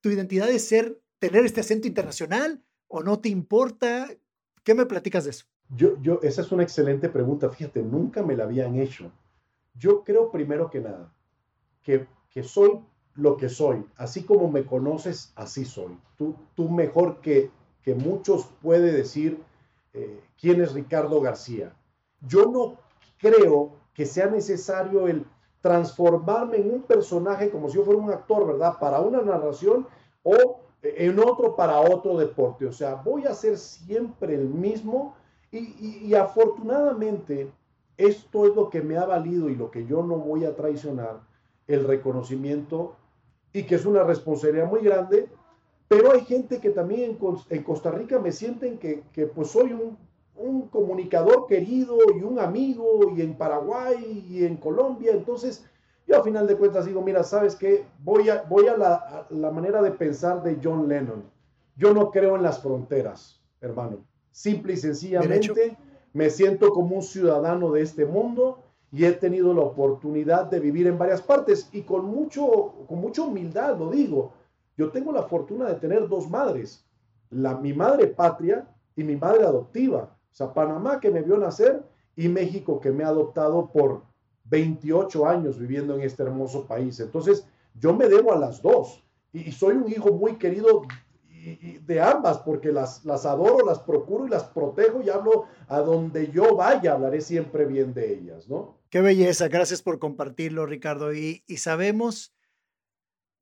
¿Tu 0.01 0.09
identidad 0.09 0.49
es 0.49 0.67
ser, 0.67 1.01
tener 1.19 1.45
este 1.45 1.61
acento 1.61 1.87
internacional 1.87 2.63
o 2.87 3.03
no 3.03 3.19
te 3.19 3.29
importa? 3.29 4.09
¿Qué 4.63 4.73
me 4.73 4.85
platicas 4.85 5.25
de 5.25 5.31
eso? 5.31 5.45
Yo, 5.69 6.01
yo, 6.01 6.19
esa 6.23 6.41
es 6.41 6.51
una 6.51 6.63
excelente 6.63 7.09
pregunta. 7.09 7.49
Fíjate, 7.49 7.81
nunca 7.81 8.23
me 8.23 8.35
la 8.35 8.45
habían 8.45 8.75
hecho. 8.75 9.11
Yo 9.75 10.03
creo 10.03 10.31
primero 10.31 10.69
que 10.69 10.79
nada 10.79 11.13
que, 11.87 12.05
que 12.29 12.43
soy 12.43 12.81
lo 13.15 13.37
que 13.37 13.47
soy. 13.47 13.85
Así 13.95 14.23
como 14.23 14.51
me 14.51 14.65
conoces, 14.65 15.31
así 15.35 15.63
soy. 15.63 15.97
Tú, 16.17 16.35
tú 16.53 16.69
mejor 16.69 17.21
que, 17.21 17.49
que 17.81 17.95
muchos 17.95 18.49
puede 18.61 18.91
decir 18.91 19.41
eh, 19.93 20.21
quién 20.39 20.61
es 20.61 20.73
Ricardo 20.73 21.21
García. 21.21 21.73
Yo 22.27 22.51
no 22.51 22.77
creo 23.17 23.77
que 23.93 24.05
sea 24.05 24.27
necesario 24.27 25.07
el 25.07 25.25
transformarme 25.61 26.57
en 26.57 26.71
un 26.71 26.81
personaje 26.83 27.49
como 27.49 27.69
si 27.69 27.77
yo 27.77 27.83
fuera 27.83 27.99
un 27.99 28.11
actor, 28.11 28.45
¿verdad? 28.45 28.77
Para 28.79 28.99
una 28.99 29.21
narración 29.21 29.87
o 30.23 30.61
en 30.81 31.19
otro 31.19 31.55
para 31.55 31.79
otro 31.79 32.17
deporte. 32.17 32.65
O 32.65 32.71
sea, 32.71 32.95
voy 32.95 33.25
a 33.25 33.33
ser 33.33 33.57
siempre 33.57 34.35
el 34.35 34.49
mismo 34.49 35.15
y, 35.51 36.05
y 36.05 36.13
afortunadamente 36.13 37.51
esto 37.97 38.45
es 38.45 38.55
lo 38.55 38.69
que 38.69 38.81
me 38.81 38.97
ha 38.97 39.05
valido 39.05 39.49
y 39.49 39.55
lo 39.55 39.71
que 39.71 39.85
yo 39.85 40.03
no 40.03 40.17
voy 40.17 40.45
a 40.45 40.55
traicionar, 40.55 41.21
el 41.67 41.85
reconocimiento 41.85 42.95
y 43.51 43.63
que 43.63 43.75
es 43.75 43.85
una 43.85 44.03
responsabilidad 44.03 44.69
muy 44.69 44.81
grande, 44.81 45.29
pero 45.87 46.11
hay 46.11 46.21
gente 46.25 46.59
que 46.59 46.69
también 46.69 47.17
en, 47.49 47.63
Costa 47.63 47.91
Rica 47.91 48.19
me 48.19 48.31
sienten 48.31 48.77
que, 48.77 49.03
pues 49.33 49.49
soy 49.49 49.73
un, 49.73 49.97
comunicador 50.71 51.47
querido 51.47 51.97
y 52.15 52.23
un 52.23 52.39
amigo 52.39 53.11
y 53.15 53.21
en 53.21 53.35
Paraguay 53.37 54.25
y 54.29 54.45
en 54.45 54.57
Colombia, 54.57 55.11
entonces 55.11 55.65
yo 56.07 56.17
a 56.17 56.23
final 56.23 56.47
de 56.47 56.55
cuentas 56.55 56.85
digo, 56.85 57.01
mira, 57.01 57.23
¿sabes 57.23 57.55
qué? 57.55 57.85
Voy 58.03 58.29
a, 58.29 58.43
voy 58.43 58.67
a 58.67 58.77
la, 58.77 58.93
a 58.95 59.27
la 59.29 59.51
manera 59.51 59.81
de 59.81 59.91
pensar 59.91 60.41
de 60.41 60.57
John 60.63 60.87
Lennon. 60.87 61.23
Yo 61.75 61.93
no 61.93 62.11
creo 62.11 62.35
en 62.35 62.43
las 62.43 62.61
fronteras, 62.61 63.41
hermano. 63.59 63.97
Simple 64.31 64.73
y 64.73 64.77
sencillamente 64.77 65.77
me 66.13 66.29
siento 66.29 66.69
como 66.71 66.95
un 66.95 67.03
ciudadano 67.03 67.71
de 67.71 67.81
este 67.81 68.05
mundo 68.05 68.63
y 68.91 69.05
he 69.05 69.11
tenido 69.11 69.53
la 69.53 69.61
oportunidad 69.61 70.45
de 70.45 70.59
vivir 70.59 70.87
en 70.87 70.97
varias 70.97 71.21
partes 71.21 71.69
y 71.73 71.81
con, 71.81 72.05
mucho, 72.05 72.73
con 72.87 72.99
mucha 72.99 73.23
humildad 73.23 73.77
lo 73.77 73.91
digo. 73.91 74.33
Yo 74.77 74.91
tengo 74.91 75.11
la 75.11 75.23
fortuna 75.23 75.67
de 75.67 75.75
tener 75.75 76.07
dos 76.07 76.29
madres, 76.29 76.85
la, 77.29 77.55
mi 77.55 77.73
madre 77.73 78.07
patria 78.07 78.67
y 78.95 79.03
mi 79.03 79.15
madre 79.15 79.43
adoptiva. 79.43 80.16
Sea, 80.37 80.53
Panamá 80.53 80.99
que 80.99 81.09
me 81.09 81.23
vio 81.23 81.35
nacer 81.35 81.81
y 82.15 82.27
México 82.27 82.79
que 82.79 82.91
me 82.91 83.03
ha 83.03 83.07
adoptado 83.07 83.71
por 83.71 84.03
28 84.45 85.25
años 85.25 85.57
viviendo 85.57 85.95
en 85.95 86.01
este 86.01 86.21
hermoso 86.21 86.67
país. 86.67 86.99
Entonces, 86.99 87.47
yo 87.73 87.95
me 87.95 88.07
debo 88.07 88.31
a 88.31 88.37
las 88.37 88.61
dos 88.61 89.03
y 89.33 89.51
soy 89.51 89.77
un 89.77 89.89
hijo 89.89 90.11
muy 90.11 90.35
querido 90.35 90.83
de 91.87 92.01
ambas, 92.01 92.37
porque 92.37 92.71
las, 92.71 93.03
las 93.03 93.25
adoro, 93.25 93.65
las 93.65 93.79
procuro 93.79 94.27
y 94.27 94.29
las 94.29 94.43
protejo 94.43 95.01
y 95.01 95.09
hablo 95.09 95.45
a 95.69 95.79
donde 95.79 96.29
yo 96.29 96.55
vaya, 96.55 96.93
hablaré 96.93 97.21
siempre 97.21 97.65
bien 97.65 97.95
de 97.95 98.13
ellas, 98.13 98.47
¿no? 98.47 98.77
Qué 98.91 99.01
belleza, 99.01 99.47
gracias 99.47 99.81
por 99.81 99.97
compartirlo, 99.97 100.67
Ricardo. 100.67 101.15
Y, 101.15 101.45
y 101.47 101.57
sabemos 101.57 102.35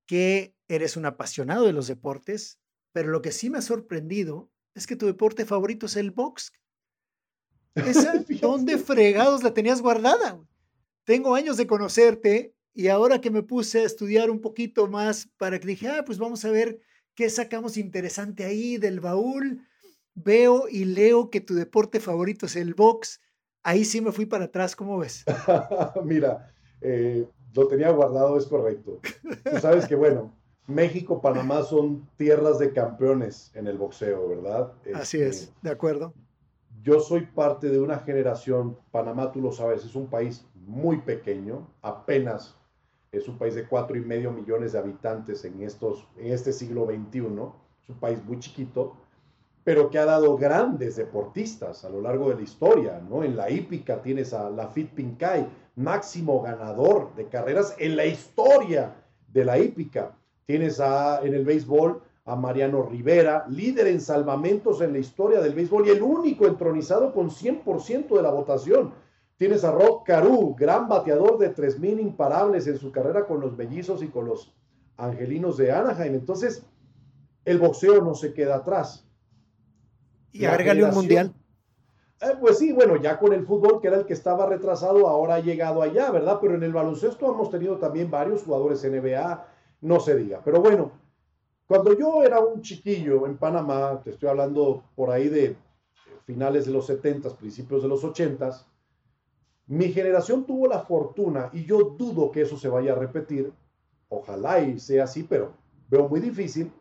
que 0.05 0.55
eres 0.69 0.95
un 0.95 1.05
apasionado 1.05 1.65
de 1.65 1.73
los 1.73 1.87
deportes, 1.87 2.57
pero 2.93 3.09
lo 3.09 3.21
que 3.21 3.33
sí 3.33 3.49
me 3.49 3.57
ha 3.57 3.61
sorprendido 3.61 4.49
es 4.75 4.87
que 4.87 4.95
tu 4.95 5.07
deporte 5.07 5.45
favorito 5.45 5.87
es 5.87 5.97
el 5.97 6.11
box. 6.11 6.53
Esa, 7.75 8.23
¿dónde 8.41 8.77
fregados 8.77 9.43
la 9.43 9.53
tenías 9.53 9.81
guardada? 9.81 10.39
Tengo 11.03 11.35
años 11.35 11.57
de 11.57 11.67
conocerte 11.67 12.55
y 12.73 12.87
ahora 12.87 13.21
que 13.21 13.31
me 13.31 13.43
puse 13.43 13.81
a 13.81 13.85
estudiar 13.85 14.29
un 14.29 14.41
poquito 14.41 14.87
más 14.87 15.29
para 15.37 15.59
que 15.59 15.67
dije, 15.67 15.87
ah, 15.87 16.03
pues 16.05 16.17
vamos 16.17 16.43
a 16.45 16.51
ver 16.51 16.79
¿Qué 17.15 17.29
sacamos 17.29 17.77
interesante 17.77 18.43
ahí 18.43 18.77
del 18.77 18.99
baúl? 18.99 19.65
Veo 20.15 20.67
y 20.69 20.83
leo 20.83 21.29
que 21.29 21.39
tu 21.39 21.55
deporte 21.55 22.01
favorito 22.01 22.45
es 22.45 22.57
el 22.57 22.73
box. 22.73 23.21
Ahí 23.63 23.85
sí 23.85 24.01
me 24.01 24.11
fui 24.11 24.25
para 24.25 24.45
atrás, 24.45 24.75
¿cómo 24.75 24.97
ves? 24.97 25.23
Mira, 26.03 26.53
eh, 26.81 27.25
lo 27.53 27.67
tenía 27.69 27.89
guardado, 27.91 28.37
es 28.37 28.45
correcto. 28.45 28.99
Tú 29.49 29.59
sabes 29.61 29.87
que, 29.87 29.95
bueno, 29.95 30.35
México, 30.67 31.21
Panamá 31.21 31.63
son 31.63 32.05
tierras 32.17 32.59
de 32.59 32.73
campeones 32.73 33.49
en 33.55 33.67
el 33.67 33.77
boxeo, 33.77 34.27
¿verdad? 34.27 34.73
Así 34.93 35.21
es, 35.21 35.43
este, 35.43 35.53
de 35.61 35.69
acuerdo. 35.69 36.13
Yo 36.85 36.99
soy 36.99 37.21
parte 37.21 37.69
de 37.69 37.79
una 37.79 37.97
generación, 37.97 38.77
Panamá, 38.91 39.31
tú 39.31 39.41
lo 39.41 39.51
sabes, 39.51 39.83
es 39.83 39.95
un 39.95 40.05
país 40.05 40.45
muy 40.67 40.97
pequeño, 40.97 41.67
apenas 41.81 42.55
es 43.11 43.27
un 43.27 43.39
país 43.39 43.55
de 43.55 43.67
cuatro 43.67 43.97
y 43.97 44.01
medio 44.01 44.31
millones 44.31 44.73
de 44.73 44.77
habitantes 44.77 45.43
en, 45.45 45.63
estos, 45.63 46.07
en 46.15 46.31
este 46.31 46.53
siglo 46.53 46.85
XXI, 46.85 47.21
es 47.81 47.89
un 47.89 47.99
país 47.99 48.23
muy 48.23 48.37
chiquito, 48.37 48.97
pero 49.63 49.89
que 49.89 49.97
ha 49.97 50.05
dado 50.05 50.37
grandes 50.37 50.95
deportistas 50.95 51.83
a 51.85 51.89
lo 51.89 52.01
largo 52.01 52.29
de 52.29 52.35
la 52.35 52.41
historia, 52.43 53.01
¿no? 53.09 53.23
En 53.23 53.35
la 53.35 53.49
hípica 53.49 54.03
tienes 54.03 54.31
a 54.31 54.47
Lafit 54.51 54.91
Pincay, 54.91 55.47
máximo 55.75 56.43
ganador 56.43 57.15
de 57.15 57.27
carreras 57.29 57.75
en 57.79 57.95
la 57.95 58.05
historia 58.05 58.93
de 59.33 59.43
la 59.43 59.57
hípica. 59.57 60.15
Tienes 60.45 60.79
a, 60.79 61.23
en 61.23 61.33
el 61.33 61.45
béisbol 61.45 62.03
a 62.25 62.35
Mariano 62.35 62.81
Rivera, 62.81 63.45
líder 63.47 63.87
en 63.87 64.01
salvamentos 64.01 64.81
en 64.81 64.93
la 64.93 64.99
historia 64.99 65.41
del 65.41 65.53
béisbol 65.53 65.87
y 65.87 65.91
el 65.91 66.01
único 66.01 66.47
entronizado 66.47 67.13
con 67.13 67.29
100% 67.29 68.15
de 68.15 68.21
la 68.21 68.31
votación. 68.31 68.93
Tienes 69.37 69.63
a 69.63 69.71
Rod 69.71 70.03
Caru, 70.05 70.55
gran 70.55 70.89
bateador 70.89 71.37
de 71.37 71.53
3.000 71.53 72.01
imparables 72.01 72.65
en 72.65 72.79
su 72.79 72.91
carrera 72.91 73.27
con 73.27 73.41
los 73.41 73.55
mellizos 73.55 74.01
y 74.01 74.07
con 74.07 74.25
los 74.25 74.55
angelinos 74.97 75.57
de 75.57 75.71
Anaheim. 75.71 76.15
Entonces, 76.15 76.65
el 77.43 77.59
boxeo 77.59 78.01
no 78.01 78.15
se 78.15 78.33
queda 78.33 78.55
atrás. 78.55 79.05
Y 80.31 80.45
agrégale 80.45 80.83
un 80.83 80.95
mundial. 80.95 81.33
Eh, 82.21 82.37
pues 82.39 82.57
sí, 82.57 82.71
bueno, 82.71 82.95
ya 82.95 83.19
con 83.19 83.33
el 83.33 83.45
fútbol, 83.45 83.79
que 83.81 83.87
era 83.87 83.97
el 83.97 84.05
que 84.05 84.13
estaba 84.13 84.47
retrasado, 84.47 85.07
ahora 85.07 85.35
ha 85.35 85.39
llegado 85.41 85.81
allá, 85.81 86.09
¿verdad? 86.09 86.39
Pero 86.41 86.55
en 86.55 86.63
el 86.63 86.73
baloncesto 86.73 87.31
hemos 87.31 87.51
tenido 87.51 87.77
también 87.77 88.09
varios 88.09 88.43
jugadores 88.43 88.83
NBA, 88.83 89.45
no 89.81 89.99
se 89.99 90.15
diga. 90.15 90.41
Pero 90.43 90.61
bueno, 90.61 90.91
cuando 91.67 91.97
yo 91.97 92.23
era 92.23 92.39
un 92.39 92.61
chiquillo 92.61 93.25
en 93.25 93.37
Panamá, 93.37 94.01
te 94.03 94.11
estoy 94.11 94.29
hablando 94.29 94.83
por 94.95 95.09
ahí 95.09 95.29
de 95.29 95.55
finales 96.25 96.65
de 96.65 96.71
los 96.71 96.85
70, 96.87 97.29
principios 97.37 97.81
de 97.81 97.87
los 97.87 98.03
80, 98.03 98.65
mi 99.67 99.91
generación 99.91 100.45
tuvo 100.45 100.67
la 100.67 100.79
fortuna, 100.79 101.49
y 101.53 101.65
yo 101.65 101.95
dudo 101.97 102.31
que 102.31 102.41
eso 102.41 102.57
se 102.57 102.67
vaya 102.67 102.93
a 102.93 102.99
repetir, 102.99 103.51
ojalá 104.09 104.59
y 104.59 104.79
sea 104.79 105.05
así, 105.05 105.23
pero 105.23 105.53
veo 105.89 106.07
muy 106.07 106.19
difícil, 106.19 106.71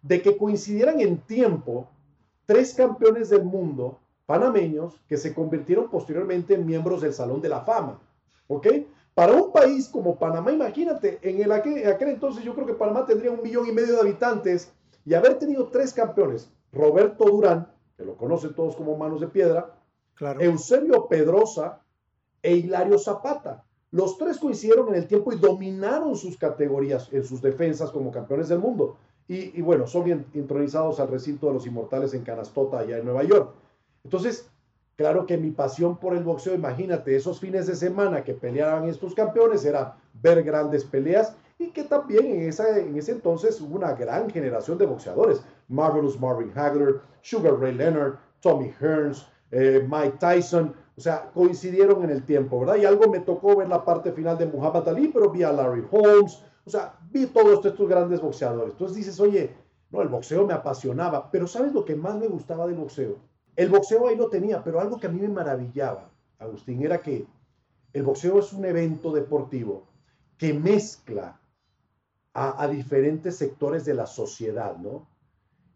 de 0.00 0.22
que 0.22 0.36
coincidieran 0.36 1.00
en 1.00 1.18
tiempo 1.18 1.88
tres 2.46 2.74
campeones 2.74 3.30
del 3.30 3.44
mundo 3.44 4.00
panameños 4.26 4.94
que 5.08 5.16
se 5.16 5.34
convirtieron 5.34 5.90
posteriormente 5.90 6.54
en 6.54 6.66
miembros 6.66 7.02
del 7.02 7.12
Salón 7.12 7.40
de 7.42 7.48
la 7.48 7.60
Fama. 7.60 8.00
¿Ok? 8.48 8.66
Para 9.14 9.34
un 9.34 9.52
país 9.52 9.88
como 9.88 10.18
Panamá, 10.18 10.52
imagínate, 10.52 11.18
en 11.22 11.42
el 11.42 11.52
aquel, 11.52 11.86
aquel 11.86 12.08
entonces 12.08 12.42
yo 12.44 12.54
creo 12.54 12.66
que 12.66 12.74
Panamá 12.74 13.04
tendría 13.04 13.30
un 13.30 13.42
millón 13.42 13.68
y 13.68 13.72
medio 13.72 13.94
de 13.94 14.00
habitantes 14.00 14.72
y 15.04 15.14
haber 15.14 15.38
tenido 15.38 15.68
tres 15.68 15.92
campeones. 15.92 16.50
Roberto 16.72 17.24
Durán, 17.24 17.70
que 17.96 18.04
lo 18.04 18.16
conocen 18.16 18.54
todos 18.54 18.74
como 18.74 18.96
Manos 18.96 19.20
de 19.20 19.28
Piedra, 19.28 19.74
claro. 20.14 20.40
Eusebio 20.40 21.08
Pedrosa 21.08 21.82
e 22.42 22.56
Hilario 22.56 22.98
Zapata. 22.98 23.64
Los 23.90 24.16
tres 24.16 24.38
coincidieron 24.38 24.88
en 24.88 24.94
el 24.94 25.06
tiempo 25.06 25.32
y 25.32 25.36
dominaron 25.36 26.16
sus 26.16 26.38
categorías 26.38 27.08
en 27.12 27.24
sus 27.24 27.42
defensas 27.42 27.90
como 27.90 28.10
campeones 28.10 28.48
del 28.48 28.58
mundo. 28.58 28.96
Y, 29.28 29.62
bueno, 29.62 29.86
son 29.86 30.26
intronizados 30.34 31.00
al 31.00 31.08
recinto 31.08 31.46
de 31.46 31.54
los 31.54 31.66
inmortales 31.66 32.12
en 32.12 32.22
Canastota, 32.22 32.80
allá 32.80 32.98
en 32.98 33.04
Nueva 33.04 33.22
York. 33.22 33.54
Entonces, 34.04 34.50
claro 34.96 35.26
que 35.26 35.38
mi 35.38 35.50
pasión 35.50 35.96
por 35.96 36.14
el 36.14 36.24
boxeo, 36.24 36.54
imagínate, 36.54 37.16
esos 37.16 37.40
fines 37.40 37.66
de 37.66 37.74
semana 37.74 38.24
que 38.24 38.34
peleaban 38.34 38.88
estos 38.88 39.14
campeones 39.14 39.64
era 39.64 39.96
ver 40.22 40.42
grandes 40.42 40.84
peleas 40.84 41.34
y 41.58 41.70
que 41.70 41.84
también 41.84 42.26
en, 42.26 42.48
esa, 42.48 42.78
en 42.78 42.96
ese 42.96 43.12
entonces 43.12 43.60
hubo 43.60 43.76
una 43.76 43.92
gran 43.92 44.28
generación 44.30 44.78
de 44.78 44.86
boxeadores. 44.86 45.42
Marvelous 45.68 46.18
Marvin 46.20 46.52
Hagler, 46.54 47.00
Sugar 47.22 47.58
Ray 47.58 47.74
Leonard, 47.74 48.14
Tommy 48.40 48.72
Hearns, 48.80 49.26
eh, 49.50 49.86
Mike 49.88 50.16
Tyson, 50.18 50.74
o 50.96 51.00
sea, 51.00 51.30
coincidieron 51.32 52.04
en 52.04 52.10
el 52.10 52.24
tiempo, 52.24 52.60
¿verdad? 52.60 52.76
Y 52.76 52.84
algo 52.84 53.10
me 53.10 53.20
tocó 53.20 53.56
ver 53.56 53.68
la 53.68 53.84
parte 53.84 54.12
final 54.12 54.36
de 54.36 54.46
Muhammad 54.46 54.88
Ali, 54.88 55.08
pero 55.08 55.30
vi 55.30 55.42
a 55.42 55.52
Larry 55.52 55.84
Holmes, 55.90 56.42
o 56.64 56.70
sea, 56.70 56.94
vi 57.10 57.26
todos 57.26 57.64
estos 57.64 57.88
grandes 57.88 58.20
boxeadores. 58.20 58.72
Entonces 58.72 58.96
dices, 58.96 59.18
oye, 59.20 59.54
no, 59.90 60.02
el 60.02 60.08
boxeo 60.08 60.46
me 60.46 60.54
apasionaba, 60.54 61.30
pero 61.30 61.46
¿sabes 61.46 61.72
lo 61.72 61.84
que 61.84 61.94
más 61.94 62.16
me 62.16 62.28
gustaba 62.28 62.66
del 62.66 62.76
boxeo? 62.76 63.16
El 63.56 63.68
boxeo 63.68 64.08
ahí 64.08 64.16
lo 64.16 64.28
tenía, 64.28 64.62
pero 64.62 64.80
algo 64.80 64.98
que 64.98 65.06
a 65.06 65.10
mí 65.10 65.20
me 65.20 65.28
maravillaba, 65.28 66.10
Agustín, 66.38 66.82
era 66.82 67.00
que 67.00 67.26
el 67.92 68.02
boxeo 68.02 68.38
es 68.38 68.52
un 68.52 68.64
evento 68.64 69.12
deportivo 69.12 69.86
que 70.38 70.54
mezcla 70.54 71.38
a, 72.34 72.66
diferentes 72.66 73.36
sectores 73.36 73.84
de 73.84 73.92
la 73.92 74.06
sociedad, 74.06 74.76
¿no? 74.78 75.06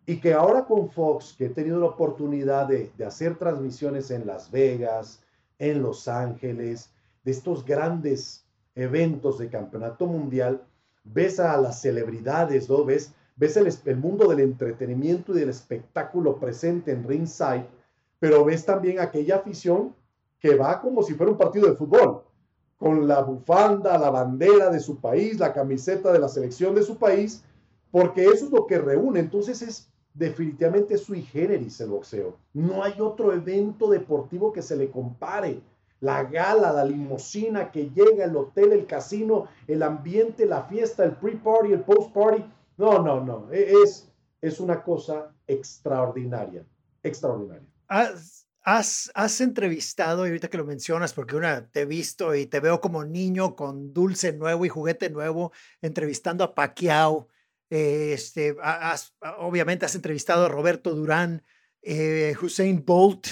Y 0.07 0.21
que 0.21 0.33
ahora 0.33 0.65
con 0.65 0.89
Fox, 0.89 1.35
que 1.37 1.47
he 1.47 1.51
tenido 1.51 1.79
la 1.79 1.87
oportunidad 1.87 2.67
de, 2.67 2.91
de 2.97 3.05
hacer 3.05 3.37
transmisiones 3.37 4.11
en 4.11 4.27
Las 4.27 4.51
Vegas, 4.51 5.23
en 5.59 5.83
Los 5.83 6.09
Ángeles, 6.09 6.91
de 7.25 7.33
estos 7.33 7.65
grandes 7.65 8.47
eventos 8.75 9.39
de 9.39 9.51
campeonato 9.51 10.07
mundial, 10.07 10.65
ves 11.05 11.39
a 11.41 11.57
las 11.59 11.83
celebridades, 11.83 12.69
¿no? 12.71 12.85
Ves, 12.85 13.13
ves 13.37 13.57
el, 13.57 13.97
mundo 13.97 14.29
del 14.29 14.41
entretenimiento 14.41 15.33
y 15.33 15.41
del 15.41 15.51
espectáculo 15.51 16.39
presente 16.39 16.91
en 16.91 17.07
ringside, 17.07 17.67
pero 18.19 18.45
ves 18.45 18.65
también 18.65 18.99
aquella 18.99 19.37
afición 19.37 19.95
que 20.39 20.55
va 20.55 20.81
como 20.81 21.03
si 21.03 21.15
fuera 21.15 21.33
un 21.33 21.39
partido 21.39 21.69
de 21.69 21.77
fútbol 21.77 22.23
con 22.79 23.07
la 23.07 23.23
bufanda, 23.23 23.99
la 23.99 24.11
bandera 24.11 24.71
de 24.71 24.81
su 24.81 24.97
país, 25.01 25.39
la 25.39 25.53
camiseta 25.53 26.13
de 26.13 26.19
la 26.19 26.29
selección 26.29 26.75
de 26.75 26.83
su 26.83 26.97
país, 26.97 27.43
porque 27.91 28.25
eso 28.25 28.47
es 28.47 28.51
lo 28.51 28.67
que 28.67 28.79
reúne. 28.79 29.21
Entonces 29.21 29.63
es 29.63 29.89
definitivamente 30.13 30.97
sui 30.99 31.23
generis 31.23 31.81
el 31.81 31.91
boxeo. 31.91 32.37
No 32.53 32.83
hay 32.83 33.01
otro 33.01 33.33
evento 33.33 33.89
deportivo 33.89 34.53
que 34.53 34.63
se 34.63 34.77
le 34.77 34.91
compare. 34.91 35.61
La 36.01 36.25
gala, 36.25 36.73
la 36.73 36.85
limosina 36.85 37.71
que 37.71 37.91
llega, 37.91 38.25
el 38.25 38.37
hotel, 38.37 38.73
el 38.73 38.87
casino, 38.87 39.47
el 39.67 39.83
ambiente, 39.83 40.45
la 40.45 40.63
fiesta, 40.65 41.05
el 41.05 41.13
pre-party, 41.13 41.73
el 41.73 41.81
post-party. 41.81 42.45
No, 42.77 43.03
no, 43.03 43.25
no. 43.25 43.53
E, 43.53 43.73
es, 43.85 44.11
es 44.41 44.61
una 44.61 44.83
cosa 44.83 45.35
extraordinaria. 45.47 46.65
Extraordinaria. 47.03 47.69
Ah, 47.89 48.13
Has, 48.69 49.41
entrevistado, 49.41 50.27
y 50.27 50.31
ahorita 50.31 50.51
que 50.51 50.57
lo 50.57 50.65
mencionas, 50.65 51.13
porque 51.13 51.37
una 51.37 51.71
te 51.71 51.83
he 51.83 51.85
visto 51.85 52.35
y 52.35 52.47
te 52.47 52.59
veo 52.59 52.81
como 52.81 53.05
niño 53.05 53.55
con 53.55 53.93
dulce 53.93 54.33
nuevo 54.33 54.67
y 54.67 54.69
juguete 54.69 55.09
nuevo, 55.09 55.53
entrevistando 55.81 56.43
a 56.43 56.53
Pacquiao. 56.53 57.29
este, 57.71 58.57
obviamente 59.39 59.87
has 59.87 59.95
entrevistado 59.95 60.47
a 60.47 60.49
Roberto 60.49 60.97
Durán, 60.97 61.45
eh, 61.81 62.35
Hussein 62.43 62.85
Bolt. 62.85 63.29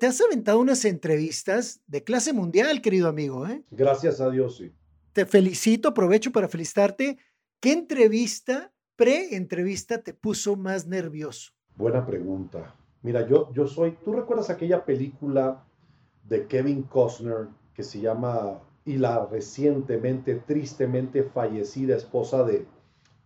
te 0.00 0.06
has 0.08 0.20
aventado 0.20 0.58
unas 0.58 0.84
entrevistas 0.84 1.80
de 1.86 2.02
clase 2.02 2.32
mundial, 2.32 2.82
querido 2.82 3.06
amigo. 3.06 3.46
¿eh? 3.46 3.62
Gracias 3.70 4.20
a 4.20 4.30
Dios, 4.30 4.56
sí. 4.56 4.72
Te 5.12 5.26
felicito, 5.26 5.90
aprovecho 5.90 6.32
para 6.32 6.48
felicitarte. 6.48 7.18
¿Qué 7.64 7.72
entrevista, 7.72 8.74
pre-entrevista, 8.94 10.02
te 10.02 10.12
puso 10.12 10.54
más 10.54 10.86
nervioso? 10.86 11.52
Buena 11.76 12.04
pregunta. 12.04 12.74
Mira, 13.00 13.26
yo, 13.26 13.50
yo 13.54 13.66
soy, 13.66 13.92
¿tú 14.04 14.12
recuerdas 14.12 14.50
aquella 14.50 14.84
película 14.84 15.64
de 16.28 16.46
Kevin 16.46 16.82
Costner 16.82 17.48
que 17.72 17.82
se 17.82 18.02
llama 18.02 18.60
y 18.84 18.98
la 18.98 19.24
recientemente, 19.24 20.34
tristemente 20.34 21.22
fallecida 21.22 21.96
esposa 21.96 22.44
de, 22.44 22.66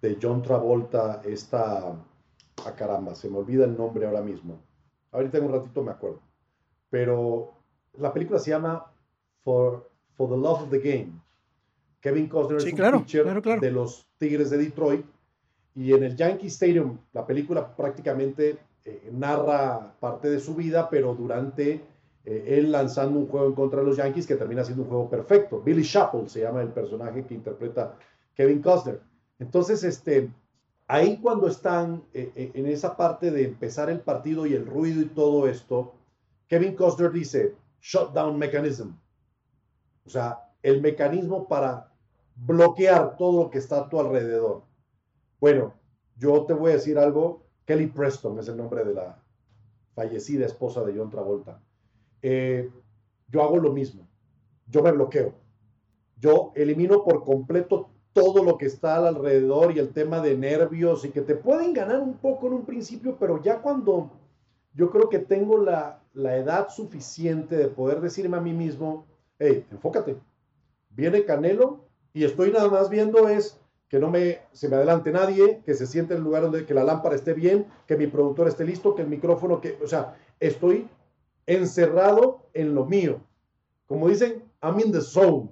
de 0.02 0.18
John 0.22 0.40
Travolta, 0.40 1.20
esta, 1.24 1.88
a 1.88 1.96
ah, 2.64 2.74
caramba, 2.76 3.16
se 3.16 3.28
me 3.28 3.38
olvida 3.38 3.64
el 3.64 3.76
nombre 3.76 4.06
ahora 4.06 4.22
mismo. 4.22 4.60
Ahorita 5.10 5.38
en 5.38 5.46
un 5.46 5.52
ratito 5.52 5.82
me 5.82 5.90
acuerdo. 5.90 6.20
Pero 6.90 7.54
la 7.94 8.12
película 8.12 8.38
se 8.38 8.50
llama 8.50 8.86
For, 9.42 9.90
For 10.14 10.28
the 10.30 10.36
Love 10.36 10.62
of 10.62 10.70
the 10.70 10.78
Game. 10.78 11.27
Kevin 12.00 12.28
Costner 12.28 12.58
es 12.58 12.64
un 12.64 13.02
pitcher 13.02 13.60
de 13.60 13.70
los 13.70 14.06
Tigres 14.18 14.50
de 14.50 14.58
Detroit. 14.58 15.04
Y 15.74 15.92
en 15.92 16.02
el 16.02 16.16
Yankee 16.16 16.48
Stadium, 16.48 16.98
la 17.12 17.26
película 17.26 17.76
prácticamente 17.76 18.58
eh, 18.84 19.10
narra 19.12 19.94
parte 20.00 20.28
de 20.28 20.40
su 20.40 20.54
vida, 20.54 20.88
pero 20.90 21.14
durante 21.14 21.80
eh, 22.24 22.44
él 22.58 22.72
lanzando 22.72 23.18
un 23.18 23.28
juego 23.28 23.46
en 23.46 23.54
contra 23.54 23.80
de 23.80 23.86
los 23.86 23.96
Yankees 23.96 24.26
que 24.26 24.36
termina 24.36 24.64
siendo 24.64 24.82
un 24.82 24.88
juego 24.88 25.08
perfecto. 25.08 25.60
Billy 25.60 25.82
Shapple 25.82 26.28
se 26.28 26.40
llama 26.40 26.62
el 26.62 26.68
personaje 26.68 27.24
que 27.24 27.34
interpreta 27.34 27.96
Kevin 28.34 28.60
Costner. 28.60 29.00
Entonces, 29.38 29.84
este, 29.84 30.30
ahí 30.88 31.18
cuando 31.18 31.46
están 31.46 32.02
eh, 32.12 32.50
en 32.54 32.66
esa 32.66 32.96
parte 32.96 33.30
de 33.30 33.44
empezar 33.44 33.88
el 33.88 34.00
partido 34.00 34.46
y 34.46 34.54
el 34.54 34.66
ruido 34.66 35.00
y 35.00 35.06
todo 35.06 35.46
esto, 35.48 35.94
Kevin 36.48 36.74
Costner 36.74 37.12
dice, 37.12 37.54
shutdown 37.80 38.38
mechanism. 38.38 38.90
O 40.04 40.10
sea, 40.10 40.40
el 40.62 40.80
mecanismo 40.80 41.46
para 41.46 41.87
bloquear 42.44 43.16
todo 43.16 43.44
lo 43.44 43.50
que 43.50 43.58
está 43.58 43.80
a 43.80 43.88
tu 43.88 43.98
alrededor. 44.00 44.62
Bueno, 45.40 45.74
yo 46.16 46.44
te 46.44 46.54
voy 46.54 46.70
a 46.70 46.74
decir 46.74 46.98
algo, 46.98 47.42
Kelly 47.64 47.88
Preston 47.88 48.38
es 48.38 48.48
el 48.48 48.56
nombre 48.56 48.84
de 48.84 48.94
la 48.94 49.22
fallecida 49.94 50.46
esposa 50.46 50.82
de 50.84 50.96
John 50.96 51.10
Travolta. 51.10 51.60
Eh, 52.22 52.70
yo 53.28 53.42
hago 53.42 53.58
lo 53.58 53.72
mismo. 53.72 54.08
Yo 54.66 54.82
me 54.82 54.92
bloqueo. 54.92 55.34
Yo 56.18 56.52
elimino 56.54 57.04
por 57.04 57.24
completo 57.24 57.90
todo 58.12 58.42
lo 58.42 58.58
que 58.58 58.66
está 58.66 58.96
alrededor 58.96 59.72
y 59.72 59.78
el 59.78 59.90
tema 59.90 60.20
de 60.20 60.36
nervios 60.36 61.04
y 61.04 61.10
que 61.10 61.20
te 61.20 61.36
pueden 61.36 61.72
ganar 61.72 62.00
un 62.00 62.14
poco 62.14 62.48
en 62.48 62.54
un 62.54 62.64
principio, 62.64 63.16
pero 63.18 63.40
ya 63.42 63.60
cuando 63.60 64.10
yo 64.74 64.90
creo 64.90 65.08
que 65.08 65.20
tengo 65.20 65.58
la, 65.58 66.02
la 66.14 66.36
edad 66.36 66.68
suficiente 66.68 67.56
de 67.56 67.68
poder 67.68 68.00
decirme 68.00 68.36
a 68.36 68.40
mí 68.40 68.52
mismo, 68.52 69.06
hey, 69.38 69.64
enfócate, 69.70 70.16
viene 70.90 71.24
Canelo 71.24 71.87
y 72.18 72.24
estoy 72.24 72.50
nada 72.50 72.68
más 72.68 72.90
viendo 72.90 73.28
es 73.28 73.60
que 73.88 74.00
no 74.00 74.10
me, 74.10 74.40
se 74.50 74.68
me 74.68 74.74
adelante 74.74 75.12
nadie, 75.12 75.62
que 75.64 75.72
se 75.74 75.86
siente 75.86 76.14
en 76.14 76.18
el 76.18 76.24
lugar 76.24 76.42
donde 76.42 76.66
que 76.66 76.74
la 76.74 76.82
lámpara 76.82 77.14
esté 77.14 77.32
bien, 77.32 77.68
que 77.86 77.96
mi 77.96 78.08
productor 78.08 78.48
esté 78.48 78.64
listo, 78.64 78.96
que 78.96 79.02
el 79.02 79.08
micrófono, 79.08 79.60
que, 79.60 79.78
o 79.80 79.86
sea, 79.86 80.16
estoy 80.40 80.88
encerrado 81.46 82.40
en 82.54 82.74
lo 82.74 82.86
mío. 82.86 83.20
Como 83.86 84.08
dicen, 84.08 84.42
I'm 84.60 84.80
in 84.80 84.90
the 84.90 85.00
zone. 85.00 85.50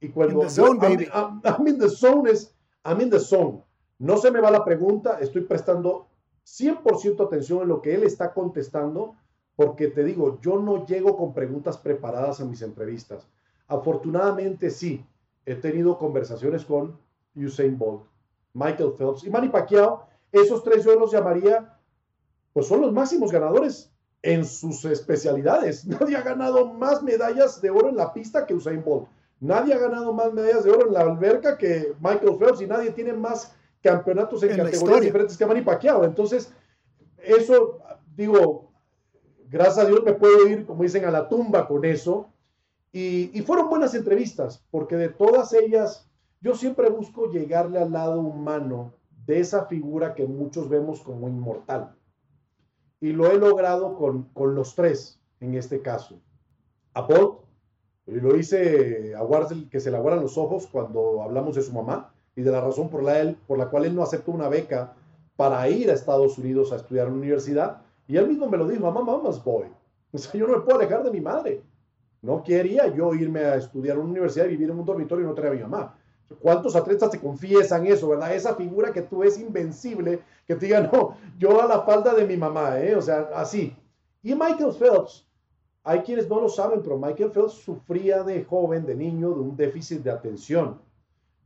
Y 0.00 0.08
cuando 0.08 0.40
the 0.40 0.50
zone, 0.50 0.80
baby. 0.80 1.06
I'm, 1.14 1.66
in 1.68 1.78
the 1.78 1.88
zone 1.88 2.28
es, 2.28 2.56
I'm 2.84 3.00
in 3.00 3.08
the 3.08 3.20
zone. 3.20 3.62
No 4.00 4.16
se 4.16 4.32
me 4.32 4.40
va 4.40 4.50
la 4.50 4.64
pregunta, 4.64 5.20
estoy 5.20 5.42
prestando 5.42 6.08
100% 6.44 7.24
atención 7.24 7.62
en 7.62 7.68
lo 7.68 7.80
que 7.80 7.94
él 7.94 8.02
está 8.02 8.34
contestando, 8.34 9.14
porque 9.54 9.86
te 9.86 10.02
digo, 10.02 10.40
yo 10.40 10.58
no 10.58 10.86
llego 10.86 11.16
con 11.16 11.32
preguntas 11.32 11.78
preparadas 11.78 12.40
a 12.40 12.46
mis 12.46 12.62
entrevistas. 12.62 13.28
Afortunadamente 13.68 14.70
sí, 14.70 15.06
he 15.46 15.54
tenido 15.54 15.98
conversaciones 15.98 16.64
con 16.64 16.98
Usain 17.34 17.78
Bolt, 17.78 18.02
Michael 18.54 18.92
Phelps 18.96 19.24
y 19.24 19.30
Manny 19.30 19.48
Pacquiao, 19.48 20.06
esos 20.32 20.62
tres 20.62 20.84
yo 20.84 20.98
los 20.98 21.12
llamaría, 21.12 21.76
pues 22.52 22.66
son 22.66 22.80
los 22.80 22.92
máximos 22.92 23.32
ganadores 23.32 23.90
en 24.22 24.44
sus 24.44 24.84
especialidades. 24.84 25.86
Nadie 26.00 26.16
ha 26.16 26.22
ganado 26.22 26.66
más 26.66 27.02
medallas 27.02 27.60
de 27.60 27.70
oro 27.70 27.88
en 27.88 27.96
la 27.96 28.12
pista 28.12 28.46
que 28.46 28.54
Usain 28.54 28.82
Bolt. 28.84 29.08
Nadie 29.40 29.72
ha 29.72 29.78
ganado 29.78 30.12
más 30.12 30.32
medallas 30.32 30.64
de 30.64 30.70
oro 30.70 30.86
en 30.86 30.92
la 30.92 31.00
alberca 31.00 31.56
que 31.56 31.94
Michael 32.00 32.36
Phelps 32.38 32.60
y 32.60 32.66
nadie 32.66 32.90
tiene 32.90 33.14
más 33.14 33.56
campeonatos 33.82 34.42
en, 34.42 34.54
categorías 34.54 35.00
diferentes 35.00 35.38
que 35.38 35.46
Manny 35.46 35.62
Pacquiao. 35.62 36.04
Entonces, 36.04 36.52
eso, 37.16 37.78
digo, 38.14 38.70
gracias 39.48 39.78
a 39.78 39.88
Dios 39.88 40.02
me 40.04 40.12
puedo 40.12 40.46
ir, 40.46 40.66
como 40.66 40.82
dicen, 40.82 41.06
a 41.06 41.10
la 41.10 41.26
tumba 41.26 41.66
con 41.66 41.86
eso. 41.86 42.28
Y, 42.92 43.40
fueron 43.42 43.70
buenas 43.70 43.94
entrevistas, 43.94 44.64
porque 44.70 44.96
de 44.96 45.08
todas 45.08 45.52
ellas 45.52 46.08
yo 46.40 46.54
siempre 46.54 46.90
busco 46.90 47.30
llegarle 47.30 47.78
al 47.78 47.92
lado 47.92 48.20
humano 48.20 48.92
de 49.26 49.38
esa 49.38 49.66
figura 49.66 50.14
que 50.14 50.26
muchos 50.26 50.68
vemos 50.68 51.00
como 51.00 51.28
inmortal. 51.28 51.94
Y 53.00 53.12
lo 53.12 53.30
he 53.30 53.38
logrado 53.38 53.96
con, 53.96 54.54
los 54.54 54.74
tres, 54.74 55.20
en 55.40 55.54
este 55.54 55.80
caso. 55.82 56.20
A 56.94 57.06
y 58.06 58.14
lo 58.14 58.36
hice 58.36 59.14
a 59.14 59.22
Warzel, 59.22 59.68
que 59.70 59.78
se 59.78 59.90
le 59.90 59.96
aguaran 59.96 60.20
los 60.20 60.36
ojos 60.36 60.66
cuando 60.66 61.22
hablamos 61.22 61.54
de 61.54 61.62
su 61.62 61.72
mamá 61.72 62.12
y 62.34 62.42
de 62.42 62.50
la 62.50 62.60
razón 62.60 62.88
por 62.88 63.04
la, 63.04 63.20
él, 63.20 63.36
por 63.46 63.56
la 63.56 63.70
cual 63.70 63.84
él 63.84 63.94
no 63.94 64.02
aceptó 64.02 64.32
una 64.32 64.48
beca 64.48 64.94
para 65.36 65.68
ir 65.68 65.90
a 65.90 65.94
Estados 65.94 66.36
Unidos 66.38 66.72
a 66.72 66.76
estudiar 66.76 67.06
en 67.06 67.14
la 67.14 67.18
universidad. 67.20 67.82
Y 68.08 68.16
él 68.16 68.26
mismo 68.26 68.48
me 68.48 68.56
lo 68.56 68.66
dijo, 68.66 68.82
mamá, 68.82 69.02
mamás 69.02 69.42
boy. 69.44 69.66
O 70.12 70.18
sea, 70.18 70.32
yo 70.32 70.48
no 70.48 70.54
me 70.54 70.64
puedo 70.64 70.76
alejar 70.76 71.04
de 71.04 71.10
mi 71.12 71.20
madre. 71.20 71.62
No 72.22 72.42
quería 72.42 72.86
yo 72.94 73.14
irme 73.14 73.40
a 73.40 73.56
estudiar 73.56 73.96
en 73.96 74.02
una 74.02 74.10
universidad 74.10 74.46
y 74.46 74.50
vivir 74.50 74.70
en 74.70 74.78
un 74.78 74.84
dormitorio 74.84 75.24
y 75.24 75.28
no 75.28 75.34
tener 75.34 75.52
a 75.52 75.54
mi 75.54 75.62
mamá. 75.62 75.96
¿Cuántos 76.38 76.76
atletas 76.76 77.10
te 77.10 77.18
confiesan 77.18 77.86
eso, 77.86 78.08
verdad? 78.08 78.34
Esa 78.34 78.54
figura 78.54 78.92
que 78.92 79.02
tú 79.02 79.24
es 79.24 79.38
invencible, 79.38 80.20
que 80.46 80.54
te 80.54 80.66
diga, 80.66 80.80
no, 80.80 81.16
yo 81.38 81.60
a 81.60 81.66
la 81.66 81.80
falda 81.80 82.14
de 82.14 82.26
mi 82.26 82.36
mamá, 82.36 82.78
¿eh? 82.78 82.94
O 82.94 83.02
sea, 83.02 83.30
así. 83.34 83.76
Y 84.22 84.34
Michael 84.34 84.72
Phelps, 84.78 85.26
hay 85.82 86.00
quienes 86.00 86.28
no 86.28 86.40
lo 86.40 86.48
saben, 86.48 86.82
pero 86.82 86.98
Michael 86.98 87.32
Phelps 87.32 87.54
sufría 87.54 88.22
de 88.22 88.44
joven, 88.44 88.86
de 88.86 88.94
niño, 88.94 89.30
de 89.30 89.40
un 89.40 89.56
déficit 89.56 90.02
de 90.02 90.10
atención, 90.10 90.78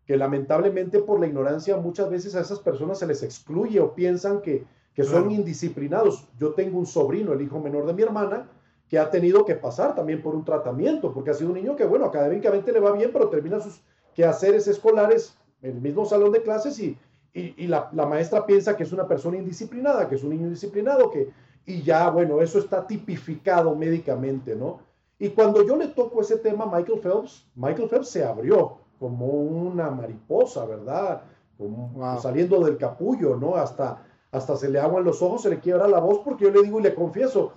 que 0.07 0.17
lamentablemente 0.17 0.99
por 0.99 1.19
la 1.19 1.29
ignorancia 1.29 1.77
muchas 1.77 2.11
veces 2.11 2.35
a 2.35 2.41
esas 2.41 2.59
personas 2.59 2.99
se 2.99 3.07
les 3.07 3.23
excluye 3.23 3.81
o 3.81 3.95
piensan 3.95 4.43
que, 4.43 4.67
que 4.93 5.05
son 5.05 5.31
indisciplinados. 5.31 6.29
Yo 6.39 6.53
tengo 6.53 6.79
un 6.79 6.87
sobrino, 6.87 7.33
el 7.33 7.41
hijo 7.41 7.59
menor 7.59 7.87
de 7.87 7.95
mi 7.95 8.03
hermana, 8.03 8.49
que 8.95 9.01
ha 9.01 9.11
tenido 9.11 9.45
que 9.45 9.57
pasar 9.57 9.97
también 9.97 10.23
por 10.23 10.37
un 10.37 10.45
tratamiento, 10.45 11.13
porque 11.13 11.31
ha 11.31 11.35
sido 11.35 11.51
un 11.51 11.57
niño 11.57 11.75
que, 11.75 11.85
bueno, 11.85 12.05
académicamente 12.05 12.71
le 12.71 12.79
va 12.79 12.93
bien, 12.93 13.11
pero 13.13 13.29
termina 13.29 13.59
sus 13.59 13.83
quehaceres 14.15 14.69
escolares 14.69 15.37
en 15.63 15.73
el 15.73 15.81
mismo 15.81 16.05
salón 16.05 16.31
de 16.31 16.43
clases 16.43 16.79
y, 16.79 16.97
y, 17.33 17.67
la, 17.67 17.91
la, 17.93 18.07
maestra 18.07 18.47
piensa 18.47 18.77
que 18.77 18.85
es 18.85 18.93
una 18.93 19.09
persona 19.09 19.37
indisciplinada, 19.37 20.09
que 20.09 20.15
es 20.15 20.23
un 20.23 20.31
niño 20.31 20.45
indisciplinado, 20.45 21.11
que, 21.11 21.29
y 21.67 21.83
ya, 21.83 22.09
bueno, 22.09 22.41
eso 22.41 22.61
está 22.61 22.87
tipificado 22.87 23.75
médicamente, 23.75 24.55
¿no? 24.55 24.79
Y 25.19 25.31
cuando 25.31 25.67
yo 25.67 25.75
le 25.75 25.89
toco 25.89 26.21
ese 26.21 26.39
tema 26.39 26.63
a 26.63 26.77
Michael 26.77 27.01
Phelps, 27.01 27.49
Michael 27.57 27.89
Phelps 27.89 28.11
se 28.11 28.25
abrió 28.25 28.79
como 29.01 29.27
una 29.27 29.91
mariposa, 29.91 30.67
¿verdad? 30.67 31.23
Como, 31.59 32.17
saliendo 32.21 32.61
del 32.61 32.77
capullo, 32.77 33.35
¿no? 33.35 33.57
Hasta, 33.57 34.07
hasta 34.31 34.55
se 34.55 34.69
le 34.69 34.79
aguan 34.79 35.03
los 35.03 35.21
ojos, 35.21 35.43
se 35.43 35.51
le 35.51 35.59
quiebra 35.59 35.89
la 35.89 35.99
voz, 35.99 36.21
porque 36.25 36.45
yo 36.45 36.53
le 36.53 36.63
digo 36.63 36.79
y 36.79 36.85
le 36.85 36.95
confieso, 36.95 37.55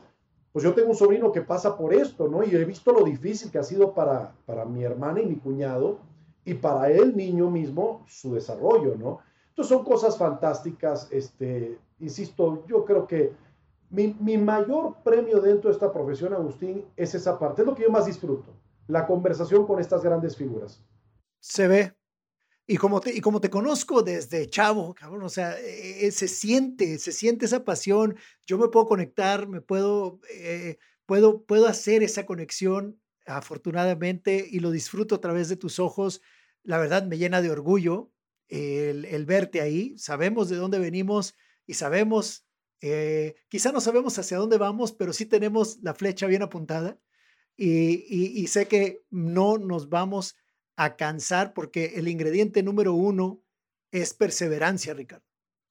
pues 0.51 0.63
yo 0.63 0.73
tengo 0.73 0.89
un 0.89 0.95
sobrino 0.95 1.31
que 1.31 1.41
pasa 1.41 1.77
por 1.77 1.93
esto, 1.93 2.27
¿no? 2.27 2.43
Y 2.43 2.55
he 2.55 2.65
visto 2.65 2.91
lo 2.91 3.03
difícil 3.03 3.51
que 3.51 3.59
ha 3.59 3.63
sido 3.63 3.93
para, 3.93 4.33
para 4.45 4.65
mi 4.65 4.83
hermana 4.83 5.21
y 5.21 5.25
mi 5.25 5.35
cuñado, 5.35 5.99
y 6.45 6.53
para 6.53 6.89
el 6.89 7.15
niño 7.15 7.51
mismo 7.51 8.05
su 8.07 8.33
desarrollo, 8.33 8.95
¿no? 8.95 9.19
Entonces 9.49 9.75
son 9.75 9.83
cosas 9.83 10.17
fantásticas, 10.17 11.09
este, 11.11 11.77
insisto, 11.99 12.63
yo 12.67 12.85
creo 12.85 13.05
que 13.05 13.33
mi, 13.89 14.15
mi, 14.19 14.37
mayor 14.37 14.95
premio 15.03 15.41
dentro 15.41 15.69
de 15.69 15.73
esta 15.73 15.91
profesión, 15.91 16.33
Agustín, 16.33 16.85
es 16.95 17.13
esa 17.15 17.37
parte, 17.37 17.63
es 17.63 17.67
lo 17.67 17.75
que 17.75 17.83
yo 17.83 17.91
más 17.91 18.05
disfruto, 18.05 18.53
la 18.87 19.05
conversación 19.05 19.67
con 19.67 19.79
estas 19.79 20.03
grandes 20.03 20.37
figuras. 20.37 20.81
Se 21.39 21.67
ve. 21.67 21.96
Y 22.67 22.77
como 22.77 22.99
te, 22.99 23.15
y 23.15 23.21
como 23.21 23.39
te 23.39 23.49
conozco 23.49 24.03
desde 24.03 24.47
chavo, 24.47 24.93
cabrón, 24.93 25.23
o 25.23 25.29
sea, 25.29 25.57
eh, 25.57 26.11
se 26.11 26.27
siente, 26.27 26.99
se 26.99 27.13
siente 27.13 27.45
esa 27.45 27.63
pasión. 27.63 28.17
Yo 28.45 28.57
me 28.57 28.67
puedo 28.67 28.85
conectar, 28.85 29.47
me 29.47 29.61
puedo, 29.61 30.19
eh, 30.29 30.77
puedo, 31.05 31.43
puedo 31.45 31.67
hacer 31.67 32.03
esa 32.03 32.25
conexión 32.25 32.99
afortunadamente 33.25 34.45
y 34.49 34.59
lo 34.59 34.71
disfruto 34.71 35.15
a 35.15 35.21
través 35.21 35.47
de 35.49 35.55
tus 35.55 35.79
ojos 35.79 36.21
la 36.67 36.77
verdad 36.77 37.05
me 37.05 37.17
llena 37.17 37.41
de 37.41 37.49
orgullo 37.49 38.11
el, 38.49 39.25
verte 39.25 39.61
ahí. 39.61 39.97
Sabemos 39.97 40.49
de 40.49 40.57
dónde 40.57 40.79
venimos 40.79 41.33
y 41.65 41.75
sabemos, 41.75 42.45
eh, 42.81 43.35
quizá 43.47 43.71
no 43.71 43.79
sabemos 43.79 44.19
hacia 44.19 44.37
dónde 44.37 44.57
vamos, 44.57 44.91
pero 44.91 45.13
sí 45.13 45.25
tenemos 45.25 45.79
la 45.81 45.93
flecha 45.93 46.27
bien 46.27 46.43
apuntada 46.43 46.99
y, 47.55 48.45
sé 48.47 48.67
que 48.67 49.05
no 49.09 49.57
nos 49.57 49.87
vamos 49.87 50.35
a 50.77 50.95
cansar 50.95 51.53
porque 51.53 51.93
el 51.95 52.07
ingrediente 52.07 52.63
número 52.63 52.93
uno 52.93 53.43
es 53.91 54.13
perseverancia, 54.13 54.93
Ricardo. 54.93 55.25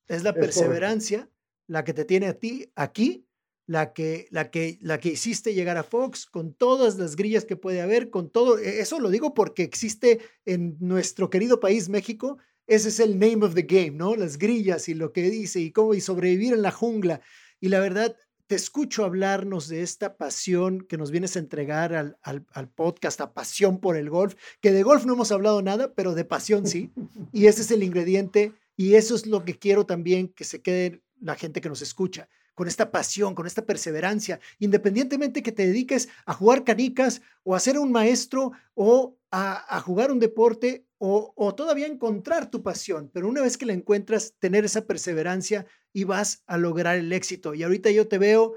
Es 0.07 0.22
la 0.22 0.34
perseverancia 0.34 1.30
la 1.66 1.84
que 1.84 1.94
te 1.94 2.04
tiene 2.04 2.26
a 2.26 2.38
ti 2.38 2.70
aquí 2.76 3.26
la 3.66 3.92
que, 3.92 4.28
la, 4.30 4.50
que, 4.50 4.78
la 4.80 5.00
que 5.00 5.11
hiciste 5.11 5.52
llegar 5.52 5.76
a 5.76 5.82
Fox, 5.82 6.26
con 6.26 6.54
todas 6.54 6.96
las 6.98 7.16
grillas 7.16 7.44
que 7.44 7.57
puede 7.57 7.80
haber, 7.80 8.11
con 8.11 8.30
todo, 8.30 8.59
e, 8.59 8.80
eso 8.80 9.00
lo 9.00 9.11
digo 9.11 9.34
porque 9.34 9.64
existe 9.64 10.20
en 10.44 10.76
nuestro 10.80 11.30
querido 11.30 11.59
país 11.59 11.88
México, 11.88 12.38
ese 12.68 12.88
es 12.88 13.00
el 13.00 13.18
name 13.18 13.44
of 13.44 13.54
the 13.54 13.62
game, 13.62 13.92
¿no? 13.92 14.16
Las 14.16 14.38
grillas 14.38 14.88
y 14.88 14.94
lo 14.94 15.12
que 15.12 15.30
dice 15.30 15.61
y 15.61 15.72
cómo 15.72 15.94
y 15.94 16.00
sobrevivir 16.00 16.52
en 16.52 16.62
la 16.62 16.72
jungla. 16.72 17.20
Y 17.61 17.68
la 17.68 17.80
verdad, 17.80 18.16
te 18.47 18.55
escucho 18.55 19.05
hablarnos 19.05 19.68
de 19.68 19.82
esta 19.82 20.16
pasión 20.16 20.80
que 20.82 20.97
nos 20.97 21.11
vienes 21.11 21.36
a 21.36 21.40
entregar 21.40 21.94
al, 21.94 22.16
al, 22.22 22.47
al, 22.53 22.68
podcast, 22.68 23.20
a 23.20 23.32
pasión 23.34 23.80
por 23.80 23.97
el 23.97 24.09
golf, 24.09 24.34
que 24.61 24.72
de 24.72 24.82
golf 24.82 25.05
no 25.05 25.14
hemos 25.14 25.32
hablado 25.32 25.62
nada, 25.62 25.92
pero 25.94 26.14
de 26.14 26.24
pasión 26.24 26.66
sí. 26.66 26.92
Y 27.32 27.47
ese 27.47 27.62
es 27.62 27.70
el 27.70 27.82
ingrediente 27.82 28.53
y 28.76 28.94
eso 28.94 29.14
es 29.14 29.26
lo 29.26 29.44
que 29.44 29.59
quiero 29.59 29.86
también 29.86 30.28
que 30.28 30.44
se 30.44 30.62
quede 30.62 31.03
la 31.20 31.34
gente 31.34 31.61
que 31.61 31.68
nos 31.68 31.82
escucha 31.82 32.28
con 32.57 32.68
esta 32.68 32.90
pasión, 32.90 33.34
con 33.34 33.47
esta 33.47 33.66
perseverancia, 33.66 34.40
independientemente 34.59 35.42
que 35.42 35.53
te 35.53 35.66
dediques 35.66 36.09
a 36.24 36.32
jugar 36.32 36.64
canicas 36.64 37.20
o 37.44 37.55
a 37.55 37.61
ser 37.61 37.78
un 37.78 37.92
maestro 37.92 38.53
o 38.74 39.18
a, 39.30 39.80
jugar 39.80 40.11
un 40.11 40.18
deporte 40.18 40.86
o, 40.97 41.34
o, 41.36 41.55
todavía 41.55 41.86
encontrar 41.86 42.51
tu 42.51 42.62
pasión, 42.62 43.11
pero 43.12 43.28
una 43.28 43.42
vez 43.42 43.59
que 43.59 43.66
la 43.66 43.74
encuentras, 43.74 44.32
tener 44.38 44.64
esa 44.64 44.86
perseverancia 44.86 45.66
y 45.97 46.05
vas 46.05 46.42
a 46.47 46.59
lograr 46.59 46.99
el 46.99 47.11
éxito. 47.11 47.55
Y 47.55 47.62
ahorita 47.62 47.90
yo 47.90 48.07
te 48.07 48.18
veo 48.18 48.53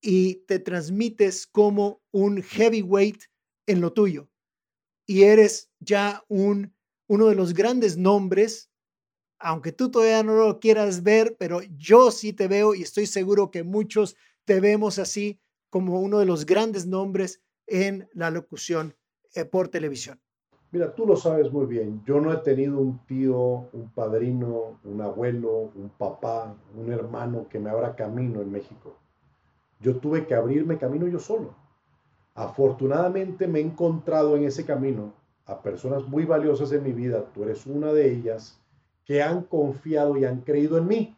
y 0.00 0.44
te 0.46 0.58
transmites 0.58 1.46
como 1.46 2.02
un 2.10 2.42
heavyweight 2.42 3.22
en 3.68 3.80
lo 3.80 3.92
tuyo 3.92 4.28
y 5.06 5.22
eres 5.22 5.70
ya 5.78 6.24
un, 6.26 6.74
uno 7.06 7.28
de 7.28 7.36
los 7.36 7.54
grandes 7.54 7.96
nombres 7.96 8.68
aunque 9.38 9.70
tú 9.70 9.92
todavía 9.92 10.24
no 10.24 10.34
lo 10.34 10.58
quieras 10.58 11.04
ver, 11.04 11.36
pero 11.38 11.60
yo 11.76 12.10
sí 12.10 12.32
te 12.32 12.48
veo 12.48 12.74
y 12.74 12.82
estoy 12.82 13.06
seguro 13.06 13.52
que 13.52 13.62
muchos 13.62 14.16
te 14.44 14.58
vemos 14.58 14.98
así 14.98 15.40
como 15.70 16.00
uno 16.00 16.18
de 16.18 16.26
los 16.26 16.46
grandes 16.46 16.86
nombres 16.86 17.40
en 17.68 18.08
la 18.12 18.30
locución 18.30 18.96
eh, 19.34 19.44
por 19.44 19.68
televisión. 19.68 20.20
Mira, 20.72 20.94
tú 20.94 21.06
lo 21.06 21.16
sabes 21.16 21.52
muy 21.52 21.66
bien. 21.66 22.02
Yo 22.06 22.18
no 22.18 22.32
he 22.32 22.38
tenido 22.38 22.80
un 22.80 22.98
tío, 23.06 23.68
un 23.74 23.90
padrino, 23.94 24.78
un 24.84 25.02
abuelo, 25.02 25.70
un 25.74 25.90
papá, 25.98 26.56
un 26.74 26.90
hermano 26.90 27.46
que 27.50 27.58
me 27.58 27.68
abra 27.68 27.94
camino 27.94 28.40
en 28.40 28.50
México. 28.50 28.96
Yo 29.80 29.96
tuve 29.98 30.26
que 30.26 30.34
abrirme 30.34 30.78
camino 30.78 31.06
yo 31.06 31.18
solo. 31.18 31.54
Afortunadamente 32.34 33.46
me 33.46 33.58
he 33.58 33.62
encontrado 33.62 34.34
en 34.34 34.44
ese 34.44 34.64
camino 34.64 35.12
a 35.44 35.60
personas 35.60 36.08
muy 36.08 36.24
valiosas 36.24 36.72
en 36.72 36.84
mi 36.84 36.92
vida. 36.92 37.22
Tú 37.34 37.42
eres 37.42 37.66
una 37.66 37.92
de 37.92 38.10
ellas 38.10 38.58
que 39.04 39.22
han 39.22 39.42
confiado 39.42 40.16
y 40.16 40.24
han 40.24 40.40
creído 40.40 40.78
en 40.78 40.86
mí, 40.86 41.16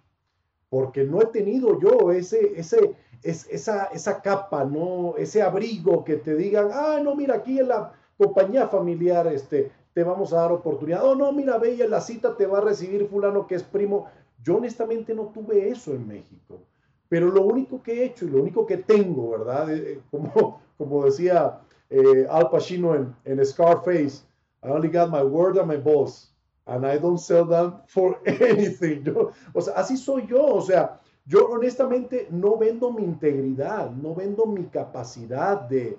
porque 0.69 1.05
no 1.05 1.23
he 1.23 1.27
tenido 1.27 1.79
yo 1.79 2.11
ese, 2.11 2.59
ese, 2.59 2.97
esa, 3.23 3.85
esa 3.85 4.21
capa, 4.21 4.65
¿no? 4.65 5.15
ese 5.17 5.43
abrigo 5.43 6.03
que 6.03 6.17
te 6.17 6.35
digan, 6.35 6.71
ah, 6.73 6.99
no, 7.01 7.15
mira, 7.15 7.37
aquí 7.37 7.61
en 7.61 7.69
la 7.69 7.93
compañía 8.17 8.69
familiar 8.69 9.27
este, 9.27 9.71
te 9.93 10.03
vamos 10.03 10.33
a 10.33 10.41
dar 10.41 10.53
oportunidad, 10.53 11.05
oh, 11.05 11.15
no, 11.15 11.33
mira, 11.33 11.61
en 11.63 11.91
la 11.91 12.01
cita 12.01 12.37
te 12.37 12.47
va 12.47 12.59
a 12.59 12.63
recibir 12.63 13.07
fulano 13.09 13.47
que 13.47 13.55
es 13.55 13.63
primo. 13.63 14.07
Yo 14.43 14.57
honestamente 14.57 15.15
no 15.15 15.27
tuve 15.27 15.69
eso 15.69 15.93
en 15.93 16.07
México, 16.07 16.61
pero 17.09 17.31
lo 17.31 17.43
único 17.43 17.83
que 17.83 17.93
he 17.93 18.05
hecho 18.07 18.25
y 18.25 18.31
lo 18.31 18.43
único 18.43 18.67
que 18.67 18.79
tengo, 18.79 19.31
¿verdad? 19.31 19.73
Eh, 19.73 19.93
eh, 19.93 20.01
como, 20.11 20.61
como 20.79 21.05
decía 21.05 21.61
eh, 21.91 22.27
Al 22.29 22.51
Pacino 22.51 22.95
en, 22.95 23.15
en 23.25 23.45
Scarface, 23.45 24.25
I 24.63 24.69
only 24.69 24.89
got 24.89 25.11
my 25.11 25.23
word 25.23 25.59
and 25.59 25.69
my 25.69 25.77
boss 25.77 26.35
and 26.67 26.85
I 26.85 26.99
don't 26.99 27.19
sell 27.19 27.47
them 27.47 27.75
for 27.87 28.19
anything. 28.27 29.03
Yo, 29.05 29.31
o 29.53 29.61
sea, 29.61 29.75
así 29.75 29.97
soy 29.97 30.27
yo. 30.27 30.45
O 30.45 30.61
sea, 30.63 30.99
yo 31.27 31.47
honestamente 31.49 32.29
no 32.31 32.57
vendo 32.57 32.91
mi 32.91 33.05
integridad, 33.05 33.91
no 33.91 34.15
vendo 34.15 34.47
mi 34.47 34.65
capacidad 34.65 35.61
de, 35.61 35.97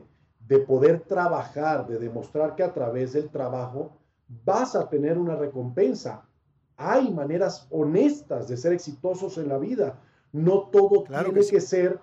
de 0.47 0.59
poder 0.59 1.01
trabajar, 1.01 1.87
de 1.87 1.97
demostrar 1.97 2.55
que 2.55 2.63
a 2.63 2.73
través 2.73 3.13
del 3.13 3.29
trabajo 3.29 3.91
vas 4.43 4.75
a 4.75 4.89
tener 4.89 5.17
una 5.17 5.35
recompensa. 5.35 6.25
Hay 6.77 7.11
maneras 7.11 7.67
honestas 7.71 8.47
de 8.47 8.57
ser 8.57 8.73
exitosos 8.73 9.37
en 9.37 9.49
la 9.49 9.57
vida. 9.57 9.99
No 10.31 10.69
todo 10.71 11.03
tiene 11.03 11.33
que, 11.33 11.61
ser 11.61 11.99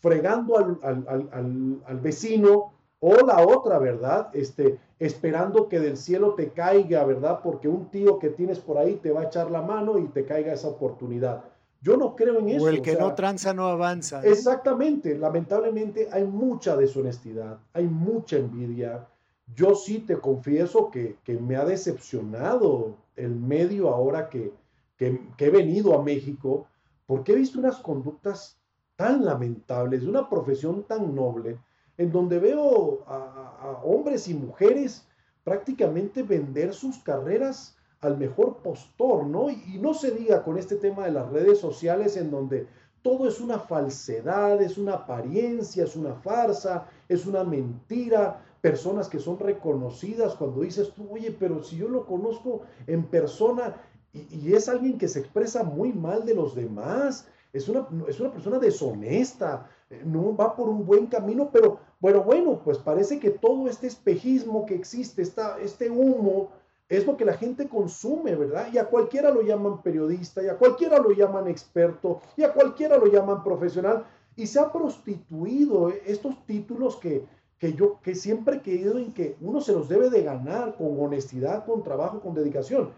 fregando 0.00 0.56
al, 0.56 0.78
al, 0.82 1.28
al, 1.32 1.82
al 1.84 2.00
vecino 2.00 2.72
o 3.00 3.14
la 3.26 3.46
otra, 3.46 3.78
¿verdad? 3.78 4.30
Este, 4.32 4.78
esperando 4.98 5.68
que 5.68 5.78
del 5.78 5.96
cielo 5.96 6.34
te 6.34 6.50
caiga, 6.50 7.04
¿verdad? 7.04 7.40
Porque 7.42 7.68
un 7.68 7.90
tío 7.90 8.18
que 8.18 8.30
tienes 8.30 8.58
por 8.58 8.78
ahí 8.78 8.96
te 8.96 9.12
va 9.12 9.20
a 9.20 9.24
echar 9.24 9.50
la 9.50 9.62
mano 9.62 9.98
y 9.98 10.08
te 10.08 10.24
caiga 10.24 10.52
esa 10.52 10.68
oportunidad. 10.68 11.44
Yo 11.80 11.96
no 11.96 12.16
creo 12.16 12.38
en 12.38 12.48
eso. 12.50 12.64
O 12.64 12.68
el 12.68 12.82
que 12.82 12.96
no 12.96 13.14
tranza 13.14 13.54
no 13.54 13.66
avanza. 13.66 14.22
Exactamente. 14.24 15.16
Lamentablemente 15.16 16.08
hay 16.10 16.24
mucha 16.24 16.76
deshonestidad, 16.76 17.58
hay 17.72 17.86
mucha 17.86 18.36
envidia. 18.36 19.06
Yo 19.54 19.74
sí 19.74 20.00
te 20.00 20.18
confieso 20.18 20.90
que, 20.90 21.16
me 21.40 21.56
ha 21.56 21.64
decepcionado 21.64 22.96
el 23.16 23.34
medio 23.34 23.88
ahora 23.90 24.28
que, 24.28 24.52
que, 24.96 25.20
que 25.36 25.46
he 25.46 25.50
venido 25.50 25.94
a 25.94 26.02
México, 26.02 26.66
porque 27.06 27.32
he 27.32 27.36
visto 27.36 27.58
unas 27.58 27.78
conductas 27.78 28.58
tan 28.96 29.24
lamentables, 29.24 30.02
de 30.02 30.08
una 30.08 30.28
profesión 30.28 30.82
tan 30.82 31.14
noble, 31.14 31.58
en 31.98 32.10
donde 32.10 32.40
veo 32.40 33.04
a, 33.06 33.80
hombres 33.84 34.26
y 34.26 34.34
mujeres 34.34 35.06
prácticamente 35.44 36.24
vender 36.24 36.74
sus 36.74 36.98
carreras 36.98 37.76
al 38.00 38.18
mejor 38.18 38.58
postor, 38.58 39.26
¿no? 39.26 39.50
Y, 39.50 39.62
y 39.74 39.78
no 39.78 39.94
se 39.94 40.10
diga 40.12 40.42
con 40.42 40.58
este 40.58 40.76
tema 40.76 41.04
de 41.04 41.12
las 41.12 41.30
redes 41.30 41.58
sociales 41.58 42.16
en 42.16 42.30
donde 42.30 42.66
todo 43.02 43.28
es 43.28 43.40
una 43.40 43.58
falsedad, 43.58 44.60
es 44.60 44.76
una 44.76 44.94
apariencia, 44.94 45.84
es 45.84 45.96
una 45.96 46.14
farsa, 46.14 46.86
es 47.08 47.26
una 47.26 47.44
mentira. 47.44 48.44
Personas 48.60 49.08
que 49.08 49.20
son 49.20 49.38
reconocidas 49.38 50.34
cuando 50.34 50.62
dices 50.62 50.92
tú, 50.92 51.08
oye, 51.12 51.30
pero 51.30 51.62
si 51.62 51.76
yo 51.76 51.88
lo 51.88 52.06
conozco 52.06 52.62
en 52.88 53.04
persona 53.04 53.76
y, 54.12 54.52
es 54.52 54.68
alguien 54.68 54.98
que 54.98 55.08
se 55.08 55.20
expresa 55.20 55.62
muy 55.62 55.92
mal 55.92 56.24
de 56.24 56.34
los 56.34 56.54
demás, 56.54 57.28
es 57.52 57.68
una, 57.68 57.88
es 58.08 58.18
una 58.20 58.32
persona 58.32 58.58
deshonesta, 58.58 59.68
eh, 59.90 60.02
no 60.04 60.36
va 60.36 60.56
por 60.56 60.68
un 60.68 60.84
buen 60.84 61.06
camino, 61.06 61.50
pero 61.52 61.78
bueno, 62.00 62.22
bueno, 62.22 62.60
pues 62.64 62.78
parece 62.78 63.20
que 63.20 63.30
todo 63.30 63.68
este 63.68 63.86
espejismo 63.86 64.66
que 64.66 64.74
existe, 64.74 65.22
esta, 65.22 65.58
este 65.60 65.88
humo, 65.88 66.50
es 66.88 67.06
lo 67.06 67.16
que 67.16 67.24
la 67.24 67.34
gente 67.34 67.68
consume, 67.68 68.34
¿verdad? 68.34 68.68
Y 68.72 68.78
a 68.78 68.86
cualquiera 68.86 69.30
lo 69.30 69.42
llaman 69.42 69.82
periodista, 69.82 70.42
y 70.42 70.48
a 70.48 70.56
cualquiera 70.56 70.98
lo 70.98 71.10
llaman 71.10 71.46
experto, 71.48 72.20
y 72.36 72.42
a 72.42 72.52
cualquiera 72.52 72.96
lo 72.96 73.06
llaman 73.06 73.44
profesional, 73.44 74.06
y 74.36 74.46
se 74.46 74.58
ha 74.58 74.72
prostituido 74.72 75.90
estos 76.06 76.46
títulos 76.46 76.96
que, 76.96 77.26
que 77.58 77.74
yo 77.74 78.00
que 78.00 78.14
siempre 78.14 78.56
he 78.56 78.62
creído 78.62 78.98
en 78.98 79.12
que 79.12 79.36
uno 79.40 79.60
se 79.60 79.72
los 79.72 79.88
debe 79.88 80.08
de 80.10 80.22
ganar 80.22 80.76
con 80.76 80.98
honestidad, 80.98 81.66
con 81.66 81.82
trabajo, 81.82 82.20
con 82.20 82.34
dedicación. 82.34 82.90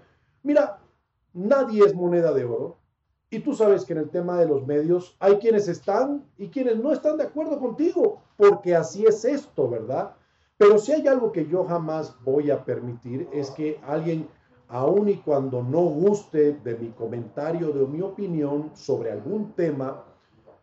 Mira, 0.43 0.79
nadie 1.33 1.85
es 1.85 1.95
moneda 1.95 2.33
de 2.33 2.45
oro. 2.45 2.77
Y 3.33 3.39
tú 3.39 3.55
sabes 3.55 3.85
que 3.85 3.93
en 3.93 4.01
el 4.01 4.11
tema 4.11 4.39
de 4.39 4.47
los 4.47 4.67
medios 4.67 5.17
hay 5.21 5.37
quienes 5.37 5.69
están 5.69 6.25
y 6.37 6.49
quienes 6.49 6.77
no 6.77 6.93
están 6.93 7.17
de 7.17 7.25
acuerdo 7.25 7.61
contigo, 7.61 8.21
porque 8.37 8.75
así 8.75 9.07
es 9.07 9.25
esto, 9.25 9.69
¿verdad? 9.69 10.15
Pero 10.61 10.77
si 10.77 10.93
hay 10.93 11.09
algo 11.09 11.33
que 11.33 11.47
yo 11.47 11.65
jamás 11.65 12.15
voy 12.23 12.51
a 12.51 12.63
permitir 12.63 13.27
es 13.33 13.51
que 13.51 13.81
alguien, 13.83 14.29
aun 14.69 15.09
y 15.09 15.17
cuando 15.17 15.63
no 15.63 15.81
guste 15.81 16.53
de 16.53 16.77
mi 16.77 16.91
comentario, 16.91 17.73
de 17.73 17.87
mi 17.87 18.03
opinión 18.03 18.71
sobre 18.75 19.11
algún 19.11 19.55
tema, 19.55 20.05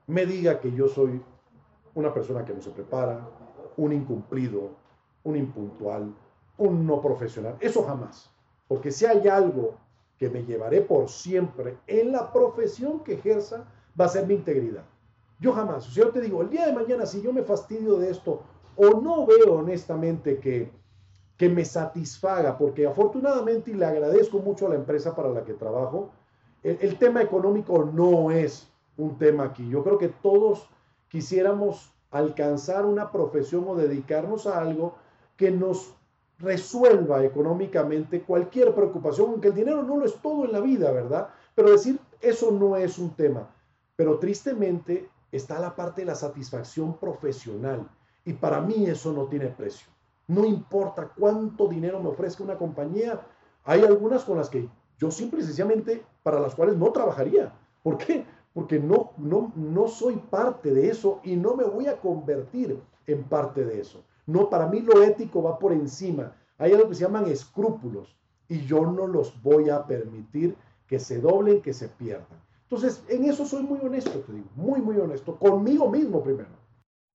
me 0.05 0.27
diga 0.27 0.59
que 0.59 0.71
yo 0.71 0.87
soy 0.87 1.19
una 1.95 2.13
persona 2.13 2.45
que 2.45 2.53
no 2.53 2.61
se 2.61 2.69
prepara, 2.69 3.27
un 3.75 3.91
incumplido, 3.91 4.69
un 5.23 5.35
impuntual, 5.35 6.13
un 6.59 6.85
no 6.85 7.01
profesional. 7.01 7.57
Eso 7.59 7.83
jamás. 7.83 8.29
Porque 8.67 8.91
si 8.91 9.07
hay 9.07 9.27
algo 9.27 9.77
que 10.19 10.29
me 10.29 10.43
llevaré 10.43 10.81
por 10.81 11.09
siempre 11.09 11.75
en 11.87 12.11
la 12.11 12.31
profesión 12.31 12.99
que 12.99 13.13
ejerza, 13.15 13.65
va 13.99 14.05
a 14.05 14.09
ser 14.09 14.27
mi 14.27 14.35
integridad. 14.35 14.83
Yo 15.39 15.53
jamás. 15.53 15.85
Si 15.85 15.93
yo 15.93 16.09
te 16.11 16.21
digo, 16.21 16.43
el 16.43 16.51
día 16.51 16.67
de 16.67 16.73
mañana, 16.73 17.07
si 17.07 17.19
yo 17.23 17.33
me 17.33 17.41
fastidio 17.41 17.97
de 17.97 18.11
esto 18.11 18.43
o 18.77 19.01
no 19.01 19.25
veo 19.25 19.55
honestamente 19.55 20.39
que, 20.39 20.71
que 21.35 21.49
me 21.49 21.65
satisfaga, 21.65 22.57
porque 22.57 22.87
afortunadamente, 22.87 23.71
y 23.71 23.73
le 23.73 23.85
agradezco 23.85 24.39
mucho 24.39 24.67
a 24.67 24.69
la 24.69 24.75
empresa 24.75 25.15
para 25.15 25.29
la 25.29 25.43
que 25.43 25.53
trabajo, 25.53 26.11
el, 26.63 26.97
tema 26.97 27.21
económico 27.21 27.85
no 27.85 28.31
es 28.31 28.67
un 28.97 29.17
tema 29.17 29.45
aquí. 29.45 29.69
Yo 29.69 29.83
creo 29.83 29.97
que 29.97 30.09
todos 30.09 30.67
quisiéramos 31.07 31.93
alcanzar 32.11 32.85
una 32.85 33.11
profesión 33.11 33.65
o 33.67 33.75
dedicarnos 33.75 34.47
a 34.47 34.59
algo 34.59 34.95
que 35.37 35.51
nos 35.51 35.93
resuelva 36.39 37.23
económicamente 37.23 38.21
cualquier 38.21 38.73
preocupación, 38.73 39.31
aunque 39.31 39.49
el 39.49 39.55
dinero 39.55 39.83
no 39.83 39.97
lo 39.97 40.05
es 40.05 40.15
todo 40.21 40.45
en 40.45 40.51
la 40.51 40.59
vida, 40.59 40.91
¿verdad? 40.91 41.29
Pero 41.55 41.71
decir, 41.71 41.99
eso 42.21 42.51
no 42.51 42.75
es 42.75 42.97
un 42.97 43.11
tema. 43.11 43.49
Pero 43.95 44.19
tristemente 44.19 45.09
está 45.31 45.59
la 45.59 45.75
parte 45.75 46.01
de 46.01 46.07
la 46.07 46.15
satisfacción 46.15 46.97
profesional. 46.97 47.87
Y 48.27 48.33
para 48.33 48.59
mí 48.59 48.85
eso 48.87 49.13
no 49.13 49.27
tiene 49.27 49.47
precio. 49.47 49.87
No 50.27 50.43
importa 50.43 51.13
cuánto 51.17 51.65
dinero 51.69 52.01
me 52.01 52.09
ofrezca 52.09 52.43
una 52.43 52.57
compañía, 52.57 53.21
hay 53.63 53.85
algunas 53.85 54.25
con 54.25 54.37
las 54.37 54.49
que 54.49 54.67
yo 54.97 55.11
simple 55.11 55.39
y 55.39 55.43
sencillamente, 55.43 56.03
para 56.23 56.41
las 56.41 56.53
cuales 56.53 56.75
no 56.75 56.91
trabajaría. 56.91 57.53
¿Por 57.81 57.97
qué? 57.97 58.25
Porque 58.53 58.81
no, 58.81 59.11
no, 59.15 59.53
no 59.55 59.87
soy 59.87 60.17
parte 60.17 60.73
de 60.73 60.89
eso 60.89 61.21
y 61.23 61.37
no 61.37 61.55
me 61.55 61.63
voy 61.63 61.87
a 61.87 62.01
convertir 62.01 62.77
en 63.05 63.23
parte 63.23 63.63
de 63.63 63.79
eso. 63.79 64.03
No, 64.25 64.49
para 64.49 64.67
mí 64.67 64.81
lo 64.81 65.01
ético 65.03 65.41
va 65.41 65.57
por 65.57 65.71
encima. 65.71 66.35
Hay 66.57 66.73
algo 66.73 66.89
que 66.89 66.95
se 66.95 67.05
llaman 67.05 67.27
escrúpulos 67.27 68.13
y 68.49 68.59
yo 68.65 68.81
no 68.81 69.07
los 69.07 69.41
voy 69.41 69.69
a 69.69 69.87
permitir 69.87 70.57
que 70.85 70.99
se 70.99 71.21
doblen, 71.21 71.61
que 71.61 71.71
se 71.71 71.87
pierdan. 71.87 72.43
Entonces, 72.63 73.01
en 73.07 73.23
eso 73.23 73.45
soy 73.45 73.63
muy 73.63 73.79
honesto, 73.79 74.19
te 74.19 74.33
digo, 74.33 74.49
muy, 74.53 74.81
muy 74.81 74.97
honesto, 74.97 75.37
conmigo 75.37 75.89
mismo 75.89 76.21
primero. 76.21 76.56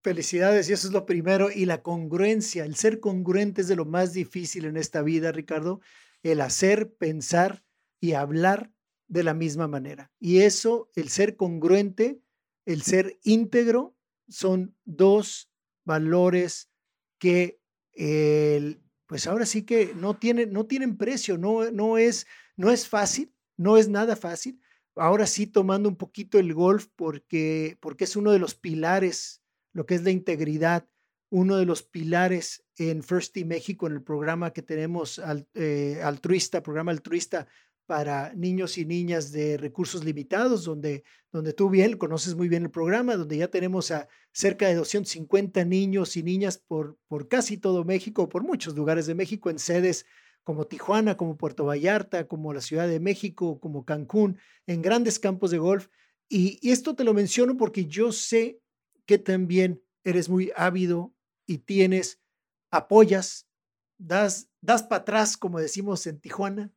Felicidades, 0.03 0.69
y 0.69 0.73
eso 0.73 0.89
es 0.89 0.93
lo 0.93 1.07
primero. 1.07 1.51
Y 1.51 1.65
la 1.65 1.83
congruencia, 1.83 2.65
el 2.65 2.75
ser 2.75 2.99
congruente 2.99 3.61
es 3.61 3.69
de 3.69 3.77
lo 3.77 3.85
más 3.85 4.13
difícil 4.13 4.65
en 4.65 4.77
esta 4.77 5.03
vida, 5.03 5.31
Ricardo. 5.31 5.81
El 6.25 6.41
hacer, 6.41 6.93
pensar 6.95 7.65
y 8.01 8.15
hablar 8.15 8.73
de 9.07 9.23
la 9.23 9.35
misma 9.35 9.69
manera. 9.69 10.11
Y 10.19 10.41
eso, 10.41 10.91
el 10.97 11.09
ser 11.09 11.37
congruente, 11.37 12.21
el 12.65 12.83
ser 12.83 13.19
íntegro, 13.23 13.95
son 14.29 14.75
dos 14.85 15.53
valores 15.85 16.71
que, 17.19 17.61
el, 17.93 18.83
pues 19.07 19.27
ahora 19.27 19.47
sí 19.47 19.63
que 19.63 19.95
no 19.95 20.17
tienen, 20.17 20.53
no 20.53 20.67
tienen 20.67 20.97
precio, 20.97 21.39
no, 21.39 21.71
no, 21.71 21.99
es, 21.99 22.27
no 22.57 22.71
es 22.71 22.89
fácil, 22.89 23.33
no 23.57 23.77
es 23.77 23.89
nada 23.89 24.17
fácil. 24.17 24.61
Ahora 24.97 25.27
sí 25.27 25.47
tomando 25.47 25.89
un 25.89 25.97
poquito 25.97 26.39
el 26.39 26.55
golf 26.55 26.89
porque, 26.97 27.77
porque 27.81 28.05
es 28.05 28.17
uno 28.17 28.33
de 28.33 28.39
los 28.39 28.55
pilares 28.55 29.42
lo 29.73 29.87
que 29.87 29.95
es 29.95 30.03
la 30.03 30.11
integridad, 30.11 30.87
uno 31.31 31.57
de 31.57 31.65
los 31.65 31.83
pilares 31.83 32.65
en 32.77 33.03
First 33.03 33.37
México, 33.39 33.87
en 33.87 33.95
el 33.95 34.03
programa 34.03 34.53
que 34.53 34.63
tenemos 34.63 35.21
eh, 35.55 36.01
altruista, 36.03 36.63
programa 36.63 36.93
altruista 36.93 37.47
para 37.87 38.33
niños 38.35 38.79
y 38.79 38.85
niñas 38.85 39.33
de 39.33 39.57
recursos 39.57 40.05
limitados, 40.05 40.65
donde, 40.65 41.05
donde 41.33 41.53
tú 41.53 41.71
bien 41.71 41.97
conoces 41.97 42.35
muy 42.35 42.49
bien 42.49 42.65
el 42.65 42.71
programa, 42.71 43.17
donde 43.17 43.39
ya 43.39 43.49
tenemos 43.49 43.91
a 43.91 44.09
cerca 44.33 44.69
de 44.69 44.75
250 44.75 45.65
niños 45.65 46.17
y 46.17 46.23
niñas 46.23 46.59
por, 46.59 46.99
por 47.09 47.29
casi 47.29 47.57
todo 47.57 47.85
México, 47.85 48.29
por 48.29 48.45
muchos 48.45 48.77
lugares 48.77 49.07
de 49.07 49.15
México, 49.15 49.51
en 49.51 49.59
sedes 49.59 50.07
como 50.45 50.67
Tijuana, 50.67 51.17
como 51.17 51.37
Puerto 51.37 51.65
Vallarta, 51.65 52.27
como 52.27 52.53
la 52.53 52.61
Ciudad 52.61 52.89
de 52.89 53.01
México, 53.01 53.59
como 53.61 53.85
Cancún, 53.85 54.39
en 54.67 54.83
grandes 54.83 55.19
campos 55.19 55.51
de 55.51 55.59
golf. 55.59 55.89
y 56.29 56.71
esto 56.71 56.95
te 56.95 57.05
lo 57.05 57.13
menciono 57.13 57.57
porque 57.57 57.85
yo 57.87 58.11
sé 58.11 58.62
que 59.07 59.19
también 59.19 59.83
eres 60.05 60.29
muy 60.29 60.53
ávido 60.57 61.15
y 61.47 61.59
tienes, 61.59 62.21
apoyas, 62.71 63.49
das, 63.99 64.49
das 64.61 64.83
para 64.83 65.03
atrás, 65.03 65.37
como 65.37 65.59
decimos 65.59 66.07
en 66.07 66.21
Tijuana, 66.21 66.73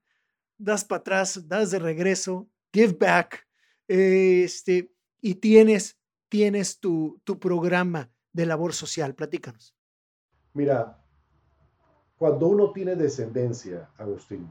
das 0.57 0.84
para 0.86 0.99
atrás, 0.99 1.47
das 1.47 1.71
de 1.71 1.80
regreso, 1.80 2.49
give 2.73 2.93
back, 2.93 3.47
este, 3.88 4.91
y 5.21 5.36
tienes, 5.36 5.97
tienes 6.30 6.80
tu, 6.80 7.21
tu 7.23 7.39
programa 7.39 8.11
de 8.34 8.45
labor 8.45 8.73
social. 8.73 9.15
Platícanos. 9.15 9.76
Mira, 10.53 11.01
cuando 12.17 12.47
uno 12.47 12.71
tiene 12.71 12.95
descendencia, 12.95 13.89
Agustín, 13.97 14.47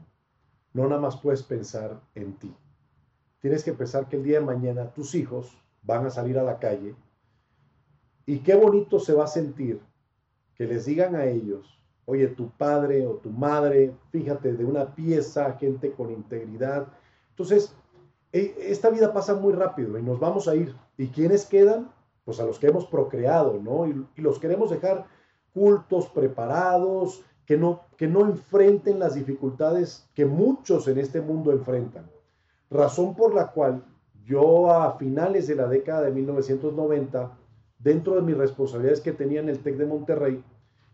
no 0.73 0.87
nada 0.87 1.01
más 1.01 1.17
puedes 1.17 1.43
pensar 1.43 2.01
en 2.13 2.37
ti. 2.37 2.53
Tienes 3.39 3.63
que 3.63 3.73
pensar 3.73 4.07
que 4.07 4.17
el 4.17 4.23
día 4.23 4.39
de 4.39 4.45
mañana 4.45 4.93
tus 4.93 5.15
hijos 5.15 5.57
van 5.81 6.05
a 6.05 6.09
salir 6.09 6.37
a 6.37 6.43
la 6.43 6.59
calle 6.59 6.95
y 8.25 8.39
qué 8.39 8.55
bonito 8.55 8.99
se 8.99 9.13
va 9.13 9.25
a 9.25 9.27
sentir 9.27 9.79
que 10.55 10.65
les 10.65 10.85
digan 10.85 11.15
a 11.15 11.25
ellos, 11.25 11.79
oye, 12.05 12.27
tu 12.27 12.49
padre 12.49 13.05
o 13.05 13.15
tu 13.15 13.29
madre, 13.29 13.93
fíjate, 14.11 14.53
de 14.53 14.65
una 14.65 14.95
pieza, 14.95 15.53
gente 15.53 15.91
con 15.91 16.11
integridad. 16.11 16.87
Entonces, 17.31 17.75
e, 18.31 18.55
esta 18.59 18.89
vida 18.89 19.13
pasa 19.13 19.35
muy 19.35 19.53
rápido 19.53 19.97
y 19.97 20.03
nos 20.03 20.19
vamos 20.19 20.47
a 20.47 20.55
ir. 20.55 20.75
¿Y 20.97 21.07
quiénes 21.07 21.45
quedan? 21.45 21.91
Pues 22.23 22.39
a 22.39 22.45
los 22.45 22.57
que 22.57 22.67
hemos 22.67 22.85
procreado, 22.85 23.59
¿no? 23.61 23.87
Y, 23.87 24.21
los 24.21 24.39
queremos 24.39 24.69
dejar 24.69 25.05
cultos, 25.53 26.07
preparados, 26.09 27.23
que 27.45 27.57
no, 27.57 27.81
que 27.97 28.07
no 28.07 28.21
enfrenten 28.21 28.99
las 28.99 29.13
dificultades 29.13 30.09
que 30.15 30.25
muchos 30.25 30.87
en 30.87 30.97
este 30.97 31.21
mundo 31.21 31.51
enfrentan. 31.51 32.09
Razón 32.71 33.15
por 33.15 33.35
la 33.35 33.51
cual 33.51 33.83
yo 34.25 34.71
a 34.71 34.97
finales 34.97 35.47
de 35.47 35.55
la 35.55 35.67
década 35.67 36.01
de 36.01 36.11
1990 36.11 37.37
dentro 37.85 38.15
de 38.15 38.23
mis 38.23 38.35
responsabilidades 38.35 38.99
que 38.99 39.11
tenía 39.11 39.39
en 39.41 39.47
el 39.47 39.59
TEC 39.59 39.77
de 39.77 39.85
Monterrey 39.85 40.43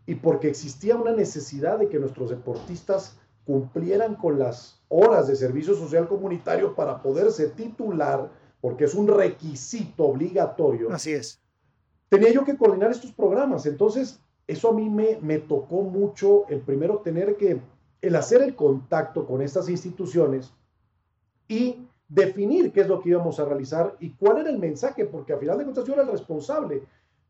y 0.04 0.14
porque 0.16 0.48
existía 0.48 0.94
una 0.94 1.12
necesidad 1.12 1.78
de 1.78 1.88
que 1.88 1.98
nuestros 1.98 2.28
deportistas 2.28 3.16
cumplieran 3.46 4.14
con 4.14 4.38
las 4.38 4.78
horas 4.88 5.26
de 5.26 5.34
servicio 5.34 5.74
social 5.74 6.06
comunitario 6.06 6.74
para 6.74 7.02
poderse 7.02 7.48
titular, 7.48 8.30
porque 8.60 8.84
es 8.84 8.94
un 8.94 9.08
requisito 9.08 10.04
obligatorio. 10.04 10.92
Así 10.92 11.12
es. 11.12 11.40
Tenía 12.10 12.30
yo 12.30 12.44
que 12.44 12.58
coordinar 12.58 12.90
estos 12.90 13.12
programas. 13.12 13.64
Entonces, 13.64 14.20
eso 14.46 14.68
a 14.68 14.74
mí 14.74 14.90
me, 14.90 15.18
me 15.22 15.38
tocó 15.38 15.80
mucho 15.80 16.46
el 16.48 16.60
primero 16.60 16.98
tener 16.98 17.36
que, 17.38 17.58
el 18.02 18.16
hacer 18.16 18.42
el 18.42 18.54
contacto 18.54 19.26
con 19.26 19.40
estas 19.40 19.70
instituciones 19.70 20.52
y 21.48 21.86
definir 22.12 22.72
qué 22.72 22.82
es 22.82 22.88
lo 22.88 23.00
que 23.00 23.08
íbamos 23.08 23.40
a 23.40 23.46
realizar 23.46 23.96
y 23.98 24.10
cuál 24.10 24.38
era 24.38 24.50
el 24.50 24.58
mensaje, 24.58 25.06
porque 25.06 25.32
a 25.32 25.38
final 25.38 25.56
de 25.56 25.64
cuentas 25.64 25.84
yo 25.86 25.94
era 25.94 26.02
el 26.02 26.10
responsable 26.10 26.82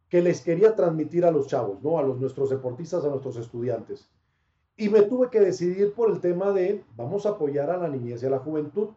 que 0.09 0.21
les 0.21 0.41
quería 0.41 0.75
transmitir 0.75 1.25
a 1.25 1.31
los 1.31 1.47
chavos, 1.47 1.81
¿no? 1.83 1.99
A 1.99 2.03
los 2.03 2.19
nuestros 2.19 2.51
deportistas, 2.51 3.05
a 3.05 3.09
nuestros 3.09 3.37
estudiantes. 3.37 4.09
Y 4.77 4.89
me 4.89 5.03
tuve 5.03 5.31
que 5.31 5.41
decidir 5.41 5.95
por 5.95 6.11
el 6.11 6.21
tema 6.21 6.51
de 6.51 6.85
vamos 6.97 7.27
a 7.27 7.31
apoyar 7.31 7.71
a 7.71 7.77
la 7.77 7.89
niñez 7.89 8.23
y 8.23 8.27
a 8.27 8.31
la 8.31 8.41
juventud. 8.41 8.89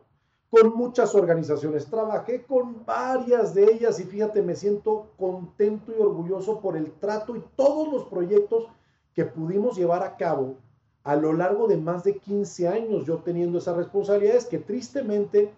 Con 0.50 0.76
muchas 0.76 1.14
organizaciones 1.14 1.86
trabajé, 1.86 2.44
con 2.44 2.84
varias 2.84 3.54
de 3.54 3.66
ellas 3.66 4.00
y 4.00 4.06
fíjate, 4.06 4.42
me 4.42 4.56
siento 4.56 5.12
contento 5.18 5.94
y 5.96 6.02
orgulloso 6.02 6.62
por 6.62 6.78
el 6.78 6.92
trato 6.94 7.36
y 7.36 7.44
todos 7.56 7.94
los 7.94 8.06
proyectos 8.06 8.68
que 9.14 9.26
pudimos 9.26 9.78
llevar 9.78 10.02
a 10.02 10.18
cabo 10.18 10.56
a 11.04 11.16
lo 11.16 11.34
largo 11.34 11.68
de 11.68 11.78
más 11.78 12.04
de 12.04 12.18
15 12.18 12.68
años 12.68 13.06
yo 13.06 13.20
teniendo 13.20 13.60
esas 13.60 13.78
responsabilidades 13.78 14.46
que 14.46 14.58
tristemente 14.58 15.54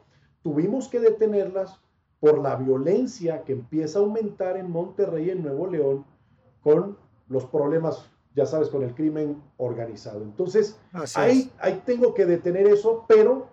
tuvimos 0.47 0.87
que 0.87 1.01
detenerlas 1.01 1.77
por 2.21 2.39
la 2.39 2.55
violencia 2.55 3.43
que 3.43 3.51
empieza 3.51 3.99
a 3.99 4.03
aumentar 4.03 4.55
en 4.55 4.71
Monterrey, 4.71 5.29
en 5.29 5.43
Nuevo 5.43 5.67
León, 5.67 6.05
con 6.61 6.97
los 7.27 7.43
problemas, 7.43 8.09
ya 8.33 8.45
sabes, 8.45 8.69
con 8.69 8.81
el 8.81 8.95
crimen 8.95 9.43
organizado. 9.57 10.21
Entonces, 10.21 10.79
ahí, 11.15 11.51
ahí 11.59 11.81
tengo 11.85 12.13
que 12.13 12.25
detener 12.25 12.65
eso, 12.65 13.03
pero 13.09 13.49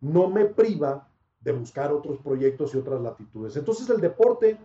no 0.00 0.28
me 0.28 0.44
priva 0.44 1.08
de 1.40 1.50
buscar 1.50 1.92
otros 1.92 2.18
proyectos 2.18 2.72
y 2.72 2.78
otras 2.78 3.00
latitudes. 3.00 3.56
Entonces, 3.56 3.90
el 3.90 4.00
deporte 4.00 4.56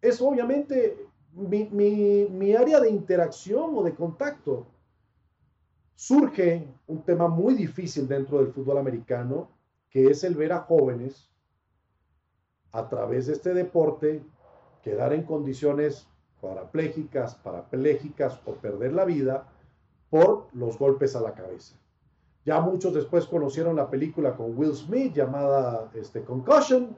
es 0.00 0.18
obviamente 0.22 0.96
mi, 1.34 1.68
mi, 1.70 2.26
mi 2.30 2.54
área 2.54 2.80
de 2.80 2.88
interacción 2.88 3.72
o 3.74 3.82
de 3.82 3.94
contacto. 3.94 4.66
Surge 5.94 6.66
un 6.86 7.02
tema 7.02 7.28
muy 7.28 7.52
difícil 7.52 8.08
dentro 8.08 8.38
del 8.38 8.50
fútbol 8.50 8.78
americano, 8.78 9.50
que 9.92 10.06
es 10.06 10.24
el 10.24 10.34
ver 10.34 10.52
a 10.52 10.60
jóvenes 10.60 11.30
a 12.72 12.88
través 12.88 13.26
de 13.26 13.34
este 13.34 13.52
deporte 13.52 14.22
quedar 14.82 15.12
en 15.12 15.22
condiciones 15.22 16.08
parapléjicas, 16.40 17.36
parapléjicas 17.36 18.40
o 18.46 18.54
perder 18.54 18.94
la 18.94 19.04
vida 19.04 19.46
por 20.10 20.48
los 20.52 20.78
golpes 20.78 21.14
a 21.14 21.20
la 21.20 21.34
cabeza. 21.34 21.76
Ya 22.44 22.60
muchos 22.60 22.94
después 22.94 23.26
conocieron 23.26 23.76
la 23.76 23.88
película 23.88 24.34
con 24.34 24.58
Will 24.58 24.74
Smith 24.74 25.14
llamada 25.14 25.90
este, 25.94 26.24
Concussion, 26.24 26.96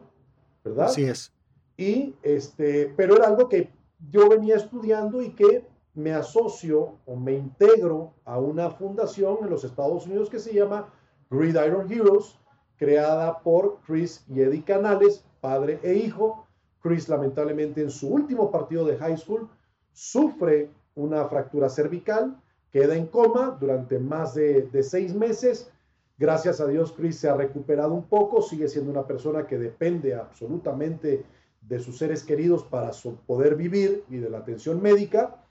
¿verdad? 0.64 0.86
Así 0.86 1.04
es. 1.04 1.32
Y 1.76 2.14
este, 2.22 2.94
pero 2.96 3.16
era 3.16 3.26
algo 3.26 3.48
que 3.48 3.70
yo 4.10 4.28
venía 4.28 4.56
estudiando 4.56 5.20
y 5.20 5.34
que 5.34 5.66
me 5.94 6.12
asocio 6.12 6.98
o 7.04 7.16
me 7.16 7.34
integro 7.34 8.14
a 8.24 8.38
una 8.38 8.70
fundación 8.70 9.38
en 9.42 9.50
los 9.50 9.64
Estados 9.64 10.06
Unidos 10.06 10.30
que 10.30 10.38
se 10.38 10.54
llama 10.54 10.92
Gridiron 11.30 11.90
Heroes, 11.90 12.38
creada 12.76 13.40
por 13.40 13.80
Chris 13.86 14.24
y 14.28 14.40
Eddie 14.40 14.64
Canales, 14.64 15.24
padre 15.40 15.78
e 15.82 15.94
hijo. 15.94 16.46
Chris 16.82 17.08
lamentablemente 17.08 17.80
en 17.80 17.90
su 17.90 18.08
último 18.08 18.50
partido 18.50 18.84
de 18.84 18.96
high 18.98 19.16
school 19.16 19.48
sufre 19.92 20.70
una 20.94 21.24
fractura 21.26 21.68
cervical, 21.68 22.40
queda 22.70 22.96
en 22.96 23.06
coma 23.06 23.56
durante 23.58 23.98
más 23.98 24.34
de, 24.34 24.82
seis 24.82 25.14
meses. 25.14 25.70
Gracias 26.18 26.60
a 26.60 26.66
Dios 26.66 26.92
Chris 26.92 27.18
se 27.18 27.28
ha 27.28 27.34
recuperado 27.34 27.94
un 27.94 28.04
poco, 28.04 28.42
sigue 28.42 28.68
siendo 28.68 28.90
una 28.90 29.06
persona 29.06 29.46
que 29.46 29.58
depende 29.58 30.14
absolutamente 30.14 31.24
de 31.60 31.78
sus 31.78 31.98
seres 31.98 32.22
queridos 32.22 32.62
para 32.64 32.90
poder 33.26 33.56
vivir 33.56 34.04
y 34.10 34.18
de 34.18 34.28
la 34.28 34.38
atención 34.38 34.82
médica, 34.82 35.42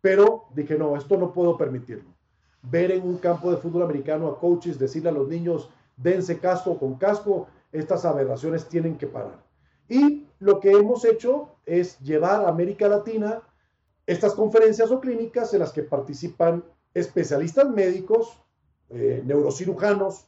pero 0.00 0.44
dije, 0.54 0.76
no, 0.76 0.96
esto 0.96 1.16
no 1.16 1.32
puedo 1.32 1.56
permitirlo. 1.56 2.10
Ver 2.62 2.92
en 2.92 3.02
un 3.02 3.16
campo 3.16 3.50
de 3.50 3.56
fútbol 3.56 3.82
americano 3.82 4.28
a 4.28 4.38
coaches 4.38 4.78
decirle 4.78 5.08
a 5.08 5.12
los 5.12 5.28
niños, 5.28 5.70
dense 5.96 6.38
casco 6.38 6.78
con 6.78 6.94
casco, 6.96 7.48
estas 7.72 8.04
aberraciones 8.04 8.68
tienen 8.68 8.96
que 8.96 9.06
parar. 9.06 9.42
Y 9.88 10.26
lo 10.38 10.60
que 10.60 10.70
hemos 10.70 11.04
hecho 11.04 11.56
es 11.66 11.98
llevar 12.00 12.44
a 12.44 12.48
América 12.48 12.88
Latina 12.88 13.42
estas 14.06 14.34
conferencias 14.34 14.90
o 14.90 15.00
clínicas 15.00 15.52
en 15.54 15.60
las 15.60 15.72
que 15.72 15.82
participan 15.82 16.64
especialistas 16.92 17.68
médicos, 17.68 18.40
eh, 18.90 19.22
neurocirujanos, 19.24 20.26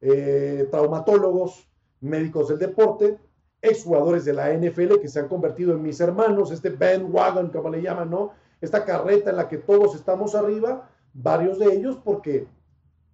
eh, 0.00 0.68
traumatólogos, 0.70 1.68
médicos 2.00 2.48
del 2.48 2.58
deporte, 2.58 3.18
exjugadores 3.62 4.24
de 4.24 4.32
la 4.32 4.52
NFL 4.52 5.00
que 5.00 5.08
se 5.08 5.20
han 5.20 5.28
convertido 5.28 5.72
en 5.72 5.82
mis 5.82 6.00
hermanos, 6.00 6.50
este 6.50 6.70
bandwagon, 6.70 7.50
como 7.50 7.70
le 7.70 7.80
llaman, 7.80 8.10
¿no? 8.10 8.32
Esta 8.60 8.84
carreta 8.84 9.30
en 9.30 9.36
la 9.36 9.48
que 9.48 9.58
todos 9.58 9.94
estamos 9.94 10.34
arriba, 10.34 10.90
varios 11.14 11.58
de 11.58 11.72
ellos 11.72 11.96
porque 12.02 12.48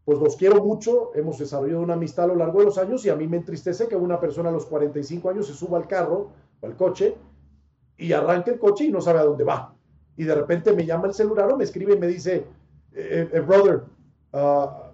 pues 0.09 0.21
los 0.21 0.37
quiero 0.37 0.65
mucho, 0.65 1.11
hemos 1.15 1.39
desarrollado 1.39 1.83
una 1.83 1.93
amistad 1.93 2.25
a 2.25 2.29
lo 2.29 2.37
largo 2.37 2.61
de 2.61 2.65
los 2.65 2.79
años 2.79 3.05
y 3.05 3.11
a 3.11 3.15
mí 3.15 3.29
me 3.29 3.37
entristece 3.37 3.89
que 3.89 3.95
una 3.95 4.19
persona 4.19 4.49
a 4.49 4.53
los 4.53 4.65
45 4.65 5.29
años 5.29 5.47
se 5.47 5.53
suba 5.53 5.77
al 5.77 5.87
carro 5.87 6.31
o 6.63 6.67
al 6.67 6.77
coche 6.77 7.15
y 7.99 8.11
arranque 8.15 8.53
el 8.53 8.59
coche 8.59 8.85
y 8.85 8.91
no 8.91 9.03
sabe 9.03 9.19
a 9.19 9.25
dónde 9.25 9.45
va. 9.45 9.75
Y 10.17 10.25
de 10.25 10.35
repente 10.35 10.73
me 10.73 10.87
llama 10.87 11.09
el 11.09 11.13
celular 11.13 11.53
o 11.53 11.59
me 11.59 11.65
escribe 11.65 11.93
y 11.93 11.99
me 11.99 12.07
dice, 12.07 12.47
eh, 12.95 13.29
eh, 13.31 13.41
brother, 13.41 13.83
uh, 14.33 14.89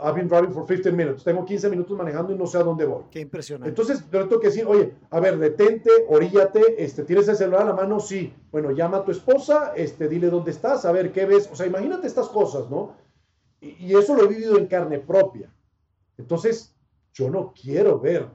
I've 0.00 0.14
been 0.14 0.28
driving 0.28 0.52
for 0.52 0.64
15 0.64 0.92
minutes. 0.92 1.24
Tengo 1.24 1.44
15 1.44 1.68
minutos 1.68 1.98
manejando 1.98 2.32
y 2.32 2.38
no 2.38 2.46
sé 2.46 2.58
a 2.58 2.62
dónde 2.62 2.84
voy. 2.84 3.02
Qué 3.10 3.22
impresionante. 3.22 3.70
Entonces, 3.70 4.08
yo 4.08 4.28
tengo 4.28 4.40
que 4.40 4.50
decir, 4.50 4.66
oye, 4.68 4.94
a 5.10 5.18
ver, 5.18 5.36
detente, 5.40 5.90
oríllate, 6.08 6.84
este, 6.84 7.02
¿tienes 7.02 7.26
el 7.26 7.34
celular 7.34 7.62
a 7.62 7.64
la 7.64 7.74
mano? 7.74 7.98
Sí. 7.98 8.32
Bueno, 8.52 8.70
llama 8.70 8.98
a 8.98 9.04
tu 9.04 9.10
esposa, 9.10 9.72
este, 9.74 10.06
dile 10.06 10.30
dónde 10.30 10.52
estás, 10.52 10.84
a 10.84 10.92
ver 10.92 11.10
qué 11.10 11.26
ves. 11.26 11.50
O 11.52 11.56
sea, 11.56 11.66
imagínate 11.66 12.06
estas 12.06 12.28
cosas, 12.28 12.70
¿no? 12.70 13.09
Y, 13.60 13.94
eso 13.94 14.14
lo 14.14 14.24
he 14.24 14.28
vivido 14.28 14.56
en 14.56 14.66
carne 14.66 14.98
propia. 14.98 15.52
Entonces, 16.16 16.74
yo 17.12 17.30
no 17.30 17.52
quiero 17.52 17.98
ver 17.98 18.28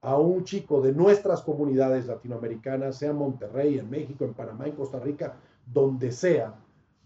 a 0.00 0.16
un 0.16 0.44
chico 0.44 0.80
de 0.80 0.92
nuestras 0.92 1.42
comunidades 1.42 2.06
latinoamericanas, 2.06 2.96
sea 2.96 3.10
en 3.10 3.16
Monterrey, 3.16 3.78
en 3.78 3.90
México, 3.90 4.24
en 4.24 4.34
Panamá, 4.34 4.66
en 4.66 4.76
Costa 4.76 5.00
Rica, 5.00 5.36
donde 5.66 6.12
sea, 6.12 6.54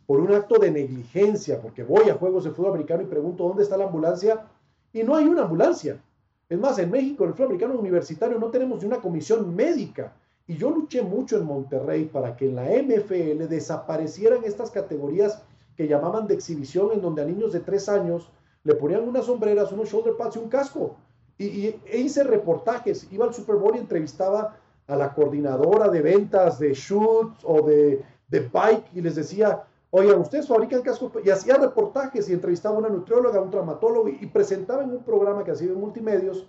por 0.06 0.20
un 0.20 0.32
acto 0.32 0.58
de 0.58 0.70
negligencia, 0.70 1.60
porque 1.60 1.84
voy 1.84 2.10
a 2.10 2.14
juegos 2.14 2.44
de 2.44 2.50
fútbol 2.50 2.72
americano 2.72 3.02
y 3.02 3.06
pregunto 3.06 3.44
dónde 3.44 3.62
está 3.62 3.76
la 3.76 3.84
ambulancia, 3.84 4.46
y 4.92 5.02
no 5.02 5.14
hay 5.16 5.26
una 5.26 5.42
ambulancia. 5.42 6.02
Es 6.48 6.58
más, 6.58 6.78
en 6.78 6.90
México, 6.90 7.24
en 7.24 7.30
el 7.30 7.34
fútbol 7.34 7.46
americano 7.46 7.78
universitario, 7.78 8.38
no 8.38 8.50
tenemos 8.50 8.80
ni 8.80 8.86
una 8.86 9.00
comisión 9.00 9.54
médica. 9.54 10.12
Y 10.46 10.56
yo 10.56 10.70
luché 10.70 11.00
mucho 11.00 11.38
en 11.38 11.46
Monterrey 11.46 12.04
para 12.04 12.36
que 12.36 12.46
en 12.46 12.56
la 12.56 12.64
MFL 12.64 13.48
desaparecieran 13.48 14.44
estas 14.44 14.70
categorías 14.70 15.42
que 15.76 15.88
llamaban 15.88 16.26
de 16.26 16.34
exhibición, 16.34 16.90
en 16.92 17.00
donde 17.00 17.22
a 17.22 17.24
niños 17.24 17.52
de 17.52 17.60
tres 17.60 17.88
años 17.88 18.30
le 18.64 18.74
ponían 18.74 19.08
unas 19.08 19.26
sombreras, 19.26 19.72
unos 19.72 19.88
shoulder 19.88 20.16
pads 20.16 20.36
y 20.36 20.38
un 20.38 20.48
casco. 20.48 20.96
Y, 21.38 21.66
e 21.86 21.98
hice 21.98 22.22
reportajes, 22.24 23.08
iba 23.10 23.26
al 23.26 23.34
Super 23.34 23.56
Bowl 23.56 23.74
y 23.74 23.78
entrevistaba 23.78 24.56
a 24.86 24.96
la 24.96 25.14
coordinadora 25.14 25.88
de 25.88 26.02
ventas 26.02 26.58
de 26.58 26.74
shoots 26.74 27.42
o 27.44 27.62
de, 27.62 28.04
de 28.28 28.40
bike 28.40 28.86
y 28.94 29.00
les 29.00 29.14
decía, 29.14 29.64
oigan, 29.90 30.20
ustedes 30.20 30.48
fabrican 30.48 30.82
cascos, 30.82 31.12
y 31.24 31.30
hacía 31.30 31.56
reportajes 31.56 32.28
y 32.28 32.32
entrevistaba 32.32 32.76
a 32.76 32.78
una 32.78 32.88
nutrióloga, 32.88 33.38
a 33.38 33.42
un 33.42 33.50
traumatólogo 33.50 34.08
y, 34.08 34.26
presentaba 34.26 34.82
en 34.82 34.90
un 34.90 35.04
programa 35.04 35.44
que 35.44 35.50
hacía 35.50 35.68
en 35.68 35.80
multimedios 35.80 36.46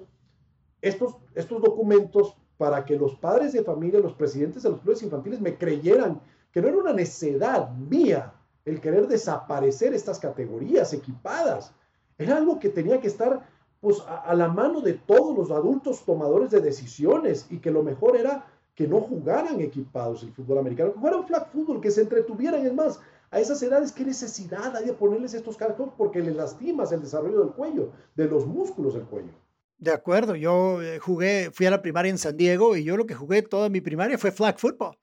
estos, 0.82 1.18
estos 1.36 1.62
documentos 1.62 2.36
para 2.58 2.86
que 2.86 2.98
los 2.98 3.16
padres 3.16 3.52
de 3.54 3.64
familia, 3.64 4.00
los 4.00 4.14
presidentes 4.14 4.64
de 4.64 4.70
los 4.70 4.80
clubes 4.80 5.04
infantiles 5.04 5.42
me 5.42 5.58
creyeran 5.58 6.22
que 6.52 6.62
no 6.62 6.70
era 6.70 6.78
una 6.78 6.94
necedad 6.94 7.70
mía, 7.72 8.34
el 8.66 8.80
querer 8.80 9.08
desaparecer 9.08 9.94
estas 9.94 10.20
categorías 10.20 10.94
equipadas. 10.94 11.74
Era 12.18 12.38
algo 12.38 12.60
que 12.60 12.70
tenía 12.70 13.00
que 13.00 13.08
estar 13.08 13.48
pues, 13.82 14.02
a, 14.08 14.34
la 14.36 14.48
mano 14.48 14.82
de 14.82 14.94
todos 14.94 15.38
los 15.38 15.52
adultos 15.52 16.06
tomadores 16.06 16.52
de 16.52 16.62
decisiones 16.62 17.48
y 17.50 17.60
que 17.60 17.72
lo 17.72 17.84
mejor 17.84 18.16
era 18.16 18.46
que 18.76 18.88
no 18.88 19.02
jugaran 19.02 19.60
equipados 19.60 20.24
el 20.24 20.32
fútbol 20.34 20.60
americano, 20.60 20.94
que 20.94 21.00
jugaran 21.00 21.28
flag 21.28 21.52
fútbol, 21.52 21.82
que 21.82 21.92
se 21.92 22.02
entretuvieran. 22.02 22.66
Es 22.66 22.74
más, 22.74 23.00
a 23.30 23.40
esas 23.40 23.62
edades, 23.62 23.92
¿qué 23.92 24.06
necesidad 24.06 24.76
hay 24.76 24.86
de 24.86 24.94
ponerles 24.94 25.34
estos 25.34 25.58
cascos? 25.58 25.90
Porque 25.98 26.22
les 26.22 26.36
lastimas 26.36 26.92
el 26.92 27.02
desarrollo 27.02 27.40
del 27.40 27.54
cuello, 27.54 27.92
de 28.16 28.26
los 28.26 28.46
músculos 28.48 28.94
del 28.94 29.04
cuello. 29.04 29.34
De 29.78 29.92
acuerdo, 29.92 30.36
yo 30.36 30.82
eh, 30.82 31.00
jugué, 31.00 31.52
fui 31.52 31.66
a 31.66 31.72
la 31.72 31.82
primaria 31.82 32.10
en 32.10 32.18
San 32.18 32.38
Diego 32.38 32.78
y 32.78 32.84
yo 32.84 32.96
lo 32.96 33.06
que 33.06 33.16
jugué 33.16 33.42
toda 33.42 33.70
mi 33.70 33.82
primaria 33.82 34.18
fue 34.18 34.32
flag 34.32 34.58
football. 34.58 34.96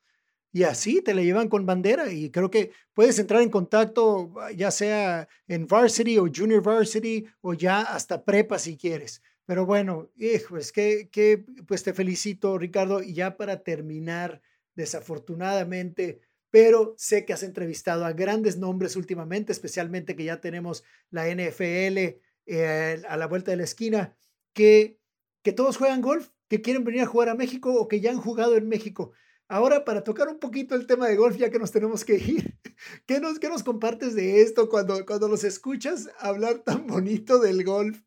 Y 0.52 0.64
así 0.64 1.00
te 1.00 1.14
la 1.14 1.22
llevan 1.22 1.48
con 1.48 1.64
bandera 1.64 2.12
y 2.12 2.30
creo 2.30 2.50
que 2.50 2.72
puedes 2.92 3.18
entrar 3.18 3.40
en 3.42 3.50
contacto 3.50 4.32
ah, 4.40 4.50
ya 4.50 4.70
sea 4.70 5.28
en 5.46 5.66
varsity 5.66 6.18
o 6.18 6.26
junior 6.34 6.62
varsity 6.62 7.26
o 7.40 7.54
ya 7.54 7.82
hasta 7.82 8.24
prepa 8.24 8.58
si 8.58 8.76
quieres. 8.76 9.22
Pero 9.46 9.66
bueno, 9.66 10.10
que, 10.16 11.08
que 11.10 11.44
pues 11.66 11.82
te 11.82 11.94
felicito 11.94 12.58
Ricardo 12.58 13.02
y 13.02 13.14
ya 13.14 13.36
para 13.36 13.62
terminar, 13.62 14.42
desafortunadamente, 14.74 16.20
pero 16.50 16.94
sé 16.98 17.24
que 17.24 17.32
has 17.32 17.42
entrevistado 17.42 18.04
a 18.04 18.12
grandes 18.12 18.58
nombres 18.58 18.96
últimamente, 18.96 19.52
especialmente 19.52 20.16
que 20.16 20.24
ya 20.24 20.40
tenemos 20.40 20.84
la 21.10 21.28
NFL 21.28 21.98
eh, 22.46 23.02
a 23.08 23.16
la 23.16 23.26
vuelta 23.26 23.50
de 23.52 23.56
la 23.56 23.64
esquina, 23.64 24.16
que, 24.52 24.98
que 25.42 25.52
todos 25.52 25.76
juegan 25.76 26.00
golf, 26.00 26.28
que 26.48 26.60
quieren 26.60 26.84
venir 26.84 27.02
a 27.02 27.06
jugar 27.06 27.28
a 27.28 27.34
México 27.34 27.72
o 27.74 27.86
que 27.88 28.00
ya 28.00 28.10
han 28.10 28.20
jugado 28.20 28.56
en 28.56 28.68
México. 28.68 29.12
Ahora, 29.52 29.84
para 29.84 30.04
tocar 30.04 30.28
un 30.28 30.38
poquito 30.38 30.76
el 30.76 30.86
tema 30.86 31.08
de 31.08 31.16
golf, 31.16 31.36
ya 31.36 31.50
que 31.50 31.58
nos 31.58 31.72
tenemos 31.72 32.04
que 32.04 32.14
ir, 32.14 32.56
¿qué 33.06 33.18
nos, 33.18 33.40
qué 33.40 33.48
nos 33.48 33.64
compartes 33.64 34.14
de 34.14 34.42
esto 34.42 34.68
cuando, 34.68 35.04
cuando 35.04 35.26
los 35.26 35.42
escuchas 35.42 36.08
hablar 36.20 36.60
tan 36.60 36.86
bonito 36.86 37.40
del 37.40 37.64
golf? 37.64 38.00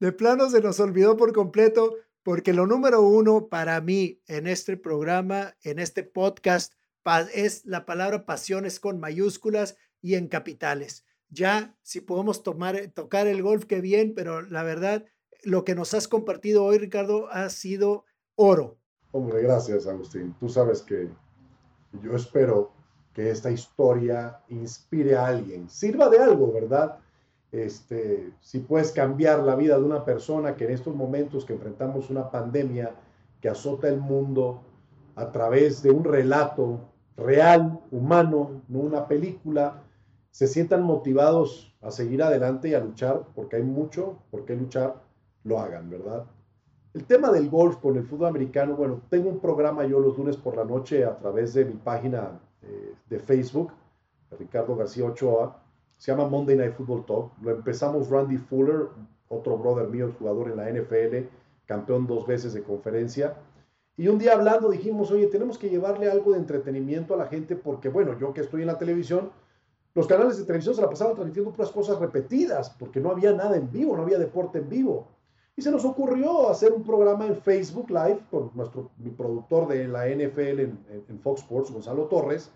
De 0.00 0.10
plano 0.10 0.50
se 0.50 0.60
nos 0.60 0.80
olvidó 0.80 1.16
por 1.16 1.32
completo, 1.32 1.94
porque 2.24 2.52
lo 2.52 2.66
número 2.66 3.02
uno 3.02 3.46
para 3.46 3.80
mí 3.80 4.20
en 4.26 4.48
este 4.48 4.76
programa, 4.76 5.56
en 5.62 5.78
este 5.78 6.02
podcast, 6.02 6.72
es 7.32 7.64
la 7.64 7.86
palabra 7.86 8.26
pasiones 8.26 8.80
con 8.80 8.98
mayúsculas 8.98 9.76
y 10.02 10.16
en 10.16 10.26
capitales. 10.26 11.04
ya 11.28 11.78
si 11.82 12.00
podemos 12.00 12.42
tomar, 12.42 12.88
tocar 12.92 13.28
el 13.28 13.40
golf, 13.40 13.66
qué 13.66 13.80
bien, 13.80 14.14
pero 14.16 14.42
la 14.42 14.64
verdad, 14.64 15.04
lo 15.44 15.64
que 15.64 15.76
nos 15.76 15.94
has 15.94 16.08
compartido 16.08 16.64
hoy, 16.64 16.78
Ricardo, 16.78 17.28
ha 17.30 17.50
sido 17.50 18.04
oro. 18.34 18.80
Hombre, 19.12 19.42
gracias, 19.42 19.86
Agustín. 19.86 20.34
Tú 20.38 20.48
sabes 20.48 20.82
que 20.82 21.08
yo 22.02 22.14
espero 22.14 22.72
que 23.14 23.30
esta 23.30 23.50
historia 23.50 24.40
inspire 24.48 25.16
a 25.16 25.26
alguien, 25.28 25.70
sirva 25.70 26.08
de 26.10 26.18
algo, 26.18 26.52
¿verdad? 26.52 26.98
Este, 27.50 28.32
si 28.40 28.58
puedes 28.58 28.92
cambiar 28.92 29.40
la 29.40 29.54
vida 29.54 29.78
de 29.78 29.84
una 29.84 30.04
persona 30.04 30.54
que 30.54 30.64
en 30.64 30.72
estos 30.72 30.94
momentos 30.94 31.44
que 31.44 31.54
enfrentamos 31.54 32.10
una 32.10 32.30
pandemia 32.30 32.94
que 33.40 33.48
azota 33.48 33.88
el 33.88 34.00
mundo 34.00 34.60
a 35.14 35.32
través 35.32 35.82
de 35.82 35.90
un 35.90 36.04
relato 36.04 36.80
real, 37.16 37.80
humano, 37.90 38.62
no 38.68 38.80
una 38.80 39.08
película, 39.08 39.82
se 40.30 40.46
sientan 40.46 40.82
motivados 40.82 41.74
a 41.80 41.90
seguir 41.90 42.22
adelante 42.22 42.68
y 42.68 42.74
a 42.74 42.80
luchar, 42.80 43.22
porque 43.34 43.56
hay 43.56 43.62
mucho 43.62 44.18
por 44.30 44.44
qué 44.44 44.54
luchar, 44.54 45.02
lo 45.44 45.58
hagan, 45.58 45.88
¿verdad? 45.88 46.26
El 46.96 47.04
tema 47.04 47.30
del 47.30 47.50
golf 47.50 47.76
con 47.76 47.94
el 47.98 48.04
fútbol 48.04 48.28
americano, 48.28 48.74
bueno, 48.74 49.02
tengo 49.10 49.28
un 49.28 49.38
programa 49.38 49.84
yo 49.84 50.00
los 50.00 50.16
lunes 50.16 50.38
por 50.38 50.56
la 50.56 50.64
noche 50.64 51.04
a 51.04 51.14
través 51.18 51.52
de 51.52 51.66
mi 51.66 51.74
página 51.74 52.40
eh, 52.62 52.94
de 53.10 53.18
Facebook, 53.18 53.70
Ricardo 54.38 54.74
García 54.74 55.04
Ochoa, 55.04 55.62
se 55.98 56.10
llama 56.10 56.26
Monday 56.26 56.56
Night 56.56 56.72
Football 56.72 57.04
Talk. 57.04 57.32
Lo 57.42 57.50
empezamos 57.50 58.08
Randy 58.08 58.38
Fuller, 58.38 58.86
otro 59.28 59.58
brother 59.58 59.88
mío, 59.88 60.10
jugador 60.18 60.48
en 60.48 60.56
la 60.56 60.70
NFL, 60.70 61.28
campeón 61.66 62.06
dos 62.06 62.26
veces 62.26 62.54
de 62.54 62.62
conferencia. 62.62 63.34
Y 63.98 64.08
un 64.08 64.16
día 64.16 64.32
hablando 64.32 64.70
dijimos, 64.70 65.10
oye, 65.10 65.26
tenemos 65.26 65.58
que 65.58 65.68
llevarle 65.68 66.10
algo 66.10 66.32
de 66.32 66.38
entretenimiento 66.38 67.12
a 67.12 67.18
la 67.18 67.26
gente 67.26 67.56
porque, 67.56 67.90
bueno, 67.90 68.18
yo 68.18 68.32
que 68.32 68.40
estoy 68.40 68.62
en 68.62 68.68
la 68.68 68.78
televisión, 68.78 69.32
los 69.92 70.06
canales 70.06 70.38
de 70.38 70.44
televisión 70.44 70.74
se 70.74 70.80
la 70.80 70.88
pasaban 70.88 71.14
transmitiendo 71.14 71.52
puras 71.52 71.70
cosas 71.70 71.98
repetidas 71.98 72.70
porque 72.70 73.00
no 73.00 73.10
había 73.10 73.34
nada 73.34 73.54
en 73.58 73.70
vivo, 73.70 73.94
no 73.94 74.02
había 74.02 74.18
deporte 74.18 74.60
en 74.60 74.70
vivo. 74.70 75.08
Y 75.56 75.62
se 75.62 75.70
nos 75.70 75.84
ocurrió 75.84 76.50
hacer 76.50 76.72
un 76.72 76.84
programa 76.84 77.26
en 77.26 77.36
Facebook 77.36 77.88
Live 77.88 78.20
con 78.30 78.50
nuestro, 78.54 78.90
mi 78.98 79.10
productor 79.10 79.66
de 79.68 79.88
la 79.88 80.06
NFL 80.06 80.60
en, 80.60 80.78
en 81.08 81.20
Fox 81.20 81.40
Sports, 81.40 81.70
Gonzalo 81.70 82.04
Torres. 82.04 82.50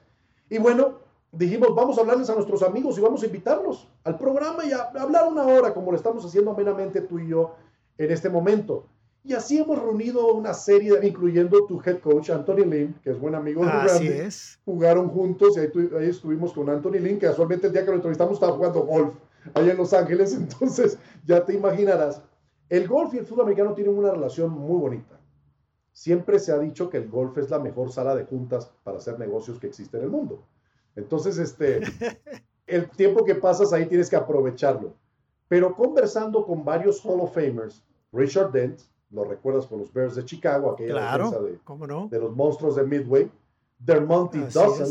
Y 0.51 0.59
bueno, 0.59 0.97
dijimos, 1.33 1.75
vamos 1.75 1.97
a 1.97 2.03
hablarles 2.03 2.29
a 2.29 2.35
nuestros 2.35 2.63
amigos 2.63 2.99
y 2.99 3.01
vamos 3.01 3.23
a 3.23 3.27
invitarlos 3.27 3.89
al 4.05 4.19
programa 4.19 4.65
y 4.65 4.73
a 4.73 4.91
hablar 5.01 5.29
una 5.29 5.47
hora 5.47 5.73
como 5.73 5.91
lo 5.91 5.97
estamos 5.97 6.25
haciendo 6.25 6.51
amenamente 6.51 7.01
tú 7.01 7.19
y 7.19 7.29
yo 7.29 7.55
en 7.99 8.11
este 8.11 8.29
momento. 8.29 8.87
Y 9.23 9.35
así 9.35 9.59
hemos 9.59 9.79
reunido 9.79 10.33
una 10.33 10.55
serie, 10.55 10.95
incluyendo 11.03 11.67
tu 11.67 11.81
head 11.85 11.99
coach, 11.99 12.31
Anthony 12.31 12.65
Lynn, 12.65 12.95
que 13.03 13.11
es 13.11 13.21
buen 13.21 13.35
amigo 13.35 13.65
de 13.65 13.71
Así 13.71 14.09
es. 14.09 14.59
Jugaron 14.65 15.09
juntos 15.11 15.57
y 15.57 15.61
ahí, 15.61 16.09
estuvimos 16.09 16.55
con 16.55 16.71
Anthony 16.71 17.01
Lynn, 17.01 17.19
que 17.19 17.27
casualmente 17.27 17.67
el 17.67 17.73
día 17.75 17.85
que 17.85 17.91
lo 17.91 17.97
entrevistamos 17.97 18.35
estaba 18.35 18.53
jugando 18.53 18.81
golf 18.83 19.15
allá 19.53 19.73
en 19.73 19.77
Los 19.77 19.93
Ángeles. 19.93 20.33
Entonces, 20.39 20.99
ya 21.27 21.45
te 21.45 21.53
imaginarás. 21.53 22.23
El 22.71 22.87
golf 22.87 23.13
y 23.13 23.19
el 23.19 23.27
fútbol 23.27 23.43
americano 23.43 23.75
tienen 23.75 23.99
una 23.99 24.13
relación 24.13 24.51
muy 24.53 24.81
bonita. 24.81 25.19
Siempre 25.93 26.39
se 26.39 26.53
ha 26.53 26.59
dicho 26.59 26.89
que 26.89 26.99
el 26.99 27.09
golf 27.09 27.37
es 27.37 27.51
la 27.51 27.59
mejor 27.59 27.91
sala 27.91 28.15
de 28.15 28.25
juntas 28.25 28.71
para 28.85 28.99
hacer 28.99 29.19
negocios 29.19 29.59
que 29.59 29.67
existe 29.67 29.99
en 29.99 30.05
el 30.05 30.11
mundo. 30.11 30.45
Entonces, 30.95 31.37
este, 31.39 31.81
el 32.69 32.89
tiempo 32.91 33.25
que 33.25 33.35
pasas 33.35 33.73
ahí 33.73 33.87
tienes 33.87 34.09
que 34.09 34.17
aprovecharlo. 34.17 34.95
Pero 35.49 35.75
conversando 35.75 36.47
con 36.47 36.65
varios 36.65 37.05
Hall 37.05 37.21
of 37.21 37.35
Famers, 37.35 37.83
Richard 38.13 38.53
Dent, 38.53 38.81
lo 39.11 39.25
recuerdas 39.25 39.67
con 39.67 39.81
los 39.81 39.93
Bears 39.93 40.15
de 40.15 40.25
Chicago, 40.25 40.71
aquella 40.71 40.93
claro, 40.93 41.31
de, 41.43 41.59
¿cómo 41.65 41.89
no? 41.89 42.07
de 42.09 42.21
los 42.21 42.35
monstruos 42.37 42.77
de 42.77 42.85
Midway, 42.85 43.29
Dermonty 43.81 44.39
Dawson, 44.53 44.89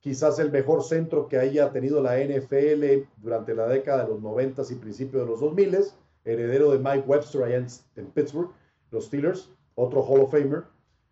quizás 0.00 0.38
el 0.38 0.52
mejor 0.52 0.82
centro 0.82 1.26
que 1.26 1.38
haya 1.38 1.72
tenido 1.72 2.02
la 2.02 2.18
NFL 2.18 3.08
durante 3.16 3.54
la 3.54 3.66
década 3.66 4.04
de 4.04 4.10
los 4.10 4.20
90 4.20 4.62
y 4.68 4.74
principios 4.74 5.22
de 5.22 5.30
los 5.30 5.40
2000, 5.40 5.78
heredero 6.26 6.72
de 6.72 6.78
Mike 6.78 7.04
Webster 7.06 7.44
allá 7.44 7.64
en, 7.96 8.06
Pittsburgh, 8.08 8.50
los 8.90 9.06
Steelers, 9.06 9.50
otro 9.74 10.02
Hall 10.02 10.20
of 10.20 10.32
Famer. 10.32 10.64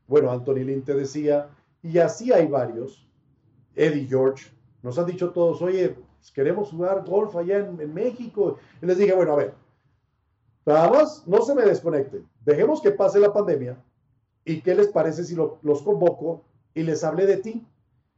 Bueno, 0.06 0.30
Anthony 0.30 0.64
Lynn 0.64 0.82
te 0.82 0.94
decía, 0.94 1.48
y 1.82 1.98
así 1.98 2.32
hay 2.32 2.46
varios. 2.46 3.08
Eddie 3.74 4.06
George, 4.06 4.50
nos 4.82 4.98
han 4.98 5.06
dicho 5.06 5.30
todos, 5.30 5.62
oye, 5.62 5.90
pues, 5.90 6.30
queremos 6.32 6.70
jugar 6.70 7.04
golf 7.06 7.34
allá 7.36 7.58
en, 7.58 7.94
México. 7.94 8.58
Y 8.82 8.86
les 8.86 8.98
dije, 8.98 9.14
bueno, 9.14 9.32
a 9.32 9.36
ver, 9.36 9.54
nada 10.66 10.90
más 10.90 11.26
no 11.26 11.42
se 11.42 11.54
me 11.54 11.62
desconecten, 11.62 12.28
dejemos 12.44 12.82
que 12.82 12.90
pase 12.90 13.18
la 13.18 13.32
pandemia 13.32 13.82
y 14.44 14.60
qué 14.60 14.74
les 14.74 14.88
parece 14.88 15.24
si 15.24 15.34
los 15.34 15.82
convoco 15.82 16.44
y 16.74 16.82
les 16.82 17.02
hablé 17.04 17.26
de 17.26 17.38
ti. 17.38 17.66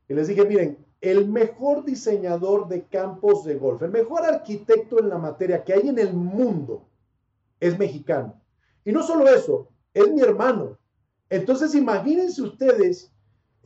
Y 0.09 0.15
les 0.15 0.29
dije, 0.29 0.45
miren, 0.45 0.86
el 1.01 1.29
mejor 1.29 1.85
diseñador 1.85 2.69
de 2.69 2.87
campos 2.87 3.45
de 3.45 3.57
golf, 3.57 3.83
el 3.83 3.91
mejor 3.91 4.25
arquitecto 4.25 4.99
en 4.99 5.09
la 5.09 5.19
materia 5.19 5.63
que 5.63 5.75
hay 5.75 5.89
en 5.89 5.99
el 5.99 6.15
mundo 6.15 6.89
es 7.61 7.79
mexicano. 7.79 8.41
Y 8.85 8.93
no 8.93 9.03
solo 9.03 9.27
eso, 9.29 9.69
es 9.93 10.11
mi 10.13 10.21
hermano. 10.21 10.79
Entonces 11.29 11.75
imagínense 11.75 12.43
ustedes 12.43 13.13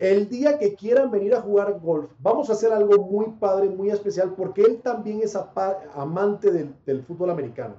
el 0.00 0.30
día 0.30 0.58
que 0.58 0.74
quieran 0.74 1.10
venir 1.10 1.34
a 1.34 1.42
jugar 1.42 1.78
golf, 1.78 2.10
vamos 2.18 2.48
a 2.48 2.54
hacer 2.54 2.72
algo 2.72 3.04
muy 3.04 3.32
padre, 3.38 3.68
muy 3.68 3.90
especial, 3.90 4.34
porque 4.34 4.62
él 4.62 4.80
también 4.82 5.20
es 5.22 5.36
amante 5.94 6.50
del, 6.50 7.04
fútbol 7.04 7.30
americano. 7.30 7.74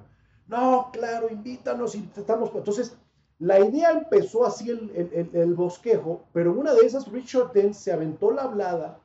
No, 0.46 0.90
claro, 0.92 1.28
invítanos, 1.28 1.96
estamos. 1.96 2.52
Entonces, 2.54 2.96
la 3.40 3.58
idea 3.58 3.90
empezó 3.90 4.46
así 4.46 4.70
el, 4.70 5.54
bosquejo, 5.54 6.22
pero 6.32 6.52
una 6.52 6.72
de 6.74 6.86
esas, 6.86 7.10
Richard 7.10 7.52
Dent 7.52 7.74
se 7.74 7.92
aventó 7.92 8.30
la 8.30 8.42
hablada, 8.42 9.00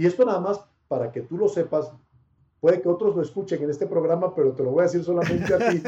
y 0.00 0.06
esto 0.06 0.24
nada 0.24 0.40
más 0.40 0.64
para 0.88 1.12
que 1.12 1.20
tú 1.20 1.36
lo 1.36 1.46
sepas, 1.46 1.92
puede 2.58 2.80
que 2.80 2.88
otros 2.88 3.14
lo 3.14 3.20
escuchen 3.20 3.62
en 3.62 3.68
este 3.68 3.86
programa, 3.86 4.34
pero 4.34 4.52
te 4.52 4.62
lo 4.62 4.70
voy 4.70 4.80
a 4.80 4.84
decir 4.84 5.04
solamente 5.04 5.52
a 5.52 5.58
ti. 5.58 5.82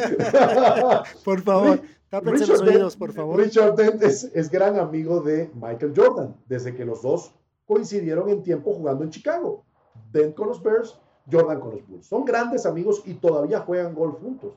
Por 1.25 1.41
favor. 1.41 1.81
Richard 2.21 2.99
por 2.99 3.13
favor. 3.15 3.41
Richard 3.41 3.75
Dent 3.75 4.03
es, 4.03 4.51
gran 4.51 4.79
amigo 4.79 5.23
de 5.23 5.51
Michael 5.55 5.95
Jordan, 5.97 6.37
desde 6.47 6.75
que 6.75 6.85
los 6.85 7.01
dos 7.01 7.33
coincidieron 7.65 8.29
en 8.29 8.43
tiempo 8.43 8.75
jugando 8.75 9.03
en 9.03 9.09
Chicago. 9.09 9.65
Dent 10.13 10.35
con 10.35 10.49
los 10.49 10.63
Bears, 10.63 11.01
Jordan 11.33 11.59
con 11.59 11.71
los 11.71 11.89
Bulls. 11.89 12.07
Son 12.07 12.27
grandes 12.27 12.67
amigos 12.67 13.03
y 13.07 13.15
todavía 13.15 13.61
juegan 13.61 13.95
golf 13.95 14.21
juntos. 14.21 14.53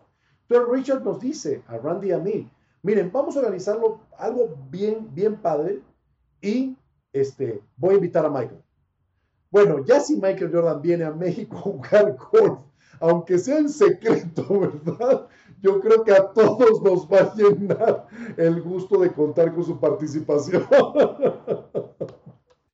Pero 0.49 0.65
Richard 0.65 1.01
nos 1.01 1.21
dice 1.21 1.63
a 1.67 1.77
Randy 1.77 2.09
y 2.09 2.11
a 2.11 2.19
mí, 2.19 2.51
miren, 2.81 3.09
vamos 3.09 3.37
a 3.37 3.39
organizarlo 3.39 4.01
algo 4.17 4.53
bien, 4.69 5.07
bien 5.15 5.37
padre 5.37 5.79
y 6.41 6.75
este, 7.13 7.61
voy 7.77 7.93
a 7.93 7.97
invitar 7.99 8.25
a 8.25 8.29
Michael. 8.29 8.64
Bueno, 9.55 9.85
ya 9.85 10.01
si 10.01 10.17
Michael 10.17 10.51
Jordan 10.51 10.81
viene 10.81 11.05
a 11.05 11.11
México 11.11 11.55
a 11.55 11.61
jugar 11.61 12.17
golf, 12.29 12.59
aunque 12.99 13.37
sea 13.37 13.59
en 13.59 13.69
secreto, 13.69 14.45
¿verdad? 14.85 15.29
yo 15.61 15.79
creo 15.79 16.03
que 16.03 16.11
a 16.11 16.33
todos 16.33 16.83
nos 16.83 17.07
va 17.09 17.19
a 17.19 17.35
llenar 17.35 18.05
el 18.35 18.61
gusto 18.61 18.99
de 18.99 19.13
contar 19.13 19.55
con 19.55 19.63
su 19.63 19.79
participación. 19.79 20.67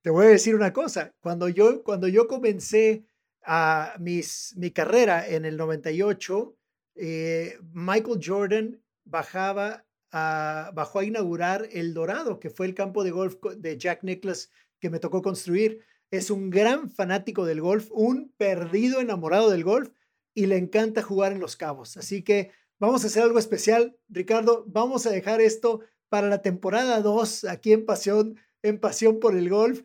Te 0.02 0.10
voy 0.10 0.26
a 0.26 0.30
decir 0.30 0.56
una 0.56 0.74
cosa, 0.74 1.14
cuando 1.20 1.50
yo, 1.50 1.84
cuando 1.84 2.08
yo 2.08 2.28
comencé 2.28 3.06
a 3.44 3.94
mis, 4.00 4.56
mi 4.58 4.72
carrera 4.72 5.28
en 5.28 5.46
el 5.46 5.58
98, 5.58 6.56
eh, 6.96 7.60
Michael 7.74 8.20
Jordan 8.26 8.82
bajaba 9.04 9.86
bajó 10.12 10.98
a 10.98 11.06
inaugurar 11.06 11.68
El 11.72 11.94
Dorado, 11.94 12.40
que 12.40 12.50
fue 12.50 12.66
el 12.66 12.74
campo 12.74 13.04
de 13.04 13.12
golf 13.12 13.36
de 13.56 13.78
Jack 13.78 14.02
Nicklaus 14.02 14.50
que 14.80 14.90
me 14.90 14.98
tocó 14.98 15.22
construir. 15.22 15.86
Es 16.12 16.30
un 16.30 16.50
gran 16.50 16.90
fanático 16.90 17.46
del 17.46 17.62
golf, 17.62 17.88
un 17.92 18.34
perdido 18.38 19.00
enamorado 19.00 19.50
del 19.50 19.64
golf 19.64 19.90
y 20.34 20.46
le 20.46 20.58
encanta 20.58 21.02
jugar 21.02 21.32
en 21.32 21.40
los 21.40 21.56
cabos. 21.56 21.98
Así 21.98 22.22
que 22.22 22.52
Vamos 22.82 23.04
a 23.04 23.08
hacer 23.08 23.22
algo 23.22 23.38
especial, 23.38 23.96
Ricardo. 24.10 24.66
Vamos 24.68 25.06
a 25.06 25.12
dejar 25.12 25.40
esto 25.40 25.82
para 26.10 26.30
la 26.30 26.42
temporada 26.42 27.00
2 27.00 27.44
aquí 27.44 27.74
en 27.74 27.86
Pasión, 27.86 28.40
en 28.64 28.80
Pasión 28.80 29.20
por 29.20 29.38
el 29.38 29.52
Golf, 29.52 29.84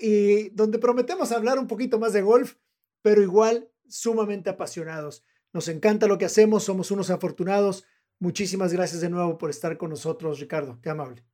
y 0.00 0.48
donde 0.48 0.78
prometemos 0.78 1.32
hablar 1.32 1.58
un 1.58 1.66
poquito 1.66 1.98
más 1.98 2.14
de 2.14 2.22
golf, 2.22 2.54
pero 3.02 3.20
igual 3.20 3.70
sumamente 3.90 4.48
apasionados. 4.48 5.22
Nos 5.52 5.68
encanta 5.68 6.06
lo 6.06 6.16
que 6.16 6.24
hacemos, 6.24 6.64
somos 6.64 6.90
unos 6.90 7.10
afortunados. 7.10 7.84
Muchísimas 8.18 8.72
gracias 8.72 9.02
de 9.02 9.10
nuevo 9.10 9.36
por 9.36 9.50
estar 9.50 9.76
con 9.76 9.90
nosotros, 9.90 10.40
Ricardo. 10.40 10.80
Qué 10.80 10.88
amable. 10.88 11.29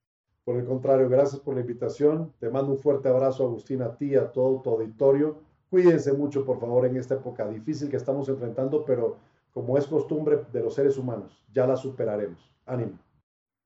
Por 0.47 0.59
el 0.59 0.65
contrario, 0.65 1.09
gracias 1.09 1.41
por 1.41 1.57
la 1.57 1.63
invitación. 1.63 2.33
Te 2.39 2.49
mando 2.49 2.71
un 2.71 2.79
fuerte 2.79 3.09
abrazo, 3.09 3.43
Agustín, 3.43 3.83
a 3.83 3.97
ti, 3.97 4.15
a 4.15 4.31
todo 4.31 4.63
tu 4.63 4.71
auditorio. 4.71 5.43
Cuídense 5.69 6.13
mucho, 6.13 6.45
por 6.45 6.61
favor, 6.61 6.87
en 6.87 6.97
esta 6.97 7.15
época 7.15 7.49
difícil 7.49 7.91
que 7.91 7.97
estamos 7.97 8.29
enfrentando, 8.29 8.85
pero 8.85 9.19
como 9.53 9.77
es 9.77 9.89
costumbre 9.89 10.39
de 10.53 10.61
los 10.61 10.73
seres 10.73 10.99
humanos. 10.99 11.45
Ya 11.53 11.67
la 11.67 11.77
superaremos. 11.77 12.49
Ánimo. 12.65 12.97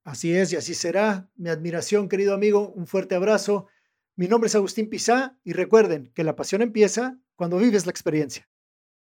Así 0.05 0.35
es 0.35 0.55
y 0.55 0.57
así 0.57 0.73
será. 0.73 1.29
Mi 1.37 1.51
admiración, 1.51 2.09
querido 2.09 2.33
amigo. 2.33 2.71
Un 2.71 2.87
fuerte 2.87 3.15
abrazo. 3.15 3.67
Mi 4.17 4.27
nombre 4.27 4.49
es 4.49 4.55
Agustín 4.55 4.89
Pizá 4.89 5.37
y 5.45 5.53
recuerden 5.53 6.11
que 6.15 6.25
la 6.25 6.35
pasión 6.35 6.63
empieza 6.63 7.19
cuando 7.37 7.59
vives 7.59 7.85
la 7.85 7.91
experiencia. 7.91 8.49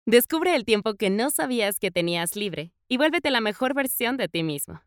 Descubre 0.04 0.56
el 0.56 0.64
tiempo 0.64 0.94
que 0.94 1.10
no 1.10 1.30
sabías 1.30 1.78
que 1.78 1.92
tenías 1.92 2.34
libre 2.34 2.72
y 2.88 2.96
vuélvete 2.96 3.30
la 3.30 3.40
mejor 3.40 3.72
versión 3.72 4.16
de 4.16 4.26
ti 4.26 4.42
mismo. 4.42 4.82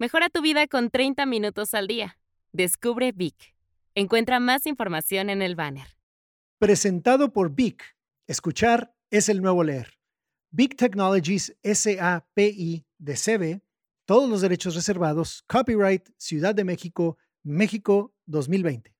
Mejora 0.00 0.28
tu 0.28 0.42
vida 0.42 0.66
con 0.66 0.90
30 0.90 1.24
minutos 1.26 1.72
al 1.74 1.86
día. 1.86 2.18
Descubre 2.54 3.12
Vic. 3.12 3.54
Encuentra 3.94 4.38
más 4.38 4.66
información 4.66 5.30
en 5.30 5.40
el 5.40 5.56
banner. 5.56 5.96
Presentado 6.58 7.32
por 7.32 7.54
Vic. 7.54 7.96
Escuchar 8.26 8.94
es 9.10 9.30
el 9.30 9.40
nuevo 9.40 9.64
leer. 9.64 9.98
Big 10.50 10.76
Technologies 10.76 11.56
SAPI 11.64 12.84
de 12.98 13.14
CB, 13.14 13.62
todos 14.04 14.28
los 14.28 14.42
derechos 14.42 14.74
reservados, 14.74 15.44
copyright 15.48 16.10
Ciudad 16.18 16.54
de 16.54 16.64
México, 16.64 17.16
México 17.42 18.14
2020. 18.26 18.91